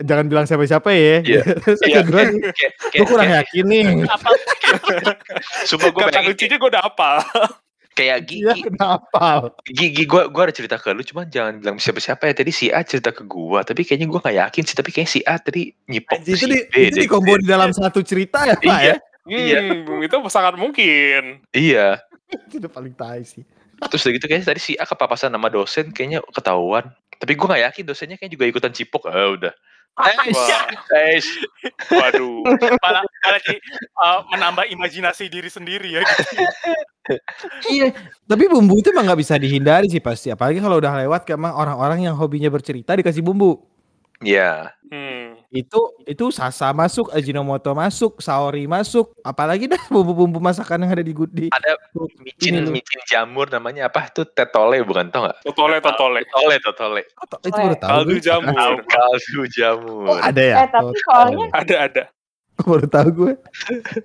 jangan 0.00 0.26
bilang 0.30 0.46
siapa-siapa 0.46 0.88
ya. 0.94 1.16
Iya. 1.22 1.42
Iya. 1.88 2.00
kedua 2.06 2.20
nih, 2.30 2.40
Kayak, 2.54 2.72
gue 2.94 3.06
kurang 3.06 3.28
kayak, 3.28 3.40
yakin 3.50 3.64
nih. 3.66 3.86
Apa 4.06 4.28
sumpah 5.66 5.88
gue 5.90 6.02
kata 6.10 6.20
kuncinya 6.26 6.56
gue 6.58 6.70
udah 6.70 6.82
apal 6.84 7.16
kayak 7.96 8.18
Iya, 8.30 8.52
Gigi, 8.52 8.60
kenapa? 8.68 9.50
Gigi 9.66 10.04
gue 10.04 10.22
gue 10.28 10.42
ada 10.44 10.54
cerita 10.54 10.76
ke 10.76 10.92
lu, 10.92 11.00
cuman 11.00 11.26
jangan 11.32 11.54
bilang 11.58 11.76
siapa-siapa 11.80 12.28
ya. 12.28 12.34
Tadi 12.36 12.52
si 12.52 12.66
A 12.68 12.84
cerita 12.84 13.10
ke 13.10 13.24
gue, 13.24 13.60
tapi 13.64 13.80
kayaknya 13.82 14.06
gue 14.12 14.20
gak 14.20 14.36
yakin 14.36 14.62
sih. 14.68 14.76
Tapi 14.76 14.90
kayak 14.92 15.08
si 15.10 15.20
A 15.24 15.40
tadi 15.40 15.72
nyipok 15.88 16.20
Anjir, 16.20 16.36
itu 16.36 16.44
si 16.44 16.46
di, 16.46 16.58
B 16.68 16.74
itu 16.92 16.98
di 17.02 17.08
combo 17.08 17.34
di 17.40 17.48
dalam 17.48 17.72
satu 17.72 18.04
cerita 18.04 18.44
ya, 18.44 18.56
Pak 18.60 18.62
Iya. 18.64 18.94
ya? 18.94 18.96
Iya. 19.26 19.58
Hmm, 19.82 20.06
itu 20.06 20.14
sangat 20.30 20.54
mungkin 20.54 21.42
Iya. 21.50 21.98
Itu 22.50 22.58
udah 22.58 22.70
paling 22.70 22.94
tai 22.94 23.22
sih. 23.22 23.46
Terus 23.76 24.02
udah 24.08 24.14
gitu 24.16 24.26
kayaknya 24.26 24.46
tadi 24.56 24.60
si 24.60 24.72
A 24.80 24.88
kepapasan 24.88 25.32
nama 25.32 25.52
dosen 25.52 25.92
kayaknya 25.92 26.24
ketahuan. 26.32 26.88
Tapi 27.16 27.32
gue 27.32 27.46
gak 27.48 27.64
yakin 27.72 27.84
dosennya 27.84 28.16
kayak 28.16 28.32
juga 28.32 28.44
ikutan 28.48 28.72
cipok. 28.72 29.08
Ah 29.08 29.32
udah. 29.32 29.54
Eh, 29.96 31.16
waduh 31.88 32.44
malah, 32.84 33.00
malah 33.00 33.40
jadi 33.40 33.56
uh, 33.96 34.20
menambah 34.28 34.68
imajinasi 34.68 35.32
diri 35.32 35.48
sendiri 35.48 35.96
ya 35.96 36.00
gitu. 36.04 36.44
Iya, 37.72 37.96
tapi 38.28 38.44
bumbu 38.44 38.76
itu 38.76 38.92
emang 38.92 39.08
nggak 39.08 39.20
bisa 39.24 39.40
dihindari 39.40 39.88
sih 39.88 40.04
pasti. 40.04 40.28
Apalagi 40.28 40.60
kalau 40.60 40.76
udah 40.76 41.00
lewat 41.00 41.24
emang 41.32 41.56
orang-orang 41.56 42.04
yang 42.04 42.12
hobinya 42.12 42.52
bercerita 42.52 42.92
dikasih 42.92 43.24
bumbu. 43.24 43.56
Iya. 44.20 44.76
hmm. 44.92 45.25
Itu 45.48 45.94
itu 46.02 46.28
sasa 46.28 46.70
masuk, 46.70 47.10
ajinomoto 47.10 47.70
masuk, 47.70 48.18
saori 48.18 48.66
masuk, 48.66 49.14
apalagi 49.20 49.66
dah 49.66 49.78
bumbu-bumbu 49.92 50.36
masakan 50.36 50.82
yang 50.82 50.92
ada 50.92 51.00
di 51.00 51.10
gudi. 51.10 51.46
Ada 51.48 51.78
Ini 51.94 52.18
micin 52.20 52.54
lu. 52.60 52.70
micin 52.70 53.00
jamur 53.04 53.46
namanya 53.46 53.86
apa 53.86 54.10
tuh 54.10 54.26
tetole 54.26 54.82
bukan 54.82 55.08
tau 55.08 55.26
gak? 55.26 55.38
totole 55.44 55.78
totole 55.78 56.20
Tetole 56.22 56.56
tetole. 56.58 57.02
Itu 57.40 57.54
baru 57.54 57.76
tahu. 57.76 57.88
kaldu 57.88 58.16
jamur 58.18 58.54
Kaldu 58.84 59.40
jamur. 59.48 60.06
Oh, 60.08 60.18
ada 60.18 60.42
ya? 60.42 60.54
Eh, 60.62 60.68
tapi 60.68 60.84
Oh, 60.86 60.92
soalnya- 61.04 61.50
ada 61.52 61.76
ada 61.82 62.02
baru 62.68 62.86
tahu 62.86 63.08
gue. 63.12 63.32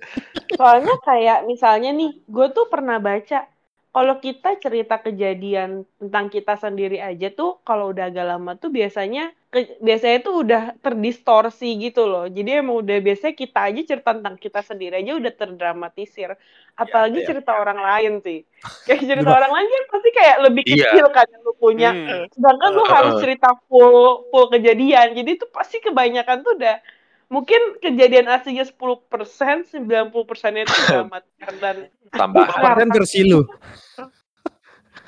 Soalnya 0.52 0.94
kayak 1.00 1.38
misalnya 1.44 1.90
nih, 1.90 2.20
gue 2.22 2.46
tuh 2.52 2.68
pernah 2.68 2.98
baca 2.98 3.48
kalau 3.88 4.14
kita 4.18 4.56
cerita 4.56 4.96
kejadian 4.98 5.84
tentang 5.96 6.28
kita 6.28 6.56
sendiri 6.56 6.96
aja 6.96 7.28
tuh 7.28 7.60
kalau 7.62 7.92
udah 7.92 8.08
agak 8.08 8.24
lama 8.26 8.52
tuh 8.54 8.68
biasanya 8.68 9.32
ke- 9.52 9.76
biasanya 9.84 10.18
tuh 10.24 10.34
udah 10.40 10.62
terdistorsi 10.80 11.76
gitu 11.76 12.08
loh. 12.08 12.24
Jadi 12.24 12.64
emang 12.64 12.80
udah 12.80 12.96
biasanya 13.04 13.36
kita 13.36 13.68
aja 13.68 13.80
cerita 13.84 14.10
tentang 14.16 14.40
kita 14.40 14.64
sendiri 14.64 15.04
aja 15.04 15.12
udah 15.12 15.32
terdramatisir. 15.36 16.32
Apalagi 16.72 17.20
iya. 17.20 17.28
cerita 17.28 17.52
orang 17.52 17.76
lain 17.76 18.12
sih. 18.24 18.48
Kayak 18.88 19.04
cerita 19.04 19.30
orang 19.30 19.52
lain 19.52 19.68
kan 19.68 19.82
pasti 19.92 20.10
kayak 20.16 20.36
lebih 20.48 20.62
Iya. 20.64 20.88
kecil 20.88 21.06
kan 21.12 21.26
yang 21.28 21.42
lu 21.44 21.52
punya. 21.60 21.90
Hmm. 21.92 22.24
Sedangkan 22.32 22.70
lu 22.72 22.80
Heeh. 22.80 22.94
harus 22.96 23.14
cerita 23.20 23.48
full 23.68 24.24
full 24.32 24.46
kejadian. 24.48 25.12
Jadi 25.12 25.30
itu 25.36 25.46
pasti 25.52 25.84
kebanyakan 25.84 26.40
tuh 26.40 26.56
udah 26.56 26.80
mungkin 27.28 27.76
kejadian 27.80 28.28
aslinya 28.32 28.64
10%, 28.64 29.68
90% 29.68 30.64
itu 30.64 30.76
dramatis 30.88 31.32
dan 31.60 31.76
Tambahan. 32.12 32.76
Kan 32.76 32.88
versi 32.92 33.24
lu? 33.24 33.44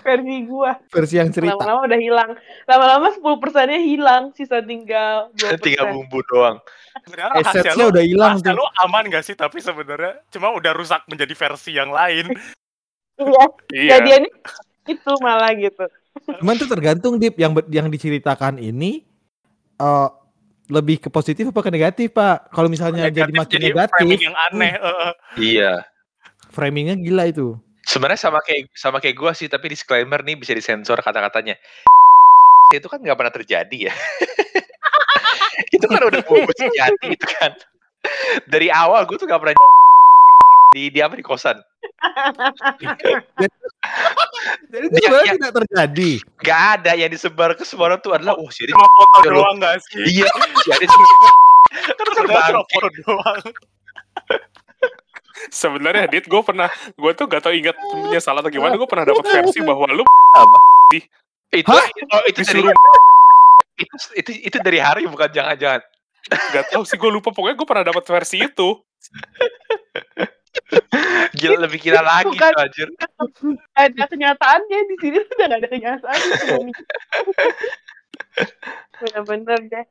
Versi 0.04 0.36
gua. 0.44 0.72
Versi 0.92 1.14
yang 1.16 1.32
cerita. 1.32 1.56
Lama-lama 1.56 1.80
udah 1.88 1.98
hilang. 1.98 2.30
Lama-lama 2.68 3.06
10%-nya 3.16 3.78
hilang, 3.80 4.22
sisa 4.36 4.60
tinggal 4.60 5.32
2%. 5.32 5.64
Tinggal 5.64 5.96
bumbu 5.96 6.20
doang. 6.28 6.60
Sebenarnya 7.08 7.72
lu, 7.74 7.90
udah 7.90 8.04
hilang 8.04 8.34
tuh. 8.38 8.52
lu 8.52 8.64
aman 8.84 9.08
gak 9.08 9.24
sih? 9.24 9.34
Tapi 9.34 9.58
sebenarnya 9.58 10.20
cuma 10.30 10.52
udah 10.52 10.72
rusak 10.76 11.02
menjadi 11.08 11.32
versi 11.32 11.72
yang 11.72 11.88
lain. 11.88 12.28
Iya, 13.14 13.46
iya 13.70 13.90
jadiannya 13.94 14.30
itu 14.90 15.12
malah 15.22 15.54
gitu. 15.54 15.86
Cuman 16.42 16.58
tuh 16.58 16.66
tergantung 16.66 17.14
Dip 17.14 17.38
yang 17.38 17.54
yang 17.70 17.86
diceritakan 17.86 18.58
ini 18.58 19.06
eh 19.78 20.08
lebih 20.66 20.96
ke 20.98 21.08
positif 21.12 21.46
apa 21.52 21.60
ke 21.60 21.70
negatif, 21.70 22.08
Pak? 22.10 22.50
Kalau 22.50 22.66
misalnya 22.66 23.12
jadi 23.12 23.28
Negatif 23.28 23.38
makin 23.38 23.54
jadi 23.54 23.66
negatif, 23.70 23.94
framing 24.02 24.22
yang 24.24 24.36
aneh. 24.50 24.72
eh. 24.74 25.12
Iya. 25.38 25.72
framingnya 26.54 26.94
gila 26.98 27.24
itu. 27.28 27.58
Sebenarnya 27.84 28.20
sama 28.20 28.40
kayak 28.40 28.72
sama 28.72 28.98
kayak 28.98 29.14
gua 29.14 29.32
sih, 29.32 29.46
tapi 29.46 29.68
disclaimer 29.68 30.20
nih 30.20 30.34
bisa 30.34 30.52
disensor 30.52 30.98
kata-katanya. 30.98 31.54
Itu 32.74 32.88
kan 32.88 32.98
nggak 32.98 33.14
pernah 33.14 33.34
terjadi 33.34 33.78
ya. 33.90 33.94
itu 35.70 35.86
kan 35.86 36.02
udah 36.02 36.18
bumbu 36.26 36.50
sejati 36.50 37.14
itu 37.14 37.26
kan. 37.38 37.54
Dari 38.44 38.68
awal 38.68 39.06
gue 39.06 39.14
tuh 39.14 39.24
gak 39.24 39.38
pernah 39.38 39.54
di 40.74 40.90
di 40.90 40.98
apa 40.98 41.14
di 41.14 41.22
kosan. 41.22 41.62
Jadi 44.66 44.84
itu 44.84 44.96
Dia- 44.98 45.06
sebenarnya 45.06 45.34
tidak 45.38 45.54
terjadi. 45.62 46.10
Gak 46.42 46.60
ada 46.78 46.92
yang 46.98 47.10
disebar 47.10 47.54
ke 47.54 47.62
semua 47.62 47.94
orang 47.94 48.00
tuh 48.02 48.12
adalah 48.12 48.34
oh 48.34 48.50
si 48.50 48.66
Adit 48.66 48.74
Cuma 48.74 48.88
foto 48.90 49.16
Iya, 49.20 49.30
doang 49.30 49.56
gak 49.62 49.74
sih? 49.86 50.02
iya 50.10 50.26
si 50.58 50.68
Adit 50.74 50.90
Kan 50.90 52.06
cuma 52.18 52.40
foto 52.66 52.88
doang. 52.98 53.38
Sebenarnya 55.50 56.06
dit 56.10 56.24
gue 56.26 56.42
pernah 56.44 56.70
gue 56.94 57.12
tuh 57.14 57.26
gak 57.26 57.42
tau 57.42 57.54
ingat 57.54 57.74
menyesal 57.94 58.38
atau 58.38 58.50
gimana 58.50 58.78
gue 58.78 58.88
pernah 58.88 59.06
dapat 59.06 59.24
versi 59.26 59.60
bahwa 59.68 59.86
lu 59.90 60.04
apa? 60.34 60.58
Itu 61.54 61.70
Hah? 61.70 61.86
oh, 61.86 62.22
itu 62.26 62.40
dari 62.42 62.60
itu, 63.82 63.94
itu 64.14 64.30
itu 64.50 64.56
dari 64.62 64.78
hari 64.78 65.06
bukan 65.10 65.30
jangan-jangan. 65.30 65.82
gak 66.24 66.72
tau 66.72 66.82
sih 66.88 66.96
gue 66.96 67.10
lupa 67.12 67.34
pokoknya 67.34 67.56
gue 67.58 67.68
pernah 67.68 67.84
dapat 67.84 68.04
versi 68.08 68.40
itu 68.40 68.68
Gila 71.34 71.66
lebih 71.66 71.82
gila 71.82 72.00
lagi 72.00 72.30
Bukan. 72.30 72.52
tuh 72.54 72.62
anjir. 72.62 72.88
Ada 73.74 74.04
kenyataannya 74.06 74.78
di 74.86 74.96
sini 75.02 75.16
udah 75.18 75.34
gak 75.36 75.50
ada 75.50 75.68
kenyataan. 75.68 76.20
Bener-bener 79.02 79.58
deh. 79.66 79.86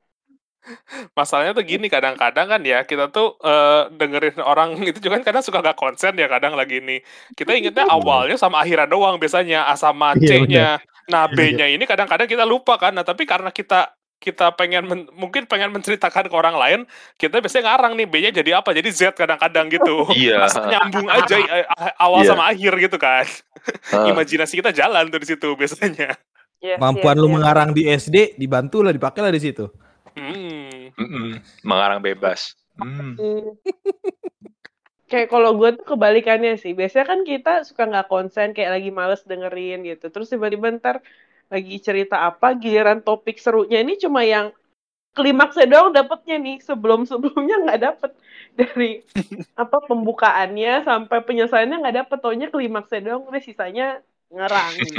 Masalahnya 1.14 1.51
tuh 1.51 1.66
gini 1.66 1.88
kadang-kadang 1.88 2.47
kan 2.47 2.61
ya 2.64 2.84
kita 2.84 3.11
tuh 3.11 3.36
eh, 3.39 3.91
dengerin 3.91 4.39
orang 4.39 4.80
itu 4.89 4.99
juga 4.99 5.20
kan 5.20 5.24
kadang 5.28 5.43
suka 5.43 5.59
gak 5.59 5.76
konsen 5.76 6.16
ya 6.16 6.28
kadang 6.28 6.55
lagi 6.55 6.80
ini 6.80 7.03
kita 7.36 7.51
ingetnya 7.53 7.86
awalnya 7.95 8.39
sama 8.39 8.64
akhiran 8.64 8.88
doang 8.88 9.16
biasanya 9.20 9.68
A 9.68 9.76
sama 9.76 10.16
Iya, 10.16 10.28
C-nya 10.43 10.70
nah 11.03 11.28
B-nya 11.28 11.68
ini 11.68 11.84
kadang-kadang 11.84 12.32
kita 12.32 12.47
lupa 12.47 12.80
kan 12.80 12.95
nah 12.95 13.03
tapi 13.03 13.28
karena 13.28 13.51
kita 13.51 13.91
kita 14.24 14.55
pengen 14.55 14.88
men- 14.88 15.11
mungkin 15.11 15.43
pengen 15.43 15.68
menceritakan 15.76 16.32
ke 16.32 16.36
orang 16.36 16.55
lain 16.55 16.80
kita 17.20 17.43
biasanya 17.43 17.76
ngarang 17.76 17.99
nih 17.99 18.07
B-nya 18.07 18.32
jadi 18.32 18.64
apa 18.64 18.72
jadi 18.72 18.88
Z 18.88 19.11
kadang-kadang 19.11 19.68
gitu 19.68 20.07
Iya. 20.16 20.47
Asal 20.47 20.72
nyambung 20.72 21.11
aja 21.11 21.36
awal 21.99 22.24
Iya. 22.24 22.30
sama 22.32 22.43
akhir 22.47 22.72
gitu 22.80 22.95
kan 22.95 23.28
Heeh. 23.91 24.16
imajinasi 24.16 24.64
kita 24.64 24.72
jalan 24.72 25.11
tuh 25.11 25.20
di 25.20 25.28
situ 25.28 25.47
biasanya 25.59 26.16
Yes, 26.64 26.80
Kemampuan 26.80 27.20
yes, 27.20 27.22
lu 27.22 27.28
yes. 27.28 27.36
mengarang 27.36 27.70
di 27.76 27.84
SD 27.84 28.18
dibantu 28.39 28.80
lah 28.88 28.95
dipakai 28.95 29.20
lah 29.20 29.36
di 29.36 29.43
situ. 29.43 29.68
Hmm. 30.18 30.93
Mm-mm. 30.97 31.28
Mengarang 31.66 32.01
bebas. 32.01 32.53
Hmm. 32.78 33.18
Hmm. 33.18 33.49
Kayak 35.11 35.30
kalau 35.30 35.53
gue 35.61 35.78
tuh 35.78 35.86
kebalikannya 35.93 36.57
sih. 36.57 36.74
Biasanya 36.74 37.05
kan 37.05 37.20
kita 37.22 37.53
suka 37.70 37.86
nggak 37.86 38.09
konsen, 38.09 38.49
kayak 38.57 38.82
lagi 38.82 38.89
males 38.89 39.22
dengerin 39.22 39.86
gitu. 39.86 40.09
Terus 40.09 40.34
tiba-tiba 40.34 40.74
ntar 40.82 41.05
lagi 41.53 41.78
cerita 41.78 42.26
apa, 42.26 42.57
giliran 42.57 43.05
topik 43.05 43.38
serunya 43.38 43.86
ini 43.86 43.93
cuma 44.01 44.26
yang 44.26 44.49
klimaksnya 45.14 45.70
doang 45.70 45.93
dapetnya 45.93 46.41
nih. 46.41 46.57
Sebelum-sebelumnya 46.66 47.55
nggak 47.61 47.82
dapet. 47.86 48.11
Dari 48.57 49.05
apa 49.61 49.78
pembukaannya 49.86 50.82
sampai 50.82 51.18
penyelesaiannya 51.22 51.78
nggak 51.78 51.97
dapet. 52.01 52.18
Taunya 52.18 52.47
klimaksnya 52.49 52.99
doang, 53.05 53.30
udah 53.30 53.41
sisanya 53.43 54.01
ngerang. 54.34 54.74
Gitu. 54.82 54.97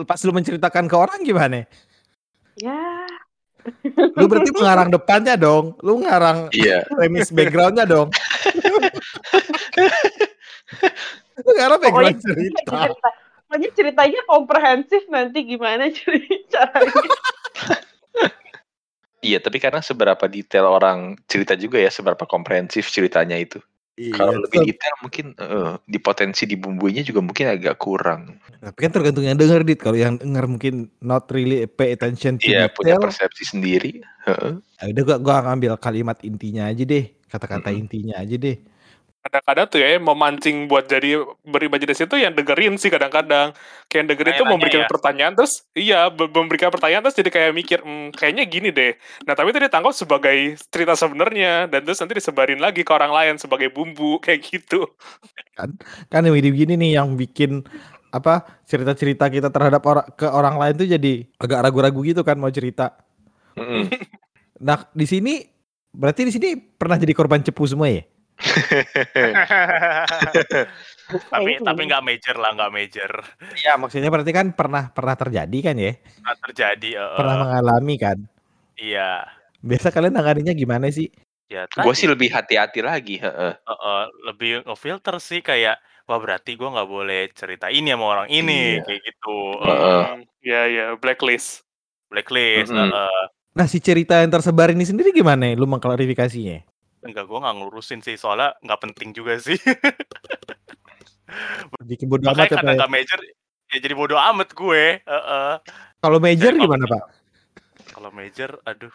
Pas 0.08 0.20
lu 0.24 0.32
menceritakan 0.32 0.88
ke 0.88 0.96
orang 0.96 1.20
gimana? 1.28 1.68
ya, 2.60 3.04
Lu 4.16 4.28
berarti 4.28 4.50
mengarang 4.54 4.90
depannya 4.92 5.36
dong. 5.36 5.74
Lu 5.80 5.98
ngarang 6.02 6.48
Iya. 6.52 6.84
premis 6.88 7.30
backgroundnya 7.32 7.86
dong. 7.86 8.10
Lu 11.44 11.50
ngarang 11.56 11.80
background 11.80 12.20
cerita. 12.20 12.92
cerita, 12.92 13.08
pokoknya 13.48 13.70
ceritanya 13.72 14.20
komprehensif 14.28 15.02
nanti 15.08 15.48
gimana 15.48 15.88
caranya. 16.52 17.08
Iya, 19.20 19.36
tapi 19.36 19.60
karena 19.60 19.84
seberapa 19.84 20.24
detail 20.32 20.64
orang 20.64 21.20
cerita 21.28 21.52
juga 21.52 21.76
ya, 21.76 21.92
seberapa 21.92 22.24
komprehensif 22.24 22.88
ceritanya 22.88 23.36
itu. 23.36 23.60
Kalau 24.16 24.32
Iya, 24.32 24.42
lebih 24.48 24.58
tetep. 24.64 24.68
detail 24.72 24.94
mungkin 25.04 25.26
eh, 25.36 25.72
di 25.84 25.98
potensi 26.00 26.42
di 26.48 26.56
bumbunya 26.56 27.04
juga 27.04 27.20
mungkin 27.20 27.52
agak 27.52 27.76
kurang. 27.76 28.40
Tapi 28.64 28.78
kan 28.80 28.92
tergantung 28.96 29.24
yang 29.28 29.36
denger 29.36 29.60
dit. 29.60 29.76
Kalau 29.76 29.98
yang 30.00 30.16
denger 30.16 30.44
mungkin 30.48 30.88
not 31.04 31.28
really 31.28 31.68
pay 31.68 31.92
attention 31.92 32.40
to 32.40 32.48
Iya, 32.48 32.72
punya 32.72 32.96
detail. 32.96 33.04
persepsi 33.04 33.44
sendiri. 33.44 34.00
Heeh. 34.24 34.52
Ya 34.80 34.84
udah 34.88 35.02
gua, 35.04 35.16
gua 35.20 35.36
ngambil 35.52 35.76
kalimat 35.76 36.16
intinya 36.24 36.72
aja 36.72 36.80
deh. 36.80 37.12
Kata-kata 37.28 37.68
Mm-mm. 37.68 37.80
intinya 37.84 38.14
aja 38.16 38.36
deh. 38.40 38.56
Kadang-kadang 39.20 39.66
tuh 39.68 39.78
ya 39.84 40.00
memancing 40.00 40.64
buat 40.64 40.88
jadi 40.88 41.20
berimajinasi 41.44 42.08
itu 42.08 42.16
yang 42.16 42.32
dengerin 42.32 42.80
sih 42.80 42.88
kadang-kadang. 42.88 43.52
Kayak 43.84 43.98
yang 44.00 44.08
dengerin 44.08 44.32
itu 44.32 44.44
Tanya-tanya 44.44 44.52
memberikan 44.56 44.82
ya? 44.82 44.88
pertanyaan 44.88 45.32
terus 45.36 45.52
iya 45.76 46.00
be- 46.08 46.32
memberikan 46.32 46.72
pertanyaan 46.72 47.02
terus 47.04 47.16
jadi 47.20 47.30
kayak 47.30 47.52
mikir 47.52 47.78
"Hmm, 47.84 48.08
kayaknya 48.16 48.44
gini 48.48 48.68
deh. 48.72 48.96
Nah 49.28 49.36
tapi 49.36 49.52
itu 49.52 49.60
ditangkap 49.60 49.92
sebagai 49.92 50.36
cerita 50.72 50.96
sebenarnya 50.96 51.68
dan 51.68 51.80
terus 51.84 52.00
nanti 52.00 52.16
disebarin 52.16 52.60
lagi 52.64 52.80
ke 52.80 52.92
orang 52.96 53.12
lain 53.12 53.34
sebagai 53.36 53.68
bumbu 53.68 54.16
kayak 54.24 54.40
gitu. 54.40 54.88
Kan 56.08 56.24
yang 56.24 56.32
begini 56.34 56.80
nih 56.80 56.90
yang 56.96 57.12
bikin 57.20 57.64
apa 58.10 58.42
cerita-cerita 58.66 59.30
kita 59.30 59.48
terhadap 59.54 59.82
orang 59.86 60.06
ke 60.18 60.26
orang 60.26 60.56
lain 60.58 60.74
tuh 60.80 60.88
jadi 60.88 61.12
agak 61.38 61.60
ragu-ragu 61.62 62.00
gitu 62.02 62.24
kan 62.26 62.40
mau 62.40 62.50
cerita. 62.50 62.96
Mm-mm. 63.58 63.92
Nah 64.60 64.88
di 64.92 65.06
sini 65.08 65.34
berarti 65.90 66.22
di 66.28 66.32
sini 66.32 66.48
pernah 66.56 66.96
jadi 67.00 67.12
korban 67.16 67.42
cepu 67.42 67.66
semua 67.66 67.88
ya? 67.90 68.02
Tapi 71.30 71.58
tapi 71.60 71.80
nggak 71.90 72.04
major 72.04 72.36
lah, 72.38 72.50
nggak 72.54 72.72
major. 72.72 73.10
Iya 73.58 73.74
maksudnya 73.76 74.10
berarti 74.10 74.32
kan 74.32 74.46
pernah 74.54 74.90
pernah 74.94 75.14
terjadi 75.18 75.58
kan 75.62 75.76
ya? 75.76 75.92
Nggak 75.96 76.38
terjadi. 76.48 76.88
eh, 76.96 77.16
Pernah 77.18 77.36
mengalami 77.38 77.94
kan? 77.98 78.18
Iya. 78.78 79.26
Biasa 79.60 79.92
kalian 79.92 80.14
nanganinnya 80.16 80.54
gimana 80.56 80.88
sih? 80.88 81.10
Ya 81.50 81.66
Gue 81.66 81.94
sih 81.98 82.06
lebih 82.06 82.30
hati-hati 82.30 82.78
lagi. 82.80 83.18
heeh. 83.18 83.52
eh, 83.58 83.74
eh, 83.74 84.04
lebih 84.30 84.62
ngefilter 84.70 85.18
sih 85.18 85.42
kayak 85.42 85.82
wah 86.06 86.18
berarti 86.22 86.54
gua 86.54 86.74
nggak 86.78 86.90
boleh 86.90 87.22
cerita 87.34 87.66
ini 87.70 87.90
sama 87.90 88.06
orang 88.06 88.28
ini 88.30 88.78
Iya. 88.78 88.82
kayak 88.86 89.00
gitu. 89.02 89.38
Heeh. 89.66 90.00
Hmm, 90.14 90.20
ya 90.46 90.60
ya 90.70 90.84
blacklist. 90.94 91.66
blacklist. 92.10 92.70
Mm-mm. 92.70 92.90
eh, 92.90 93.02
eh. 93.06 93.24
Nah 93.50 93.66
si 93.66 93.82
cerita 93.82 94.22
yang 94.22 94.30
tersebar 94.30 94.70
ini 94.70 94.86
sendiri 94.86 95.10
gimana? 95.10 95.50
Lu 95.58 95.66
mengklarifikasinya? 95.66 96.69
Enggak, 97.00 97.24
gua 97.28 97.38
nggak 97.44 97.56
ngurusin 97.64 98.00
sih 98.04 98.16
soalnya 98.20 98.52
nggak 98.60 98.80
penting 98.84 99.16
juga 99.16 99.40
sih. 99.40 99.56
Bikin 101.90 102.10
bodo 102.10 102.26
Makanya 102.26 102.36
amat 102.36 102.50
ya, 102.50 102.56
karena 102.58 102.70
ya? 102.70 102.76
nggak 102.82 102.92
major 102.92 103.18
ya 103.70 103.78
jadi 103.78 103.94
bodo 103.94 104.16
amat 104.18 104.48
gue. 104.50 104.84
eh, 104.98 105.06
eh. 105.06 105.54
Kalau 106.02 106.18
major 106.18 106.50
Jadi 106.50 106.64
gimana 106.64 106.84
pak? 106.90 107.02
Kalau 107.94 108.10
major, 108.10 108.50
aduh, 108.66 108.94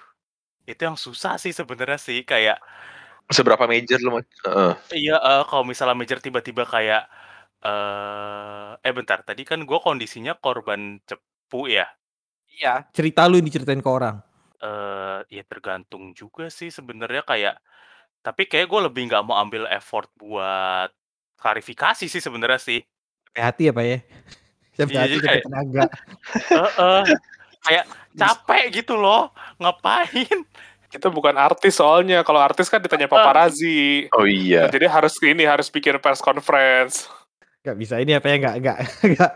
itu 0.67 0.81
yang 0.83 0.99
susah 0.99 1.39
sih 1.39 1.55
sebenarnya 1.55 1.99
sih 1.99 2.27
kayak 2.27 2.59
Seberapa 3.25 3.65
major 3.65 3.97
lu? 4.05 4.21
Mas? 4.21 4.29
Heeh. 4.45 4.73
iya 5.01 5.17
eh, 5.17 5.43
kalau 5.49 5.65
misalnya 5.65 5.97
major 5.97 6.21
tiba-tiba 6.21 6.61
kayak 6.61 7.09
eh 7.65 8.71
eh 8.85 8.93
bentar 8.93 9.25
tadi 9.25 9.41
kan 9.41 9.65
gue 9.65 9.79
kondisinya 9.81 10.37
korban 10.37 11.01
cepu 11.09 11.65
ya. 11.65 11.89
Iya. 12.53 12.85
Cerita 12.93 13.25
lu 13.25 13.41
yang 13.41 13.49
diceritain 13.49 13.81
ke 13.81 13.89
orang. 13.89 14.21
Eh 14.61 15.19
ya 15.33 15.43
tergantung 15.49 16.13
juga 16.13 16.53
sih 16.53 16.69
sebenarnya 16.69 17.25
kayak 17.25 17.57
tapi 18.25 18.49
kayak 18.49 18.65
gue 18.65 18.81
lebih 18.89 19.05
nggak 19.05 19.21
mau 19.21 19.37
ambil 19.37 19.69
effort 19.69 20.09
buat 20.17 20.89
klarifikasi 21.37 22.09
sih 22.09 22.17
sebenarnya 22.17 22.57
sih. 22.57 22.81
Hati-hati 23.29 23.69
ya 23.69 23.71
pak 23.71 23.85
ya. 23.85 23.97
Sampai 24.75 24.91
Iya, 24.91 24.99
hati 24.99 25.07
jadi 25.07 25.15
sampai 25.15 25.29
kayak- 25.29 25.45
tenaga. 25.45 25.83
Heeh. 26.49 27.01
kayak 27.61 27.85
capek 28.19 28.63
gitu 28.73 28.93
loh 28.95 29.29
ngapain 29.57 30.37
Kita 30.85 31.07
bukan 31.07 31.35
artis 31.35 31.75
soalnya. 31.75 32.23
Kalau 32.23 32.39
artis 32.39 32.65
kan 32.65 32.79
ditanya 32.79 33.05
paparazzi. 33.05 34.07
Oh 34.11 34.23
Nah, 34.23 34.31
iya. 34.31 34.63
jadi 34.67 34.87
harus 34.87 35.13
ini 35.21 35.43
harus 35.43 35.67
bikin 35.67 35.99
press 35.99 36.19
conference. 36.19 37.05
Gak 37.61 37.75
bisa 37.75 37.99
ini 37.99 38.11
apa 38.11 38.25
ya 38.25 38.35
nggak 38.37 38.55
nggak 38.57 38.77
nggak 39.11 39.31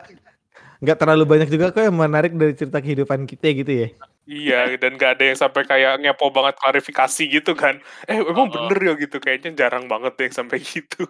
nggak 0.80 0.98
terlalu 0.98 1.24
banyak 1.26 1.50
juga 1.50 1.70
kok 1.70 1.84
yang 1.84 1.94
menarik 1.94 2.32
dari 2.32 2.56
cerita 2.56 2.80
kehidupan 2.80 3.28
kita 3.28 3.52
gitu 3.54 3.72
ya. 3.76 3.88
Iya, 4.30 4.78
dan 4.78 4.94
gak 4.94 5.18
ada 5.18 5.24
yang 5.34 5.40
sampai 5.42 5.66
kayak 5.66 6.06
ngepo 6.06 6.30
banget 6.30 6.54
klarifikasi 6.62 7.24
gitu 7.34 7.58
kan. 7.58 7.82
Eh, 8.06 8.22
emang 8.22 8.46
Oh. 8.46 8.70
bener 8.70 8.78
ya 8.78 8.94
gitu. 9.02 9.18
Kayaknya 9.18 9.66
jarang 9.66 9.90
banget 9.90 10.14
deh 10.22 10.26
yang 10.30 10.38
sampai 10.46 10.62
gitu. 10.62 11.10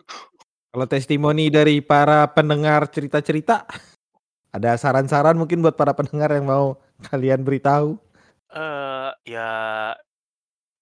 Kalau 0.71 0.85
testimoni 0.87 1.51
dari 1.51 1.83
para 1.83 2.23
pendengar 2.31 2.87
cerita-cerita, 2.87 3.67
ada 4.55 4.71
saran-saran 4.79 5.35
mungkin 5.35 5.59
buat 5.59 5.75
para 5.75 5.91
pendengar 5.91 6.31
yang 6.31 6.47
mau 6.47 6.79
kalian 7.11 7.43
beritahu. 7.43 7.99
eh 8.49 9.13
ya 9.29 9.51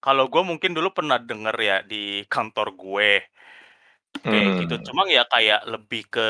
kalau 0.00 0.24
gue 0.32 0.40
mungkin 0.40 0.72
dulu 0.72 0.88
pernah 0.88 1.20
denger 1.20 1.56
ya 1.60 1.76
di 1.84 2.24
kantor 2.24 2.72
gue 2.72 3.10
kayak 4.28 4.48
gitu. 4.64 4.74
Hmm. 4.76 4.84
cuma 4.88 5.02
ya 5.06 5.22
kayak 5.32 5.60
lebih 5.72 6.02
ke 6.10 6.28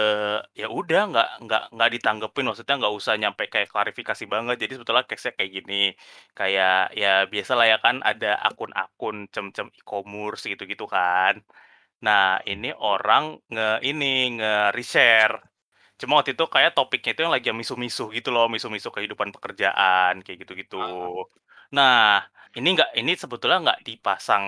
ya 0.61 0.67
udah 0.69 1.01
nggak 1.11 1.29
nggak 1.45 1.63
nggak 1.75 1.91
ditanggepin 1.95 2.45
maksudnya 2.49 2.75
nggak 2.81 2.95
usah 2.99 3.15
nyampe 3.17 3.43
kayak 3.53 3.69
klarifikasi 3.73 4.25
banget. 4.29 4.57
Jadi 4.63 4.73
sebetulnya 4.77 5.05
case-nya 5.09 5.33
kayak 5.39 5.51
gini. 5.57 5.83
Kayak 6.39 6.93
ya 7.01 7.09
biasa 7.33 7.53
lah 7.59 7.67
ya 7.73 7.79
kan 7.85 7.97
ada 8.11 8.29
akun-akun 8.49 9.17
cem-cem 9.35 9.69
e-commerce 9.79 10.43
gitu-gitu 10.51 10.85
kan. 10.87 11.35
Nah 12.05 12.39
ini 12.47 12.69
orang 12.77 13.25
nge 13.53 13.69
ini 13.89 14.37
nge 14.39 14.53
reshare. 14.77 15.35
Cuma 15.99 16.23
waktu 16.23 16.33
itu 16.39 16.45
kayak 16.47 16.79
topiknya 16.79 17.11
itu 17.15 17.21
yang 17.27 17.35
lagi 17.35 17.51
misu-misu 17.51 18.05
gitu 18.15 18.29
loh 18.31 18.47
misu-misu 18.47 18.89
kehidupan 18.95 19.35
pekerjaan 19.35 20.23
kayak 20.23 20.39
gitu-gitu. 20.47 20.79
Nah 21.75 22.23
ini 22.57 22.69
nggak 22.77 22.91
ini 23.01 23.13
sebetulnya 23.19 23.59
nggak 23.65 23.81
dipasang 23.87 24.45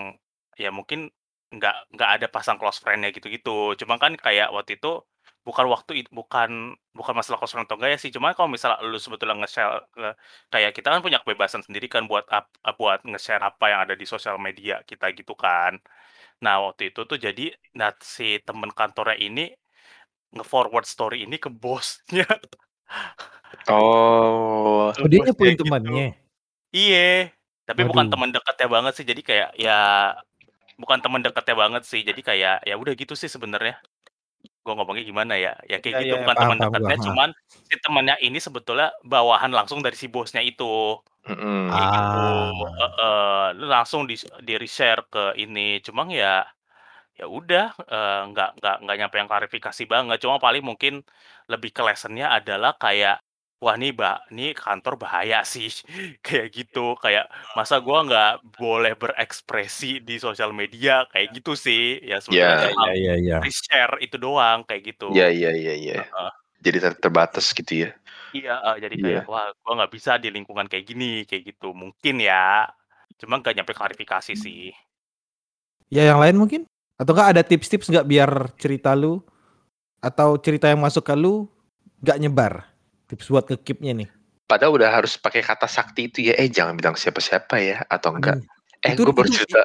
ya 0.60 0.70
mungkin 0.70 1.10
nggak 1.54 1.74
nggak 1.94 2.10
ada 2.20 2.26
pasang 2.34 2.56
close 2.60 2.78
friend-nya 2.82 3.10
gitu-gitu. 3.16 3.74
Cuma 3.80 3.94
kan 4.02 4.12
kayak 4.18 4.48
waktu 4.56 4.78
itu 4.78 5.02
bukan 5.46 5.66
waktu 5.72 5.92
it- 6.04 6.12
bukan 6.12 6.50
bukan 6.98 7.14
masalah 7.18 7.38
close 7.40 7.52
friend 7.54 7.66
atau 7.68 7.76
enggak 7.78 7.92
ya 7.96 7.98
sih. 8.02 8.10
Cuma 8.14 8.32
kalau 8.36 8.48
misalnya 8.54 8.78
lu 8.86 8.98
sebetulnya 9.00 9.36
nge-share 9.42 9.72
nge- 9.98 10.16
kayak 10.52 10.70
kita 10.76 10.88
kan 10.92 11.00
punya 11.04 11.18
kebebasan 11.22 11.62
sendiri 11.66 11.86
kan 11.90 12.04
buat 12.10 12.24
ap- 12.30 12.52
buat 12.78 13.00
nge-share 13.06 13.42
apa 13.42 13.64
yang 13.72 13.80
ada 13.88 13.94
di 13.98 14.06
sosial 14.06 14.36
media 14.38 14.82
kita 14.86 15.10
gitu 15.18 15.34
kan. 15.34 15.72
Nah, 16.44 16.54
waktu 16.70 16.82
itu 16.94 17.00
tuh 17.10 17.18
jadi 17.20 17.52
nah 17.78 17.92
si 18.00 18.38
temen 18.46 18.70
kantornya 18.72 19.16
ini 19.20 19.42
nge-forward 20.36 20.86
story 20.86 21.26
ini 21.26 21.36
ke 21.44 21.50
bosnya. 21.50 22.26
Oh. 23.68 24.90
Oh, 24.94 25.08
dia 25.10 25.20
Bosnya 25.22 25.52
gitu. 25.54 25.64
temannya. 25.66 26.14
Iya, 26.70 27.34
tapi 27.66 27.82
bukan 27.88 28.06
Waduh. 28.06 28.12
teman 28.14 28.30
dekatnya 28.34 28.66
banget 28.70 28.92
sih. 28.98 29.04
Jadi 29.10 29.20
kayak 29.26 29.48
ya 29.58 29.78
bukan 30.80 30.98
teman 31.04 31.20
dekatnya 31.20 31.56
banget 31.56 31.82
sih. 31.84 32.00
Jadi 32.00 32.20
kayak 32.24 32.64
ya 32.64 32.74
udah 32.80 32.92
gitu 32.96 33.12
sih 33.12 33.28
sebenarnya. 33.28 33.76
Gue 34.64 34.72
ngomongnya 34.72 35.04
gimana 35.04 35.36
ya? 35.36 35.52
Ya 35.68 35.80
kayak 35.84 35.94
Ya, 35.94 36.00
gitu 36.04 36.14
ya, 36.16 36.20
bukan 36.24 36.36
paham, 36.36 36.44
teman 36.48 36.58
paham 36.58 36.72
dekatnya, 36.72 36.98
cuman 37.04 37.28
si 37.48 37.74
temannya 37.80 38.16
ini 38.24 38.38
sebetulnya 38.40 38.88
bawahan 39.04 39.52
langsung 39.52 39.84
dari 39.84 39.96
si 39.96 40.08
bosnya 40.08 40.40
itu. 40.40 40.96
Kayak 41.24 41.88
gitu. 41.92 42.24
Ah. 42.24 42.48
Heeh, 42.80 43.44
lu 43.60 43.66
langsung 43.68 44.08
di 44.08 44.16
di 44.40 44.54
share 44.64 45.04
ke 45.12 45.36
ini. 45.36 45.84
Cuma 45.84 46.08
ya 46.08 46.48
ya 47.20 47.28
udah 47.28 47.76
eh, 47.76 48.22
nggak 48.32 48.50
nggak 48.60 48.76
nggak 48.84 48.96
nyampe 48.96 49.16
yang 49.20 49.28
klarifikasi 49.28 49.82
banget. 49.84 50.16
Cuma 50.24 50.40
paling 50.40 50.64
mungkin 50.64 51.04
lebih 51.52 51.70
ke 51.76 51.84
lessonnya 51.84 52.32
adalah 52.32 52.72
kayak 52.80 53.20
wah 53.60 53.76
nih 53.76 53.92
mbak, 53.92 54.32
nih 54.32 54.50
kantor 54.56 54.96
bahaya 54.96 55.44
sih 55.44 55.68
kayak 56.26 56.48
gitu. 56.50 56.96
Kayak 56.98 57.28
masa 57.52 57.76
gua 57.78 58.02
nggak 58.08 58.32
boleh 58.56 58.96
berekspresi 58.96 60.00
di 60.00 60.16
sosial 60.16 60.50
media 60.56 61.04
kayak 61.12 61.36
gitu 61.36 61.52
sih. 61.54 62.00
Ya 62.00 62.18
sebenarnya 62.24 62.56
Ya, 62.56 62.72
cuma 62.72 62.84
iya 62.96 63.14
iya. 63.20 63.36
share 63.52 64.00
itu 64.00 64.16
doang 64.16 64.64
kayak 64.64 64.96
gitu. 64.96 65.12
Iya, 65.12 65.28
iya, 65.28 65.50
iya, 65.52 65.74
iya. 65.76 65.94
Heeh. 66.08 66.30
Jadi 66.60 66.76
ter- 66.80 67.00
terbatas 67.00 67.52
gitu 67.52 67.88
ya. 67.88 67.90
Iya, 68.30 68.54
eh, 68.62 68.76
jadi 68.84 68.94
Iya. 68.96 69.04
kayak 69.04 69.22
wah 69.28 69.46
gua 69.60 69.72
nggak 69.84 69.92
bisa 69.92 70.12
di 70.16 70.28
lingkungan 70.32 70.66
kayak 70.66 70.84
gini 70.88 71.28
kayak 71.28 71.54
gitu. 71.54 71.76
Mungkin 71.76 72.16
ya. 72.24 72.64
Cuma 73.20 73.38
nggak 73.44 73.52
nyampe 73.60 73.72
klarifikasi 73.76 74.32
sih. 74.32 74.72
Ya 75.92 76.06
yang 76.06 76.22
lain 76.22 76.38
mungkin 76.38 76.62
Atau 77.00 77.16
enggak 77.16 77.32
ada 77.32 77.40
tips-tips 77.40 77.88
nggak 77.88 78.04
biar 78.04 78.30
cerita 78.60 78.92
lu 78.92 79.24
atau 80.04 80.36
cerita 80.36 80.68
yang 80.68 80.84
masuk 80.84 81.00
ke 81.00 81.16
lu 81.16 81.48
nggak 82.04 82.20
nyebar? 82.20 82.69
Tips 83.10 83.26
buat 83.26 83.44
ngekipnya 83.44 83.92
nih. 83.92 84.08
Padahal 84.46 84.78
udah 84.78 84.90
harus 84.90 85.14
pakai 85.14 85.42
kata 85.42 85.66
sakti 85.66 86.06
itu 86.06 86.30
ya. 86.30 86.34
Eh 86.38 86.46
jangan 86.46 86.74
bilang 86.74 86.94
siapa-siapa 86.94 87.58
ya 87.58 87.82
atau 87.86 88.14
enggak. 88.14 88.38
Aduh, 88.38 88.86
Eh 88.86 88.94
gue 88.94 89.10
baru 89.10 89.26
itu- 89.26 89.36
cerita. 89.36 89.62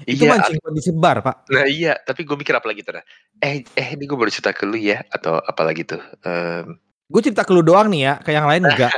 Itu 0.00 0.24
Iya, 0.24 0.32
mancing 0.32 0.56
buat 0.64 0.72
disebar, 0.72 1.16
Pak. 1.20 1.36
Nah 1.52 1.66
iya, 1.68 1.92
tapi 2.00 2.24
gue 2.24 2.32
mikir 2.32 2.56
apa 2.56 2.64
lagi 2.66 2.80
tuh? 2.80 2.96
nah. 2.96 3.04
Eh, 3.38 3.60
eh 3.76 3.88
ini 3.92 4.08
gue 4.08 4.16
baru 4.16 4.32
cerita 4.32 4.50
ke 4.50 4.64
lu 4.64 4.80
ya, 4.80 5.04
atau 5.12 5.36
apa 5.36 5.60
lagi 5.60 5.84
tuh? 5.84 6.00
Em, 6.24 6.80
Gue 7.04 7.20
cerita 7.20 7.44
ke 7.44 7.52
lu 7.52 7.60
doang 7.60 7.92
nih 7.92 8.08
ya, 8.08 8.14
ke 8.18 8.32
yang 8.32 8.48
lain 8.48 8.64
enggak. 8.70 8.92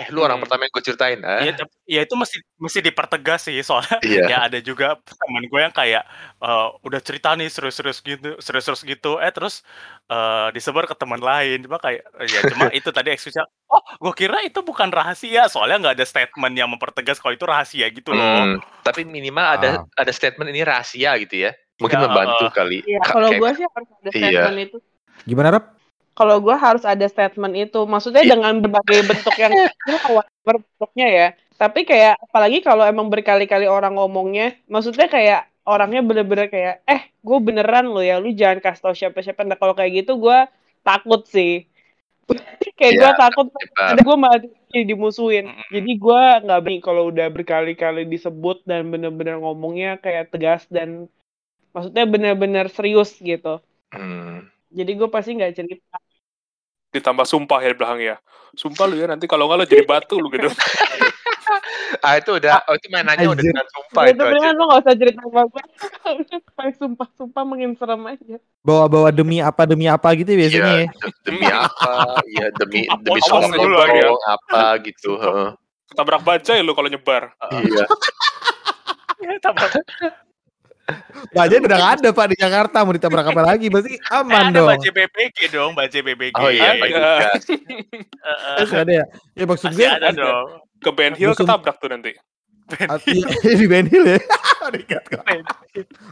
Ah, 0.00 0.02
ah. 0.02 0.08
eh 0.08 0.14
lu 0.16 0.24
orang 0.24 0.40
Hmm. 0.40 0.44
pertama 0.48 0.64
yang 0.64 0.72
gue 0.72 0.84
ceritain, 0.88 1.20
ah? 1.20 1.44
Iya, 1.44 1.52
tapi- 1.60 1.76
ya 1.84 2.00
itu 2.00 2.14
mesti 2.16 2.36
mesti 2.56 2.78
dipertegas 2.80 3.40
sih 3.44 3.60
soalnya 3.60 4.00
Iya. 4.08 4.24
ya 4.32 4.36
ada 4.48 4.58
juga 4.58 4.96
teman 5.04 5.44
gue 5.44 5.60
yang 5.60 5.74
kayak 5.76 6.02
eh, 6.40 6.66
udah 6.80 7.00
cerita 7.04 7.36
nih 7.36 7.52
serius-serius 7.52 8.00
gitu, 8.00 8.40
serius-serius 8.40 8.82
gitu, 8.82 9.20
eh 9.20 9.28
terus 9.28 9.60
eh, 10.08 10.48
disebar 10.50 10.88
ke 10.88 10.96
teman 10.96 11.20
lain, 11.20 11.60
cuma 11.64 11.76
kayak 11.76 12.00
ya 12.24 12.40
cuma 12.48 12.64
itu 12.78 12.88
tadi 12.88 13.12
excuse-nya, 13.12 13.44
oh 13.68 13.82
gue 14.00 14.12
kira 14.16 14.40
itu 14.40 14.64
bukan 14.64 14.88
rahasia, 14.88 15.44
soalnya 15.46 15.76
nggak 15.84 15.94
ada 16.00 16.06
statement 16.08 16.54
yang 16.56 16.72
mempertegas 16.72 17.20
kalau 17.20 17.36
itu 17.36 17.44
rahasia 17.44 17.86
gitu 17.92 18.16
loh. 18.16 18.24
Hmm, 18.24 18.56
tapi 18.80 19.04
minimal 19.04 19.46
ada 19.60 19.70
ada 19.94 20.12
statement 20.14 20.48
ini 20.48 20.64
rahasia 20.64 21.14
gitu 21.20 21.44
ya. 21.44 21.52
Mungkin 21.80 21.96
Iya, 21.96 22.04
membantu 22.08 22.44
heeh. 22.44 22.52
kali. 22.52 22.78
Iya, 22.84 23.00
Ka- 23.00 23.12
kalau 23.16 23.28
gue 23.40 23.50
sih 23.56 23.64
harus 23.64 23.88
ada 23.88 24.10
Iya. 24.12 24.20
statement 24.20 24.58
itu. 24.68 24.76
Gimana, 25.24 25.48
Rap? 25.56 25.79
Kalau 26.20 26.36
gue 26.44 26.52
harus 26.52 26.84
ada 26.84 27.06
statement 27.08 27.54
itu, 27.56 27.80
maksudnya 27.88 28.20
dengan 28.28 28.60
berbagai 28.60 29.08
bentuk 29.08 29.32
yang 29.40 29.56
bentuknya 30.44 31.08
ya. 31.08 31.26
Tapi 31.56 31.80
kayak 31.88 32.20
apalagi 32.28 32.60
kalau 32.60 32.84
emang 32.84 33.08
berkali-kali 33.08 33.64
orang 33.64 33.96
ngomongnya, 33.96 34.52
maksudnya 34.68 35.08
kayak 35.08 35.48
orangnya 35.64 36.04
bener-bener 36.04 36.52
kayak, 36.52 36.84
eh, 36.84 37.08
gue 37.24 37.38
beneran 37.40 37.88
lo 37.88 38.04
ya, 38.04 38.20
lu 38.20 38.36
jangan 38.36 38.60
kasih 38.60 38.82
tau 38.84 38.96
siapa-siapa. 38.96 39.48
Nah 39.48 39.56
kalau 39.56 39.72
kayak 39.72 40.04
gitu 40.04 40.20
gue 40.20 40.38
takut 40.84 41.24
sih. 41.24 41.64
kayak 42.78 42.92
gue 43.00 43.10
Iya, 43.10 43.16
takut, 43.16 43.46
ada 43.76 44.00
gue 44.00 44.16
malah 44.20 44.40
jadi 44.70 44.84
dimusuhin. 44.92 45.46
Jadi 45.72 45.90
gue 45.96 46.20
nggak 46.44 46.60
berani 46.62 46.80
kalau 46.84 47.10
udah 47.10 47.26
berkali-kali 47.32 48.04
disebut 48.06 48.62
dan 48.68 48.92
bener-bener 48.92 49.40
ngomongnya 49.40 49.96
kayak 49.98 50.30
tegas 50.32 50.68
dan 50.68 51.08
maksudnya 51.74 52.04
bener-bener 52.06 52.66
serius 52.70 53.16
gitu. 53.18 53.60
Hmm. 53.90 54.46
Jadi 54.70 54.90
gue 54.98 55.08
pasti 55.10 55.30
nggak 55.34 55.54
cerita. 55.58 55.98
Ditambah 56.90 57.26
sumpah 57.26 57.58
ya 57.62 57.68
di 57.70 57.76
belakang 57.78 58.00
ya. 58.02 58.16
Sumpah 58.54 58.84
lu 58.90 58.98
ya 58.98 59.06
nanti 59.06 59.30
kalau 59.30 59.46
nggak 59.46 59.58
lo 59.62 59.64
jadi 59.66 59.84
batu 59.86 60.18
lu 60.18 60.28
gitu. 60.30 60.50
Ah 62.00 62.14
itu 62.16 62.30
udah, 62.38 62.62
oh, 62.70 62.78
itu 62.78 62.86
mainannya 62.86 63.26
udah 63.26 63.42
dengan 63.42 63.66
sumpah 63.66 64.06
itu 64.06 64.22
beneran 64.22 64.54
lo 64.54 64.70
gak 64.70 64.80
usah 64.86 64.94
cerita 64.94 65.20
apa 65.26 65.40
apa. 65.50 65.60
Paling 66.54 66.74
sumpah-sumpah 66.78 67.42
makin 67.42 67.74
serem 67.74 68.02
aja. 68.06 68.36
Bawa-bawa 68.62 69.10
demi 69.10 69.42
apa 69.42 69.66
demi 69.66 69.90
apa 69.90 70.14
gitu 70.14 70.30
ya 70.30 70.38
biasanya 70.46 70.62
Iya, 70.62 70.78
ya. 70.78 70.86
de- 70.86 71.18
demi 71.26 71.46
apa? 71.50 71.92
Iya 72.30 72.46
demi 72.54 72.80
demi 72.86 73.20
soal 73.26 73.50
ya. 73.90 74.08
apa 74.14 74.62
gitu. 74.86 75.18
heeh. 75.18 75.50
Ketabrak 75.90 76.22
baja 76.22 76.52
ya 76.54 76.62
lu 76.62 76.72
kalau 76.78 76.86
nyebar. 76.86 77.34
Iya. 77.50 77.84
Tabrak- 79.44 79.84
Baja 81.30 81.54
udah 81.56 81.68
nggak 81.72 81.94
ada 81.96 82.08
Pak 82.10 82.26
di 82.26 82.36
Jakarta 82.36 82.76
mau 82.80 82.90
ditabrak 82.90 83.26
apa 83.26 83.42
lagi? 83.44 83.66
Berarti 83.66 83.94
Eh, 83.94 84.14
aman 84.14 84.44
ada 84.46 84.56
dong. 84.56 84.68
baca 84.68 84.88
BBG 84.90 85.38
dong, 85.48 85.70
baca 85.72 85.98
BBG. 85.98 86.34
Oh 86.34 86.48
iya, 86.48 86.74
Ada. 86.74 87.40
Masih 88.56 88.78
ada 88.82 88.92
ya? 88.92 89.04
Ya 89.32 89.44
maksud 89.44 89.70
gue 89.70 89.82
ada 89.82 90.06
ada. 90.06 90.10
dong. 90.12 90.46
Ke 90.78 90.90
Ben 90.90 91.12
Hill 91.12 91.30
Musuh- 91.30 91.44
ketabrak 91.44 91.76
tuh 91.76 91.88
nanti. 91.88 92.12
iya, 93.04 93.26
di 93.58 93.66
Ben 93.66 93.84
Hill 93.84 94.06
ya. 94.06 94.18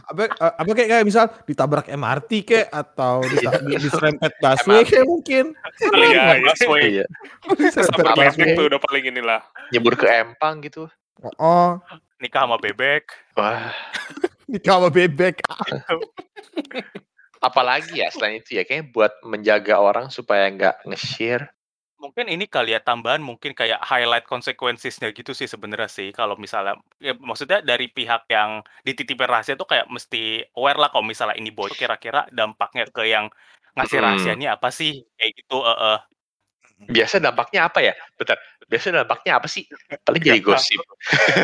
Apa 0.09 0.23
apa 0.35 0.71
kayak 0.73 0.89
kayak 0.89 1.05
misal 1.05 1.29
ditabrak 1.43 1.87
MRT 1.87 2.31
kayak 2.43 2.67
atau 2.67 3.21
di- 3.21 3.45
diserempet 3.77 4.33
busway 4.35 4.81
MRT. 4.81 4.89
kayak 4.89 5.05
mungkin. 5.05 5.45
Iya, 5.79 6.03
iya. 6.09 6.23
Busway. 6.43 6.83
Iya. 6.91 7.05
Diserempet 7.53 8.05
busway. 8.11 8.51
tuh 8.53 8.65
udah 8.67 8.79
paling 8.81 9.03
inilah. 9.07 9.41
Nyebur 9.69 9.95
ke 9.95 10.07
empang 10.09 10.59
gitu. 10.59 10.89
Oh, 11.37 11.79
Nikah 12.17 12.43
sama 12.43 12.57
bebek. 12.57 13.07
Wah, 13.33 13.71
nikah 14.53 14.81
sama 14.81 14.89
bebek. 14.89 15.41
apalagi 17.39 18.03
ya 18.03 18.11
selain 18.11 18.43
itu 18.43 18.59
ya 18.59 18.67
kayaknya 18.67 18.91
buat 18.91 19.13
menjaga 19.23 19.79
orang 19.79 20.11
supaya 20.11 20.51
nggak 20.51 20.83
nge-share. 20.89 21.47
Mungkin 21.99 22.31
ini 22.31 22.47
kali 22.47 22.71
ya 22.71 22.79
tambahan 22.79 23.19
mungkin 23.19 23.51
kayak 23.51 23.83
highlight 23.83 24.23
consequences-nya 24.23 25.11
gitu 25.11 25.35
sih 25.35 25.51
sebenarnya 25.51 25.91
sih 25.91 26.15
kalau 26.15 26.39
misalnya 26.39 26.79
ya 26.99 27.11
maksudnya 27.19 27.59
dari 27.59 27.91
pihak 27.91 28.23
yang 28.31 28.63
dititipin 28.87 29.27
rahasia 29.27 29.59
tuh 29.59 29.67
kayak 29.67 29.87
mesti 29.91 30.47
aware 30.55 30.79
lah 30.79 30.87
kalau 30.95 31.03
misalnya 31.03 31.35
ini 31.35 31.51
bocor 31.51 31.75
kira-kira 31.75 32.23
dampaknya 32.31 32.87
ke 32.87 33.03
yang 33.03 33.27
ngasih 33.75 33.99
Hmm. 33.99 34.05
rahasianya 34.15 34.47
apa 34.55 34.71
sih 34.71 35.03
kayak 35.19 35.31
gitu 35.43 35.59
eh, 35.63 35.77
eh. 35.95 35.99
Biasa 36.95 37.19
dampaknya 37.19 37.67
apa 37.67 37.79
ya? 37.83 37.93
Bentar. 38.15 38.39
Biasa 38.69 38.87
dampaknya 39.03 39.31
apa 39.35 39.47
sih? 39.51 39.67
Paling 40.07 40.21
jadi 40.23 40.39
gosip. 40.39 40.79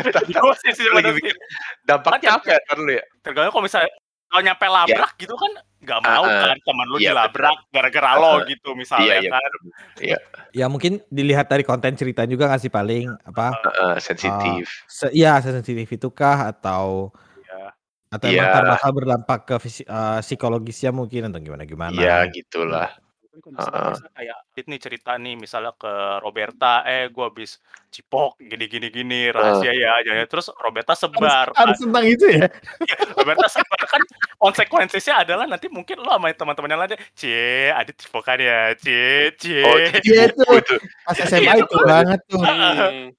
Jadi 0.08 0.32
gosip 0.32 0.72
sih 0.72 0.88
Lagi 0.88 1.12
mikir. 1.12 1.36
Dampaknya 1.84 2.40
apa 2.40 2.46
ya? 2.56 2.58
Ntar 2.64 2.76
dulu 2.80 2.92
ya. 2.96 3.04
tergantung 3.20 3.52
kalau 3.52 3.64
misalnya 3.68 3.90
kalau 4.26 4.42
nyampe 4.42 4.66
labrak 4.66 5.12
gitu 5.22 5.34
kan 5.38 5.52
nggak 5.86 6.00
mau 6.02 6.24
ah. 6.26 6.50
kan 6.50 6.58
teman 6.66 6.86
lu 6.90 6.98
Iya, 6.98 7.14
dilabrak 7.14 7.56
gara-gara 7.70 8.08
Ah, 8.10 8.18
lo 8.18 8.30
ah. 8.34 8.38
gitu 8.42 8.74
misalnya 8.74 9.06
Iya, 9.06 9.16
iya. 9.22 9.30
kan 9.30 9.50
Ya 10.50 10.66
mungkin 10.66 10.98
dilihat 11.12 11.46
dari 11.46 11.62
konten 11.62 11.94
cerita 11.94 12.26
juga 12.26 12.50
nggak 12.50 12.62
sih 12.66 12.72
paling 12.72 13.06
apa? 13.22 13.54
Heeh, 13.54 13.94
sensitif. 14.02 14.82
Se 14.90 15.06
iya 15.14 15.38
sensitif 15.38 15.86
itukah 15.86 16.50
atau 16.50 17.14
Iya. 17.46 17.70
atau 18.10 18.26
emang 18.26 18.34
Iya. 18.34 18.50
ntar 18.50 18.64
bakal 18.66 18.90
berdampak 18.98 19.38
ke 19.46 19.54
eh, 19.86 20.20
psikologisnya 20.26 20.90
mungkin 20.90 21.30
atau 21.30 21.38
gimana 21.38 21.62
gimana? 21.62 21.94
Iya, 21.94 22.26
gitulah. 22.34 22.90
Mungkin 23.36 23.52
kalau 23.52 23.68
misalnya, 23.68 23.90
misalnya 23.92 24.12
kayak 24.16 24.38
Dit 24.56 24.66
nih 24.72 24.80
cerita 24.80 25.12
nih 25.20 25.34
misalnya 25.36 25.72
ke 25.76 25.92
Roberta 26.24 26.80
eh 26.88 27.12
gua 27.12 27.28
habis 27.28 27.60
cipok 27.92 28.40
gini 28.40 28.64
gini 28.64 28.88
gini 28.88 29.20
rahasia 29.28 29.76
ya 29.76 30.00
aja 30.00 30.24
terus 30.24 30.48
Roberta 30.56 30.96
sebar 30.96 31.52
Harus 31.52 31.76
tentang 31.76 32.04
itu 32.08 32.24
ya? 32.32 32.48
Roberta 33.20 33.44
sebar 33.52 33.80
kan 33.84 34.00
konsekuensinya 34.40 35.20
adalah 35.20 35.44
nanti 35.44 35.68
mungkin 35.68 36.00
lo 36.00 36.16
sama 36.16 36.32
teman-teman 36.32 36.72
yang 36.72 36.80
lain 36.80 36.96
cie 37.12 37.68
Adit 37.76 37.96
cipokan 38.00 38.40
ya 38.40 38.72
cie 38.80 39.36
cie 39.36 39.60
Oh, 39.68 39.76
Iya 39.76 40.32
itu 40.32 40.42
Oh, 40.48 40.56
itu. 40.56 40.76
pas 41.04 41.16
SMA 41.20 41.52
itu 41.60 41.76
banget 41.84 42.20
tuh. 42.32 42.40
Hmm. 42.40 43.12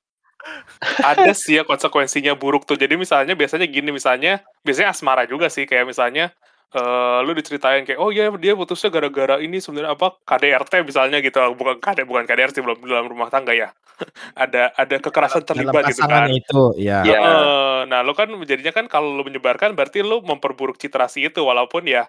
Ada 1.04 1.34
sih 1.36 1.60
ya 1.60 1.64
konsekuensinya 1.68 2.34
buruk 2.34 2.64
tuh. 2.66 2.80
Jadi 2.80 2.96
misalnya 2.96 3.36
biasanya 3.36 3.68
gini 3.68 3.92
misalnya, 3.92 4.40
biasanya 4.64 4.96
asmara 4.96 5.28
juga 5.28 5.52
sih 5.52 5.68
kayak 5.68 5.92
misalnya 5.92 6.32
eh 6.68 7.20
lu 7.24 7.32
diceritain 7.32 7.88
kayak 7.88 7.96
oh 7.96 8.12
ya 8.12 8.28
dia 8.36 8.52
putusnya 8.52 8.92
gara-gara 8.92 9.40
ini 9.40 9.64
sebenarnya 9.64 9.96
apa 9.96 10.20
KDRT 10.28 10.84
misalnya 10.84 11.24
gitu 11.24 11.40
bukan 11.56 11.80
KD 11.80 12.04
bukan 12.04 12.28
KDRT 12.28 12.60
belum 12.60 12.84
dalam 12.84 13.08
rumah 13.08 13.32
tangga 13.32 13.56
ya 13.56 13.72
ada 14.36 14.76
ada 14.76 14.96
kekerasan 15.00 15.48
Dalam 15.48 15.72
terlibat 15.72 15.84
gitu 15.88 16.04
kan 16.04 16.28
itu, 16.28 16.64
ya. 16.76 17.08
Iya. 17.08 17.20
Heeh. 17.24 17.80
nah 17.88 18.04
lo 18.04 18.12
kan 18.12 18.28
jadinya 18.44 18.76
kan 18.76 18.92
kalau 18.92 19.16
lo 19.16 19.24
menyebarkan 19.24 19.80
berarti 19.80 20.04
lo 20.04 20.20
memperburuk 20.20 20.76
citra 20.76 21.08
si 21.08 21.24
itu 21.24 21.40
walaupun 21.40 21.88
ya 21.88 22.04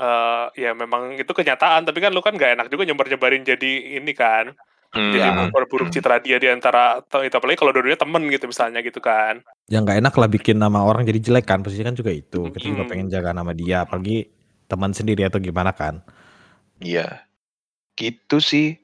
eh 0.00 0.46
ya 0.56 0.72
memang 0.72 1.20
itu 1.20 1.28
kenyataan 1.28 1.84
tapi 1.84 2.00
kan 2.00 2.16
lo 2.16 2.24
kan 2.24 2.32
nggak 2.32 2.56
enak 2.56 2.66
juga 2.72 2.88
nyebar 2.88 3.12
nyebarin 3.12 3.44
jadi 3.44 4.00
ini 4.00 4.16
kan 4.16 4.56
Hmm. 4.88 5.12
jadi 5.12 5.20
Ya. 5.20 5.36
memperburuk 5.36 5.92
citra 5.92 6.16
dia 6.16 6.40
di 6.40 6.48
antara 6.48 7.04
itu 7.20 7.34
apalagi 7.36 7.60
kalau 7.60 7.76
dua-duanya 7.76 8.00
temen 8.00 8.24
gitu 8.32 8.48
misalnya 8.48 8.80
gitu 8.80 8.98
kan 8.98 9.44
Yang 9.68 9.82
nggak 9.84 9.98
enak 10.00 10.14
lah 10.16 10.28
bikin 10.32 10.56
nama 10.56 10.80
orang 10.80 11.04
jadi 11.04 11.20
jelek 11.20 11.44
kan, 11.44 11.60
posisinya 11.60 11.92
kan 11.92 11.96
juga 11.96 12.08
itu. 12.08 12.48
Kita 12.48 12.64
juga 12.64 12.82
Mm. 12.82 12.90
pengen 12.90 13.06
jaga 13.12 13.36
nama 13.36 13.52
dia, 13.52 13.84
apalagi 13.84 14.32
teman 14.64 14.96
sendiri 14.96 15.28
atau 15.28 15.36
gimana 15.36 15.76
kan. 15.76 16.00
Iya. 16.80 17.20
Gitu 17.92 18.40
sih. 18.40 18.80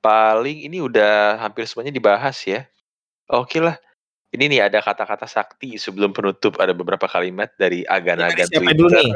Paling 0.00 0.68
ini 0.68 0.84
udah 0.84 1.40
hampir 1.40 1.64
semuanya 1.64 1.88
dibahas 1.88 2.36
ya. 2.44 2.68
Oke 3.28 3.64
lah. 3.64 3.80
Ini 4.28 4.44
nih 4.44 4.60
ada 4.62 4.78
kata-kata 4.78 5.24
sakti 5.24 5.80
sebelum 5.80 6.12
penutup 6.12 6.60
ada 6.60 6.76
beberapa 6.76 7.08
kalimat 7.08 7.48
dari 7.56 7.80
agan-agan 7.82 8.44
Siapa 8.44 8.60
Twitter. 8.60 8.76
dulu 8.76 8.88
nih? 8.92 9.10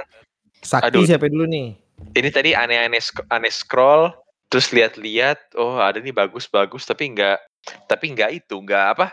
Sakti 0.59 0.89
Aduh. 0.89 1.05
siapa 1.05 1.29
dulu 1.29 1.45
nih? 1.45 1.77
Ini 2.17 2.29
tadi 2.33 2.51
aneh-aneh 2.57 3.01
aneh 3.29 3.53
scroll 3.53 4.09
terus 4.55 4.71
lihat-lihat 4.71 5.59
oh 5.59 5.83
ada 5.83 5.99
nih 5.99 6.15
bagus-bagus 6.15 6.87
tapi 6.87 7.11
enggak 7.11 7.43
tapi 7.91 8.15
enggak 8.15 8.39
itu 8.39 8.55
enggak 8.55 8.95
apa 8.95 9.11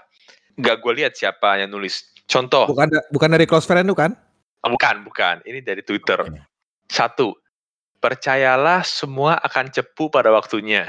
enggak 0.53 0.77
gue 0.77 0.93
lihat 1.01 1.17
siapa 1.17 1.57
yang 1.57 1.73
nulis 1.73 2.13
contoh 2.29 2.69
Bukan 2.69 2.93
bukan 3.09 3.33
dari 3.33 3.49
close 3.49 3.65
friend 3.65 3.89
kan? 3.97 4.13
Ah, 4.61 4.69
bukan 4.69 5.01
bukan 5.01 5.41
ini 5.49 5.65
dari 5.65 5.81
Twitter 5.81 6.21
satu 6.93 7.33
percayalah 7.97 8.85
semua 8.85 9.41
akan 9.41 9.73
cepu 9.73 10.13
pada 10.13 10.29
waktunya 10.29 10.85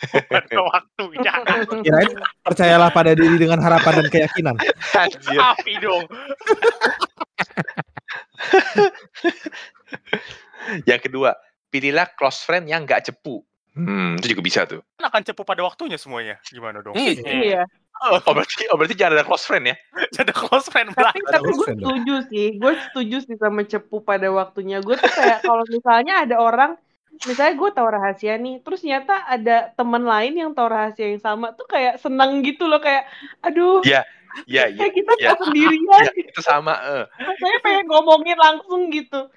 pada 0.32 0.56
waktunya 0.64 1.36
Kirain 1.84 2.16
percayalah 2.40 2.88
pada 2.88 3.12
diri 3.12 3.36
dengan 3.36 3.60
harapan 3.60 4.00
dan 4.00 4.08
keyakinan. 4.08 4.56
Anjir. 4.96 5.40
api 5.44 5.76
dong 5.76 6.08
Yang 10.88 11.10
kedua, 11.10 11.34
pilihlah 11.68 12.14
close 12.16 12.40
friend 12.46 12.70
yang 12.70 12.86
nggak 12.88 13.10
cepu. 13.10 13.42
Hmm, 13.80 14.20
itu 14.20 14.36
juga 14.36 14.42
bisa 14.44 14.60
tuh. 14.68 14.84
kan 14.94 15.08
akan 15.08 15.22
cepu 15.24 15.42
pada 15.42 15.64
waktunya 15.64 15.96
semuanya 15.96 16.36
gimana 16.44 16.84
dong 16.84 16.92
Hmm. 16.92 17.16
Iya. 17.24 17.64
Oh 18.00 18.32
berarti, 18.32 18.64
oh 18.72 18.80
berarti 18.80 18.96
jangan 18.96 19.20
ada 19.20 19.24
close 19.24 19.44
friend 19.44 19.68
ya? 19.68 19.76
Jadi 20.16 20.32
close 20.32 20.68
friend. 20.68 20.88
Tapi 20.92 21.20
Ada 21.20 21.36
tapi 21.36 21.48
gue 21.52 21.68
dong. 21.68 21.68
setuju 21.76 22.14
sih, 22.32 22.46
gue 22.56 22.72
setuju 22.88 23.16
sih 23.24 23.36
sama 23.36 23.60
cepu 23.62 24.00
pada 24.00 24.24
waktunya. 24.32 24.80
Gue 24.80 24.96
tuh 24.96 25.12
kayak 25.12 25.44
kalau 25.48 25.64
misalnya 25.68 26.24
ada 26.24 26.40
orang, 26.40 26.80
misalnya 27.20 27.60
gue 27.60 27.70
tahu 27.70 27.88
rahasia 27.92 28.40
nih, 28.40 28.64
terus 28.64 28.80
ternyata 28.80 29.28
ada 29.28 29.68
teman 29.76 30.00
lain 30.00 30.32
yang 30.32 30.50
tahu 30.56 30.72
rahasia 30.72 31.12
yang 31.12 31.20
sama, 31.20 31.52
tuh 31.52 31.68
kayak 31.68 32.00
seneng 32.00 32.40
gitu 32.40 32.64
loh, 32.64 32.80
kayak 32.80 33.04
aduh, 33.44 33.84
Iya, 33.84 34.08
iya, 34.48 34.72
iya. 34.72 34.80
kayak 34.80 34.94
kita 34.96 35.12
iya. 35.12 35.24
nggak 35.28 35.38
sendirian. 35.44 36.02
Iya, 36.08 36.24
itu 36.24 36.40
sama. 36.40 36.74
eh. 36.80 37.04
Saya 37.36 37.56
pengen 37.60 37.84
ngomongin 37.84 38.38
langsung 38.40 38.88
gitu. 38.88 39.28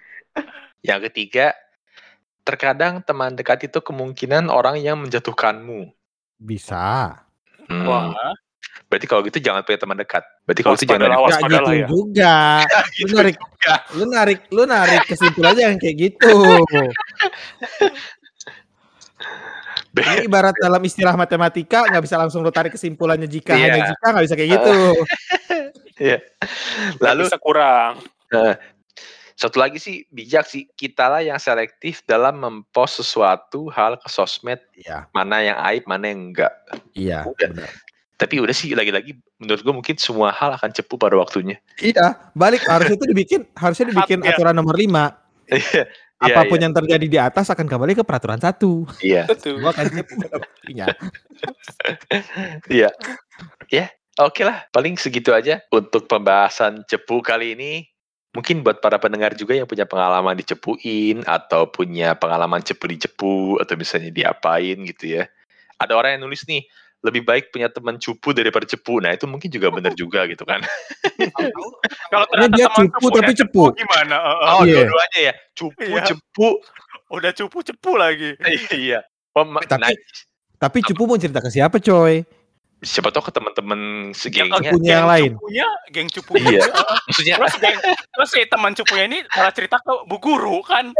Yang 0.79 1.11
ketiga, 1.11 1.51
terkadang 2.43 2.99
teman 3.03 3.33
dekat 3.33 3.65
itu 3.65 3.79
kemungkinan 3.79 4.51
orang 4.51 4.79
yang 4.79 4.99
menjatuhkanmu. 4.99 5.91
Bisa. 6.37 7.19
Hmm. 7.67 7.87
Wah. 7.87 8.35
Berarti 8.91 9.05
kalau 9.09 9.25
gitu 9.25 9.41
jangan 9.41 9.65
punya 9.65 9.79
teman 9.81 9.97
dekat. 9.97 10.21
Berarti 10.45 10.61
kalau 10.61 10.75
gitu 10.77 10.85
jangan 10.93 11.17
waspadalah 11.17 11.71
gitu 11.73 11.73
ya. 11.73 11.87
juga. 11.89 12.35
Lu 12.69 13.05
gitu 13.09 13.13
narik, 13.17 13.35
juga. 13.41 13.73
lu 13.97 14.03
narik, 14.05 14.39
lu 14.53 14.63
narik 14.69 15.01
kesimpulannya 15.09 15.63
yang 15.73 15.79
kayak 15.81 15.95
gitu. 15.97 16.35
Ini 19.93 20.25
ibarat 20.25 20.57
dalam 20.57 20.81
istilah 20.81 21.13
matematika 21.13 21.85
nggak 21.85 22.01
bisa 22.01 22.17
langsung 22.17 22.41
lu 22.41 22.49
tarik 22.49 22.73
kesimpulannya 22.73 23.29
jika 23.29 23.53
Iya. 23.53 23.69
hanya 23.69 23.81
jika 23.93 24.05
nggak 24.09 24.25
bisa 24.25 24.35
kayak 24.37 24.51
gitu. 24.57 24.73
Iya. 25.93 26.17
Lalu 26.97 27.05
Lalu 27.05 27.21
bisa 27.29 27.37
kurang. 27.37 28.01
eh, 28.33 28.53
satu 29.33 29.57
lagi 29.57 29.77
sih 29.77 30.05
bijak 30.09 30.45
sih 30.45 30.69
kita 30.73 31.07
lah 31.07 31.21
yang 31.21 31.37
selektif 31.37 32.01
dalam 32.03 32.37
mempost 32.37 33.01
sesuatu 33.01 33.67
hal 33.69 33.97
ke 33.97 34.07
sosmed 34.07 34.61
Iya, 34.73 35.05
mana 35.11 35.41
yang 35.41 35.57
aib 35.69 35.83
mana 35.85 36.09
yang 36.09 36.31
enggak. 36.31 36.53
iya, 36.93 37.25
Udah. 37.25 37.49
benar. 37.49 37.69
Tapi 38.13 38.39
udah 38.39 38.55
sih 38.55 38.71
lagi-lagi 38.71 39.17
menurut 39.41 39.61
gue 39.61 39.73
mungkin 39.73 39.95
semua 39.99 40.31
hal 40.31 40.53
akan 40.55 40.71
cepu 40.71 40.95
pada 40.95 41.17
waktunya. 41.17 41.57
Iya, 41.77 42.31
balik 42.31 42.63
harusnya 42.63 42.95
itu 42.95 43.07
dibikin 43.09 43.41
harusnya 43.53 43.89
dibikin 43.91 44.21
Iya. 44.23 44.37
aturan 44.37 44.55
nomor 44.55 44.77
5. 44.77 45.11
Iya. 45.49 45.83
Iya, 46.23 46.39
Apa 46.39 46.47
pun 46.47 46.55
yang 46.55 46.71
terjadi 46.71 47.03
di 47.03 47.19
atas 47.19 47.51
akan 47.51 47.67
kembali 47.67 47.99
ke 47.99 48.03
peraturan 48.07 48.39
satu. 48.39 48.87
Iya. 49.03 49.27
Betul. 49.27 49.59
Gua 49.59 49.75
akan 49.75 49.85
cepu 49.91 50.13
pada 50.23 50.35
waktunya. 50.39 50.87
Iya. 52.71 52.89
Ya, 53.67 53.85
oke 54.15 54.41
lah. 54.45 54.63
Paling 54.71 54.95
segitu 54.95 55.35
aja 55.35 55.59
untuk 55.67 56.07
pembahasan 56.07 56.85
cepu 56.87 57.19
kali 57.19 57.57
ini. 57.57 57.71
Mungkin 58.33 58.65
buat 58.65 58.81
para 58.81 58.97
pendengar 58.97 59.37
juga 59.37 59.53
yang 59.53 59.69
punya 59.69 59.85
pengalaman 59.85 60.33
dicepuin 60.33 61.21
atau 61.21 61.69
punya 61.69 62.17
pengalaman 62.17 62.65
cepu 62.65 62.89
dicepu 62.89 63.61
atau 63.61 63.77
misalnya 63.77 64.09
diapain 64.09 64.73
gitu 64.89 65.21
ya. 65.21 65.29
Ada 65.77 65.93
orang 65.93 66.17
yang 66.17 66.25
nulis 66.25 66.41
nih, 66.49 66.65
lebih 67.05 67.21
baik 67.21 67.53
punya 67.53 67.69
teman 67.69 68.01
cupu 68.01 68.33
daripada 68.33 68.65
cepu. 68.65 68.97
Nah, 69.05 69.13
itu 69.13 69.29
mungkin 69.29 69.53
juga 69.53 69.69
benar 69.69 69.93
juga 69.93 70.25
gitu 70.25 70.49
kan. 70.49 70.65
Kalau 72.11 72.25
ternyata 72.31 72.55
dia 72.57 72.67
teman 72.73 72.89
cupu 72.89 73.07
tapi 73.13 73.33
cepu. 73.37 73.63
gimana? 73.77 74.17
Heeh. 74.17 74.49
Oh, 74.49 74.63
Iya. 74.65 74.73
dua-duanya 74.81 75.19
ya. 75.21 75.33
Cupu, 75.53 75.81
Iya. 75.85 76.03
cepu. 76.09 76.47
Udah 77.13 77.31
cupu 77.37 77.57
cepu 77.61 77.91
lagi. 78.01 78.29
iya. 78.73 79.05
Oh, 79.37 79.45
Tapi- 79.61 79.77
nah, 79.77 79.93
Tapi 80.57 80.79
cupu 80.81 81.05
mau 81.05 81.19
cerita 81.19 81.37
ke 81.37 81.51
siapa, 81.51 81.77
coy? 81.77 82.23
Siapa 82.83 83.09
tahu 83.09 83.31
ke 83.31 83.33
teman-teman 83.33 84.11
Ya, 84.11 84.15
segengnya. 84.15 84.71
Punya 84.75 84.91
yang 84.93 85.03
geng 85.03 85.07
lain. 85.09 85.31
Cupunya, 85.35 85.67
geng 85.89 86.09
cupunya. 86.11 86.49
Iya. 86.51 86.63
Maksudnya 87.09 87.35
terus 87.39 87.55
geng, 87.57 87.79
terus 87.83 88.29
si 88.29 88.41
teman 88.45 88.71
cupunya 88.75 89.05
ini 89.09 89.19
malah 89.33 89.53
cerita 89.55 89.77
ke 89.79 89.93
bu 90.05 90.17
guru 90.19 90.59
kan. 90.61 90.91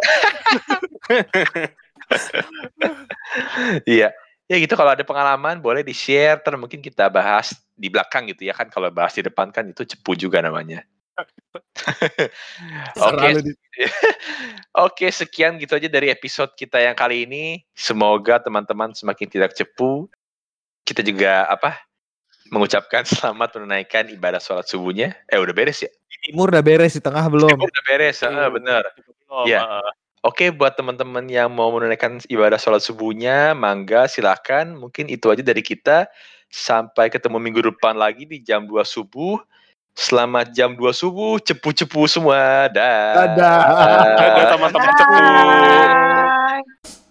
Iya. 3.86 4.10
Ya 4.52 4.56
gitu 4.60 4.76
kalau 4.76 4.92
ada 4.92 5.08
pengalaman 5.08 5.64
boleh 5.64 5.88
di-share 5.88 6.40
terus 6.44 6.60
mungkin 6.60 6.84
kita 6.84 7.08
bahas 7.08 7.56
di 7.74 7.88
belakang 7.88 8.28
gitu 8.28 8.44
ya 8.44 8.54
kan 8.54 8.68
kalau 8.68 8.92
bahas 8.92 9.16
di 9.16 9.24
depan 9.24 9.50
kan 9.56 9.64
itu 9.68 9.88
cepu 9.88 10.20
juga 10.20 10.44
namanya. 10.44 10.84
Oke. 13.08 13.28
Di- 13.40 13.58
Oke, 14.86 15.10
sekian 15.10 15.58
gitu 15.62 15.78
aja 15.78 15.90
dari 15.90 16.10
episode 16.10 16.54
kita 16.58 16.82
yang 16.82 16.98
kali 16.98 17.26
ini. 17.26 17.62
Semoga 17.74 18.42
teman-teman 18.42 18.94
semakin 18.94 19.28
tidak 19.30 19.52
cepu. 19.54 20.10
Kita 20.84 21.00
juga 21.00 21.48
apa? 21.48 21.80
Mengucapkan 22.52 23.08
selamat 23.08 23.56
menunaikan 23.58 24.12
ibadah 24.12 24.44
sholat 24.44 24.68
subuhnya. 24.68 25.16
Eh 25.32 25.40
udah 25.40 25.56
beres 25.56 25.80
ya? 25.80 25.92
Timur 26.24 26.52
udah 26.52 26.64
beres 26.64 26.96
di 26.96 27.02
tengah 27.04 27.24
belum? 27.28 27.52
Oh, 27.52 27.68
udah 27.68 27.84
beres, 27.88 28.24
heeh, 28.24 28.48
bener. 28.52 28.84
Belum, 29.28 29.48
Iya. 29.48 29.60
heeh. 29.64 29.90
Oke, 30.24 30.56
buat 30.56 30.72
teman-teman 30.80 31.28
yang 31.28 31.52
mau 31.52 31.68
menunaikan 31.68 32.24
ibadah 32.32 32.56
sholat 32.56 32.80
subuhnya, 32.80 33.52
mangga 33.52 34.08
silakan. 34.08 34.76
Mungkin 34.80 35.12
itu 35.12 35.28
aja 35.28 35.44
dari 35.44 35.60
kita. 35.60 36.08
Sampai 36.48 37.12
ketemu 37.12 37.44
minggu 37.44 37.60
depan 37.76 38.00
lagi 38.00 38.24
di 38.24 38.40
jam 38.40 38.64
2 38.64 38.88
subuh. 38.88 39.40
Selamat 40.00 40.56
jam 40.56 40.80
2 40.80 40.96
subuh, 40.96 41.44
cepu-cepu 41.44 42.08
semua. 42.08 42.72
Dah. 42.72 43.36
Dadah. 43.36 43.60
Dadah 44.16 44.46
teman-teman 44.56 44.92
cepu. 44.96 45.12
Bye. 45.12 47.03